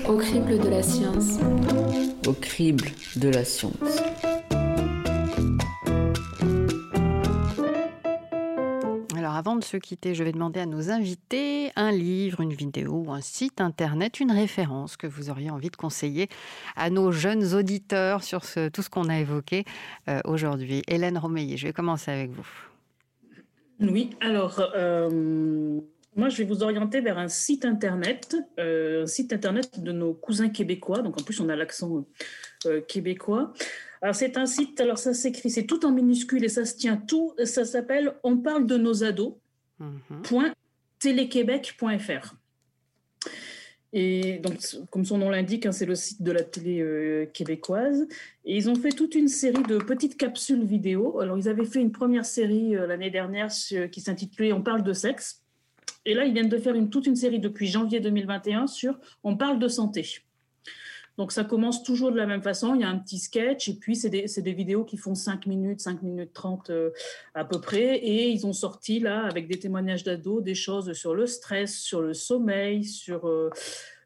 Au 0.06 0.18
crible 0.18 0.58
de 0.58 0.68
la 0.68 0.82
science. 0.82 1.38
Au 2.26 2.34
crible 2.34 2.88
de 3.16 3.30
la 3.30 3.44
science. 3.44 4.02
Avant 9.36 9.56
de 9.56 9.64
se 9.64 9.76
quitter, 9.76 10.14
je 10.14 10.24
vais 10.24 10.32
demander 10.32 10.60
à 10.60 10.66
nos 10.66 10.90
invités 10.90 11.70
un 11.76 11.92
livre, 11.92 12.40
une 12.40 12.54
vidéo, 12.54 13.10
un 13.10 13.20
site 13.20 13.60
internet, 13.60 14.18
une 14.18 14.32
référence 14.32 14.96
que 14.96 15.06
vous 15.06 15.28
auriez 15.28 15.50
envie 15.50 15.68
de 15.68 15.76
conseiller 15.76 16.28
à 16.74 16.88
nos 16.88 17.12
jeunes 17.12 17.52
auditeurs 17.54 18.24
sur 18.24 18.40
tout 18.72 18.82
ce 18.82 18.88
qu'on 18.88 19.10
a 19.10 19.18
évoqué 19.18 19.64
euh, 20.08 20.20
aujourd'hui. 20.24 20.82
Hélène 20.88 21.18
Romeillet, 21.18 21.58
je 21.58 21.66
vais 21.66 21.74
commencer 21.74 22.10
avec 22.10 22.30
vous. 22.30 22.48
Oui, 23.80 24.10
alors 24.22 24.58
euh, 24.74 25.80
moi 26.16 26.30
je 26.30 26.38
vais 26.38 26.44
vous 26.44 26.62
orienter 26.62 27.02
vers 27.02 27.18
un 27.18 27.28
site 27.28 27.66
internet, 27.66 28.36
euh, 28.58 29.02
un 29.02 29.06
site 29.06 29.34
internet 29.34 29.82
de 29.82 29.92
nos 29.92 30.14
cousins 30.14 30.48
québécois. 30.48 31.02
Donc 31.02 31.20
en 31.20 31.22
plus 31.22 31.40
on 31.40 31.50
a 31.50 31.56
l'accent 31.56 32.06
québécois. 32.88 33.52
Alors 34.06 34.14
c'est 34.14 34.36
un 34.36 34.46
site, 34.46 34.80
alors 34.80 34.98
ça 34.98 35.12
s'écrit, 35.14 35.50
c'est 35.50 35.64
tout 35.64 35.84
en 35.84 35.90
minuscule 35.90 36.44
et 36.44 36.48
ça 36.48 36.64
se 36.64 36.76
tient 36.76 36.96
tout, 36.96 37.34
ça 37.42 37.64
s'appelle 37.64 38.14
On 38.22 38.36
parle 38.36 38.64
de 38.64 38.76
nos 38.76 39.02
ados. 39.02 39.34
Mhm. 39.80 40.22
Et 43.92 44.38
donc, 44.38 44.60
comme 44.90 45.04
son 45.04 45.18
nom 45.18 45.28
l'indique, 45.28 45.66
hein, 45.66 45.72
c'est 45.72 45.86
le 45.86 45.96
site 45.96 46.22
de 46.22 46.30
la 46.30 46.44
télé 46.44 46.80
euh, 46.82 47.26
québécoise. 47.26 48.06
Et 48.44 48.56
ils 48.56 48.70
ont 48.70 48.76
fait 48.76 48.90
toute 48.90 49.16
une 49.16 49.26
série 49.26 49.64
de 49.64 49.78
petites 49.78 50.16
capsules 50.16 50.64
vidéo. 50.64 51.18
Alors, 51.18 51.36
ils 51.36 51.48
avaient 51.48 51.64
fait 51.64 51.80
une 51.80 51.90
première 51.90 52.26
série 52.26 52.76
euh, 52.76 52.86
l'année 52.86 53.10
dernière 53.10 53.48
qui 53.90 54.00
s'intitulait 54.00 54.52
On 54.52 54.62
parle 54.62 54.84
de 54.84 54.92
sexe. 54.92 55.42
Et 56.04 56.14
là, 56.14 56.26
ils 56.26 56.32
viennent 56.32 56.48
de 56.48 56.58
faire 56.58 56.76
une, 56.76 56.90
toute 56.90 57.08
une 57.08 57.16
série 57.16 57.40
depuis 57.40 57.66
janvier 57.66 57.98
2021 57.98 58.68
sur 58.68 59.00
On 59.24 59.36
parle 59.36 59.58
de 59.58 59.66
santé. 59.66 60.22
Donc 61.18 61.32
ça 61.32 61.44
commence 61.44 61.82
toujours 61.82 62.12
de 62.12 62.16
la 62.16 62.26
même 62.26 62.42
façon, 62.42 62.74
il 62.74 62.82
y 62.82 62.84
a 62.84 62.88
un 62.88 62.98
petit 62.98 63.18
sketch 63.18 63.68
et 63.68 63.74
puis 63.74 63.96
c'est 63.96 64.10
des, 64.10 64.52
vidéos 64.52 64.84
qui 64.84 64.96
font 64.96 65.14
5 65.14 65.46
minutes, 65.46 65.80
5 65.80 66.02
minutes 66.02 66.32
30 66.34 66.70
euh, 66.70 66.90
à 67.34 67.44
peu 67.44 67.60
près 67.60 67.96
et 67.96 68.28
ils 68.28 68.46
ont 68.46 68.52
sorti 68.52 69.00
là 69.00 69.24
avec 69.24 69.48
des 69.48 69.58
témoignages 69.58 70.04
d'ados 70.04 70.42
des 70.42 70.54
choses 70.54 70.92
sur 70.92 71.14
le 71.14 71.26
stress, 71.26 71.78
sur 71.78 72.02
le 72.02 72.12
sommeil, 72.12 72.84
sur 72.84 73.26
euh, 73.28 73.50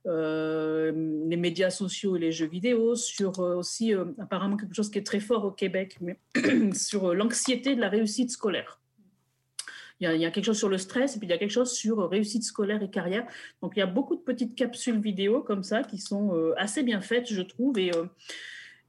euh, 0.06 0.92
les 1.28 1.36
médias 1.36 1.70
sociaux 1.70 2.16
et 2.16 2.20
les 2.20 2.32
jeux 2.32 2.46
vidéo, 2.46 2.94
sur 2.94 3.40
aussi 3.40 3.92
apparemment 4.18 4.56
quelque 4.56 4.74
chose 4.74 4.90
qui 4.90 4.98
est 4.98 5.06
très 5.06 5.20
fort 5.20 5.44
au 5.44 5.50
Québec, 5.50 5.98
mais 6.00 6.18
sur 6.74 7.12
l'anxiété 7.12 7.74
de 7.74 7.80
la 7.80 7.88
réussite 7.88 8.30
scolaire. 8.30 8.79
Il 10.00 10.10
y, 10.10 10.24
a, 10.24 10.30
quelque 10.30 10.46
chose 10.46 10.58
sur 10.58 10.70
le 10.70 10.78
stress 10.78 11.16
et 11.16 11.18
puis 11.18 11.28
il 11.28 11.30
y 11.30 11.34
a 11.34 11.38
quelque 11.38 11.50
chose 11.50 11.72
sur 11.72 12.00
euh, 12.00 12.06
réussite 12.06 12.42
scolaire 12.42 12.82
et 12.82 12.88
carrière. 12.88 13.26
Donc 13.60 13.72
il 13.76 13.80
y 13.80 13.82
a 13.82 13.86
beaucoup 13.86 14.16
de 14.16 14.22
petites 14.22 14.54
capsules 14.54 14.98
vidéo 14.98 15.42
comme 15.42 15.62
ça 15.62 15.82
qui 15.82 15.98
sont 15.98 16.34
euh, 16.34 16.54
assez 16.56 16.82
bien 16.82 17.02
faites, 17.02 17.30
je 17.30 17.42
trouve. 17.42 17.78
Et 17.78 17.94
euh, 17.94 18.04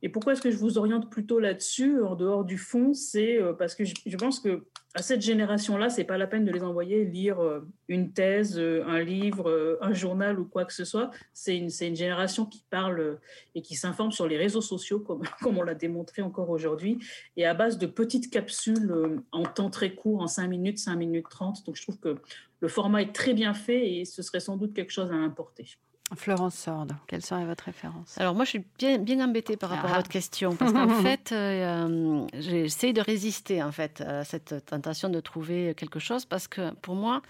et 0.04 0.10
pourquoi 0.10 0.34
est-ce 0.34 0.42
que 0.42 0.50
je 0.50 0.58
vous 0.58 0.78
oriente 0.78 1.10
plutôt 1.12 1.40
là-dessus, 1.40 2.02
en 2.02 2.16
dehors 2.16 2.44
du 2.44 2.58
fond 2.58 2.94
C'est 2.94 3.40
euh, 3.40 3.54
parce 3.54 3.76
que 3.76 3.84
je, 3.86 4.18
pense 4.18 4.40
que 4.40 4.64
à 4.96 5.04
cette 5.04 5.22
génération-là, 5.22 5.90
c'est 5.90 6.04
pas 6.04 6.18
la 6.18 6.26
peine 6.26 6.44
de 6.44 6.52
les 6.52 6.64
envoyer 6.64 7.06
lire 7.06 7.40
euh, 7.40 7.60
une 7.88 8.12
thèse, 8.12 8.58
euh, 8.58 8.84
un 8.88 9.02
livre, 9.02 9.78
un 9.80 9.94
journal 9.94 10.40
ou 10.40 10.46
quoi 10.46 10.66
que 10.66 10.74
ce 10.74 10.86
soit. 10.86 11.12
C'est 11.34 11.56
une, 11.56 11.70
génération 11.70 12.46
qui 12.46 12.66
parle 12.70 13.20
et 13.54 13.62
qui 13.62 13.76
s'informe 13.76 14.12
sur 14.12 14.28
les 14.28 14.38
réseaux 14.38 14.62
sociaux, 14.62 15.00
comme, 15.00 15.22
comme 15.42 15.60
on 15.60 15.64
l'a 15.64 15.76
démontré 15.76 16.24
encore 16.24 16.50
aujourd'hui, 16.50 16.98
et 17.38 17.46
à 17.46 17.54
base 17.54 17.78
de 17.78 17.86
petites 17.86 18.32
capsules 18.32 19.22
en 19.32 19.44
temps 19.44 19.70
très 19.70 19.94
court, 19.94 20.22
en 20.22 20.28
5 20.28 20.48
minutes, 20.48 20.80
5 20.80 20.96
minutes 20.96 21.28
30. 21.30 21.66
Donc 21.66 21.76
je 21.76 21.84
trouve 21.84 22.00
que 22.00 22.16
le 22.60 22.68
format 22.68 23.04
est 23.04 23.14
très 23.14 23.34
bien 23.34 23.54
fait 23.54 23.94
et 23.94 24.06
ce 24.06 24.24
serait 24.24 24.40
sans 24.40 24.58
doute 24.58 24.74
quelque 24.74 24.92
chose 24.92 25.12
à 25.12 25.16
importer. 25.16 25.78
Florence 26.16 26.56
Sorde, 26.56 26.94
quelle 27.08 27.24
serait 27.24 27.46
votre 27.46 27.66
référence? 27.66 28.18
Alors 28.18 28.36
moi, 28.36 28.46
je 28.46 28.52
suis 28.52 28.64
bien, 28.78 28.98
bien 28.98 29.24
embêtée 29.24 29.58
par 29.58 29.70
rapport 29.70 29.92
à 29.92 29.94
ah. 29.94 29.98
votre 29.98 30.10
question, 30.10 30.56
parce 30.56 30.74
qu'en 30.74 30.88
fait, 31.02 31.32
euh, 31.32 32.26
j'essaie 32.34 32.94
de 32.94 33.02
résister 33.02 33.64
en 33.64 33.72
fait 33.72 34.02
à 34.02 34.24
cette 34.24 34.66
tentation 34.66 35.10
de 35.10 35.20
trouver 35.20 35.74
quelque 35.76 36.00
chose, 36.00 36.26
parce 36.26 36.48
que 36.48 36.72
pour 36.82 36.96
moi, 36.96 37.22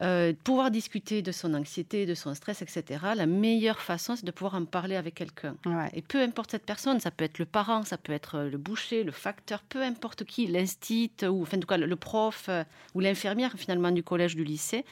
euh, 0.00 0.32
pouvoir 0.44 0.70
discuter 0.70 1.22
de 1.22 1.32
son 1.32 1.54
anxiété, 1.54 2.06
de 2.06 2.14
son 2.14 2.34
stress, 2.34 2.62
etc., 2.62 3.00
la 3.16 3.26
meilleure 3.26 3.80
façon, 3.80 4.14
c'est 4.14 4.24
de 4.24 4.30
pouvoir 4.30 4.54
en 4.54 4.64
parler 4.64 4.94
avec 4.94 5.14
quelqu'un. 5.14 5.56
Et 5.92 6.02
peu 6.02 6.20
importe 6.22 6.52
cette 6.52 6.64
personne, 6.64 7.00
ça 7.00 7.10
peut 7.10 7.24
être 7.24 7.38
le 7.38 7.46
parent, 7.46 7.82
ça 7.82 7.98
peut 7.98 8.12
être 8.12 8.40
le 8.40 8.58
boucher, 8.58 9.02
le 9.02 9.10
facteur, 9.10 9.60
peu 9.68 9.82
importe 9.82 10.24
qui, 10.24 10.46
l'instit, 10.46 11.10
ou 11.22 11.42
enfin, 11.42 11.56
en 11.56 11.60
tout 11.60 11.66
cas, 11.66 11.78
le 11.78 11.96
prof 11.96 12.46
euh, 12.48 12.62
ou 12.94 13.00
l'infirmière 13.00 13.52
finalement 13.56 13.90
du 13.90 14.04
collège, 14.04 14.36
du 14.36 14.44
lycée. 14.44 14.84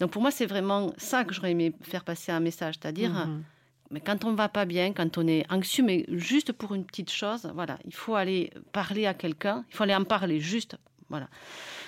Donc 0.00 0.10
pour 0.10 0.22
moi, 0.22 0.30
c'est 0.30 0.46
vraiment 0.46 0.92
ça 0.96 1.24
que 1.24 1.34
j'aurais 1.34 1.52
aimé 1.52 1.72
faire 1.82 2.04
passer 2.04 2.32
un 2.32 2.40
message, 2.40 2.74
c'est-à-dire. 2.80 3.12
Mhm. 3.12 3.44
Mais 3.90 4.00
quand 4.00 4.24
on 4.24 4.34
va 4.34 4.48
pas 4.48 4.64
bien, 4.64 4.92
quand 4.92 5.18
on 5.18 5.26
est 5.28 5.44
anxieux, 5.52 5.84
mais 5.84 6.04
juste 6.08 6.52
pour 6.52 6.74
une 6.74 6.84
petite 6.84 7.10
chose, 7.10 7.50
voilà, 7.54 7.78
il 7.84 7.94
faut 7.94 8.14
aller 8.14 8.50
parler 8.72 9.06
à 9.06 9.14
quelqu'un, 9.14 9.64
il 9.70 9.76
faut 9.76 9.84
aller 9.84 9.94
en 9.94 10.04
parler 10.04 10.40
juste, 10.40 10.76
voilà. 11.08 11.28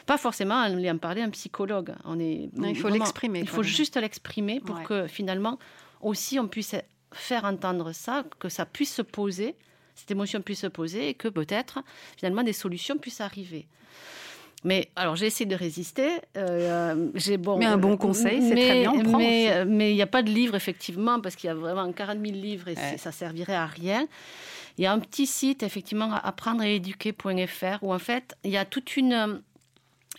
Pas 0.05 0.19
forcément 0.19 0.57
aller 0.61 0.91
en 0.91 0.99
parler 0.99 1.23
à 1.23 1.25
un 1.25 1.31
psychologue. 1.31 1.95
On 2.05 2.21
est, 2.21 2.51
il 2.63 2.77
faut 2.77 2.89
l'exprimer. 2.89 3.41
Il 3.41 3.49
faut 3.49 3.63
juste 3.63 3.97
l'exprimer 3.97 4.61
pour 4.61 4.83
que 4.83 5.07
finalement 5.07 5.59
aussi 6.01 6.39
on 6.39 6.47
puisse 6.47 6.77
faire 7.13 7.45
entendre 7.45 7.93
ça, 7.93 8.25
que 8.39 8.49
ça 8.49 8.67
puisse 8.67 8.95
se 8.95 9.03
poser, 9.03 9.57
cette 9.95 10.11
émotion 10.11 10.43
puisse 10.43 10.61
se 10.61 10.67
poser 10.67 11.09
et 11.09 11.15
que 11.15 11.29
peut-être 11.29 11.83
finalement 12.17 12.43
des 12.43 12.53
solutions 12.53 12.99
puissent 12.99 13.23
arriver. 13.23 13.67
Mais 14.67 14.91
alors 14.97 15.15
j'ai 15.15 15.27
essayé 15.27 15.49
de 15.49 15.55
résister. 15.55 16.09
Euh, 16.37 17.09
j'ai 17.15 17.37
bon. 17.37 17.57
Mais 17.57 17.67
un 17.67 17.79
bon 17.79 17.97
conseil, 17.97 18.43
c'est 18.43 18.57
très 18.57 18.81
bien. 18.81 18.95
mais 19.17 19.65
mais 19.65 19.93
il 19.93 19.95
n'y 19.95 20.03
a 20.03 20.09
pas 20.09 20.25
de 20.25 20.31
livre 20.31 20.57
effectivement 20.57 21.21
parce 21.21 21.37
qu'il 21.37 21.47
y 21.47 21.51
a 21.51 21.55
vraiment 21.55 21.91
40 21.93 22.19
000 22.21 22.37
livres 22.37 22.67
et 22.67 22.75
ça 22.99 23.13
servirait 23.13 23.55
à 23.55 23.67
rien. 23.67 24.09
Il 24.77 24.83
y 24.83 24.87
a 24.87 24.93
un 24.93 24.99
petit 24.99 25.27
site 25.27 25.63
effectivement 25.63 26.13
apprendre 26.13 26.65
et 26.65 26.75
éduquer.fr 26.75 27.79
où 27.83 27.95
en 27.95 28.01
fait 28.01 28.37
il 28.43 28.51
y 28.51 28.57
a 28.57 28.65
toute 28.65 28.97
une 28.97 29.41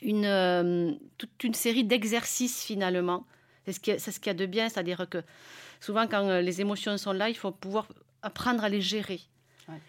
une 0.01 0.25
euh, 0.25 0.93
toute 1.17 1.43
une 1.43 1.53
série 1.53 1.83
d'exercices 1.83 2.63
finalement. 2.63 3.25
C'est 3.65 3.73
ce 3.73 3.79
qui 3.81 3.99
ce 3.99 4.11
qu'il 4.11 4.27
y 4.27 4.29
a 4.29 4.33
de 4.33 4.45
bien, 4.45 4.69
c'est-à-dire 4.69 5.07
que 5.09 5.23
souvent 5.81 6.07
quand 6.07 6.25
euh, 6.25 6.39
les 6.39 6.61
émotions 6.61 6.97
sont 6.97 7.11
là, 7.11 7.27
il 7.27 7.35
faut 7.35 7.51
pouvoir 7.51 7.87
apprendre 8.21 8.63
à 8.63 8.69
les 8.69 8.81
gérer. 8.81 9.19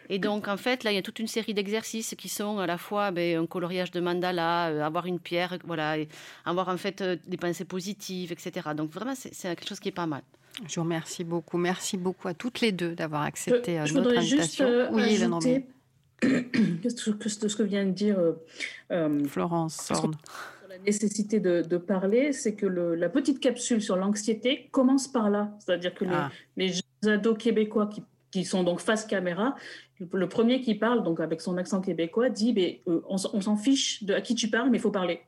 Et 0.09 0.19
donc, 0.19 0.49
en 0.49 0.57
fait, 0.57 0.85
là, 0.85 0.93
il 0.93 0.95
y 0.95 0.99
a 0.99 1.03
toute 1.03 1.19
une 1.19 1.27
série 1.27 1.55
d'exercices 1.55 2.15
qui 2.17 2.29
sont 2.29 2.59
à 2.59 2.67
la 2.67 2.79
fois 2.79 3.11
ben, 3.11 3.39
un 3.39 3.47
coloriage 3.47 3.91
de 3.91 4.01
mandala, 4.01 4.69
euh, 4.69 4.83
avoir 4.83 5.07
une 5.07 5.21
pierre, 5.21 5.57
voilà, 5.65 5.97
avoir 6.45 6.69
en 6.69 6.77
fait 6.77 7.01
euh, 7.01 7.17
des 7.27 7.37
pensées 7.37 7.65
positives, 7.65 8.33
etc. 8.33 8.71
Donc, 8.77 8.91
vraiment, 8.91 9.15
c'est 9.15 9.31
quelque 9.31 9.69
chose 9.69 9.81
qui 9.81 9.89
est 9.89 9.93
pas 9.93 10.07
mal. 10.07 10.23
Je 10.67 10.75
vous 10.77 10.83
remercie 10.83 11.25
beaucoup. 11.25 11.59
Merci 11.59 11.97
beaucoup 11.97 12.29
à 12.29 12.35
toutes 12.35 12.61
les 12.61 12.73
deux 12.73 12.95
d'avoir 12.95 13.23
accepté 13.23 13.81
je, 13.85 13.95
notre 13.95 14.17
invitation. 14.17 14.67
Juste, 14.67 14.89
oui, 14.93 15.23
ajouter 15.23 15.67
ce 16.89 17.57
que 17.57 17.63
vient 17.63 17.87
de 17.87 17.93
dire 17.93 18.19
Florence 19.29 19.87
Sur 19.87 20.11
la 20.69 20.79
nécessité 20.79 21.39
de, 21.39 21.77
parler, 21.77 22.33
c'est 22.33 22.55
que 22.55 22.67
la 22.67 23.09
petite 23.09 23.39
capsule 23.39 23.81
sur 23.81 23.97
l'anxiété 23.97 24.69
commence 24.73 25.07
par 25.07 25.31
là. 25.31 25.57
C'est-à-dire 25.61 25.95
que 25.95 26.05
les, 26.05 26.11
ah. 26.13 26.31
les 26.57 26.73
ados 27.09 27.39
québécois 27.39 27.87
qui 27.87 28.03
qui 28.31 28.45
sont 28.45 28.63
donc 28.63 28.81
face 28.81 29.05
caméra. 29.05 29.55
Le 30.13 30.29
premier 30.29 30.61
qui 30.61 30.75
parle, 30.75 31.03
donc 31.03 31.21
avec 31.21 31.41
son 31.41 31.57
accent 31.57 31.81
québécois, 31.81 32.31
dit 32.31 32.53
mais, 32.53 32.83
euh, 32.89 33.01
on, 33.09 33.19
s'en 33.19 33.57
fiche 33.57 34.05
de 34.05 34.15
à 34.15 34.21
qui 34.21 34.35
tu 34.35 34.49
parles, 34.49 34.71
mais 34.71 34.79
il 34.79 34.81
faut 34.81 34.91
parler. 34.91 35.21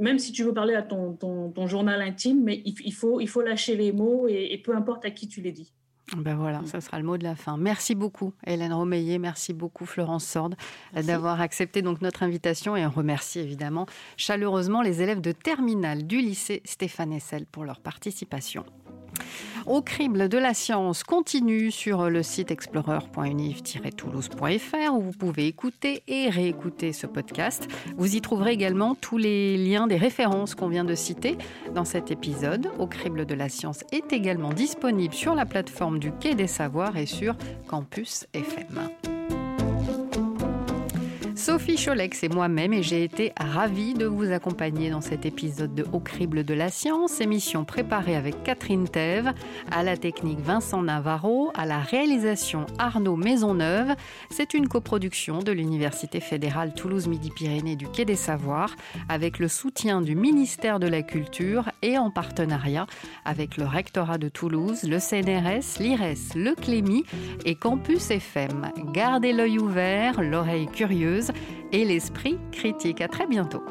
même 0.00 0.18
si 0.18 0.32
tu 0.32 0.42
veux 0.42 0.54
parler 0.54 0.74
à 0.74 0.82
ton, 0.82 1.12
ton, 1.14 1.66
journal 1.66 2.02
intime, 2.02 2.42
mais 2.42 2.62
il, 2.64 2.92
faut, 2.92 3.20
il 3.20 3.28
faut 3.28 3.42
lâcher 3.42 3.76
les 3.76 3.92
mots 3.92 4.26
et, 4.28 4.60
peu 4.64 4.74
importe 4.74 5.04
à 5.04 5.10
qui 5.10 5.28
tu 5.28 5.40
les 5.40 5.52
dis. 5.52 5.72
Ben 6.16 6.36
voilà, 6.36 6.64
ça 6.66 6.80
sera 6.80 7.00
le 7.00 7.04
mot 7.04 7.18
de 7.18 7.24
la 7.24 7.34
fin. 7.34 7.56
Merci 7.56 7.96
beaucoup 7.96 8.32
Hélène 8.46 8.72
Romeillet, 8.72 9.18
merci 9.18 9.52
beaucoup 9.52 9.86
Florence 9.86 10.24
Sorde 10.24 10.54
d'avoir 10.94 11.40
accepté 11.40 11.82
donc 11.82 12.00
notre 12.00 12.22
invitation 12.22 12.76
et 12.76 12.86
on 12.86 12.90
remercie 12.90 13.40
évidemment 13.40 13.86
chaleureusement 14.16 14.82
les 14.82 15.02
élèves 15.02 15.20
de 15.20 15.32
terminale 15.32 16.06
du 16.06 16.18
lycée 16.18 16.62
Stéphane 16.64 17.12
Essel 17.12 17.44
pour 17.44 17.64
leur 17.64 17.80
participation. 17.80 18.64
Au 19.66 19.82
crible 19.82 20.28
de 20.28 20.38
la 20.38 20.54
science 20.54 21.02
continue 21.02 21.72
sur 21.72 22.08
le 22.08 22.22
site 22.22 22.50
explorer.univ-toulouse.fr 22.50 24.94
où 24.94 25.00
vous 25.00 25.12
pouvez 25.12 25.46
écouter 25.46 26.02
et 26.06 26.30
réécouter 26.30 26.92
ce 26.92 27.08
podcast. 27.08 27.66
Vous 27.96 28.14
y 28.14 28.20
trouverez 28.20 28.52
également 28.52 28.94
tous 28.94 29.18
les 29.18 29.56
liens 29.56 29.88
des 29.88 29.96
références 29.96 30.54
qu'on 30.54 30.68
vient 30.68 30.84
de 30.84 30.94
citer 30.94 31.36
dans 31.74 31.84
cet 31.84 32.12
épisode. 32.12 32.70
Au 32.78 32.86
crible 32.86 33.26
de 33.26 33.34
la 33.34 33.48
science 33.48 33.80
est 33.90 34.12
également 34.12 34.52
disponible 34.52 35.14
sur 35.14 35.34
la 35.34 35.46
plateforme 35.46 35.98
du 35.98 36.12
Quai 36.12 36.34
des 36.34 36.46
Savoirs 36.46 36.96
et 36.96 37.06
sur 37.06 37.34
Campus 37.66 38.26
FM. 38.34 39.15
Sophie 41.36 41.76
Cholex 41.76 42.22
et 42.24 42.30
moi-même 42.30 42.72
et 42.72 42.82
j'ai 42.82 43.04
été 43.04 43.32
ravie 43.38 43.92
de 43.92 44.06
vous 44.06 44.32
accompagner 44.32 44.88
dans 44.88 45.02
cet 45.02 45.26
épisode 45.26 45.74
de 45.74 45.84
Au 45.92 46.00
crible 46.00 46.44
de 46.44 46.54
la 46.54 46.70
science, 46.70 47.20
émission 47.20 47.66
préparée 47.66 48.16
avec 48.16 48.42
Catherine 48.42 48.88
Thève, 48.88 49.34
à 49.70 49.82
la 49.82 49.98
technique 49.98 50.40
Vincent 50.40 50.82
Navarro, 50.82 51.52
à 51.54 51.66
la 51.66 51.78
réalisation 51.78 52.64
Arnaud 52.78 53.16
Maisonneuve. 53.16 53.94
C'est 54.30 54.54
une 54.54 54.66
coproduction 54.66 55.40
de 55.40 55.52
l'Université 55.52 56.20
fédérale 56.20 56.72
Toulouse-Midi-Pyrénées 56.72 57.76
du 57.76 57.86
Quai 57.86 58.06
des 58.06 58.16
Savoirs 58.16 58.74
avec 59.10 59.38
le 59.38 59.48
soutien 59.48 60.00
du 60.00 60.16
ministère 60.16 60.80
de 60.80 60.88
la 60.88 61.02
Culture 61.02 61.70
et 61.82 61.98
en 61.98 62.10
partenariat 62.10 62.86
avec 63.26 63.58
le 63.58 63.66
rectorat 63.66 64.16
de 64.16 64.30
Toulouse, 64.30 64.84
le 64.84 64.98
CNRS, 64.98 65.80
l'IRES, 65.80 66.34
le 66.34 66.54
Clémy 66.54 67.04
et 67.44 67.56
Campus 67.56 68.10
FM. 68.10 68.72
Gardez 68.94 69.34
l'œil 69.34 69.58
ouvert, 69.58 70.22
l'oreille 70.22 70.66
curieuse 70.66 71.25
et 71.72 71.84
l'esprit 71.84 72.38
critique. 72.52 73.00
À 73.00 73.08
très 73.08 73.26
bientôt. 73.26 73.62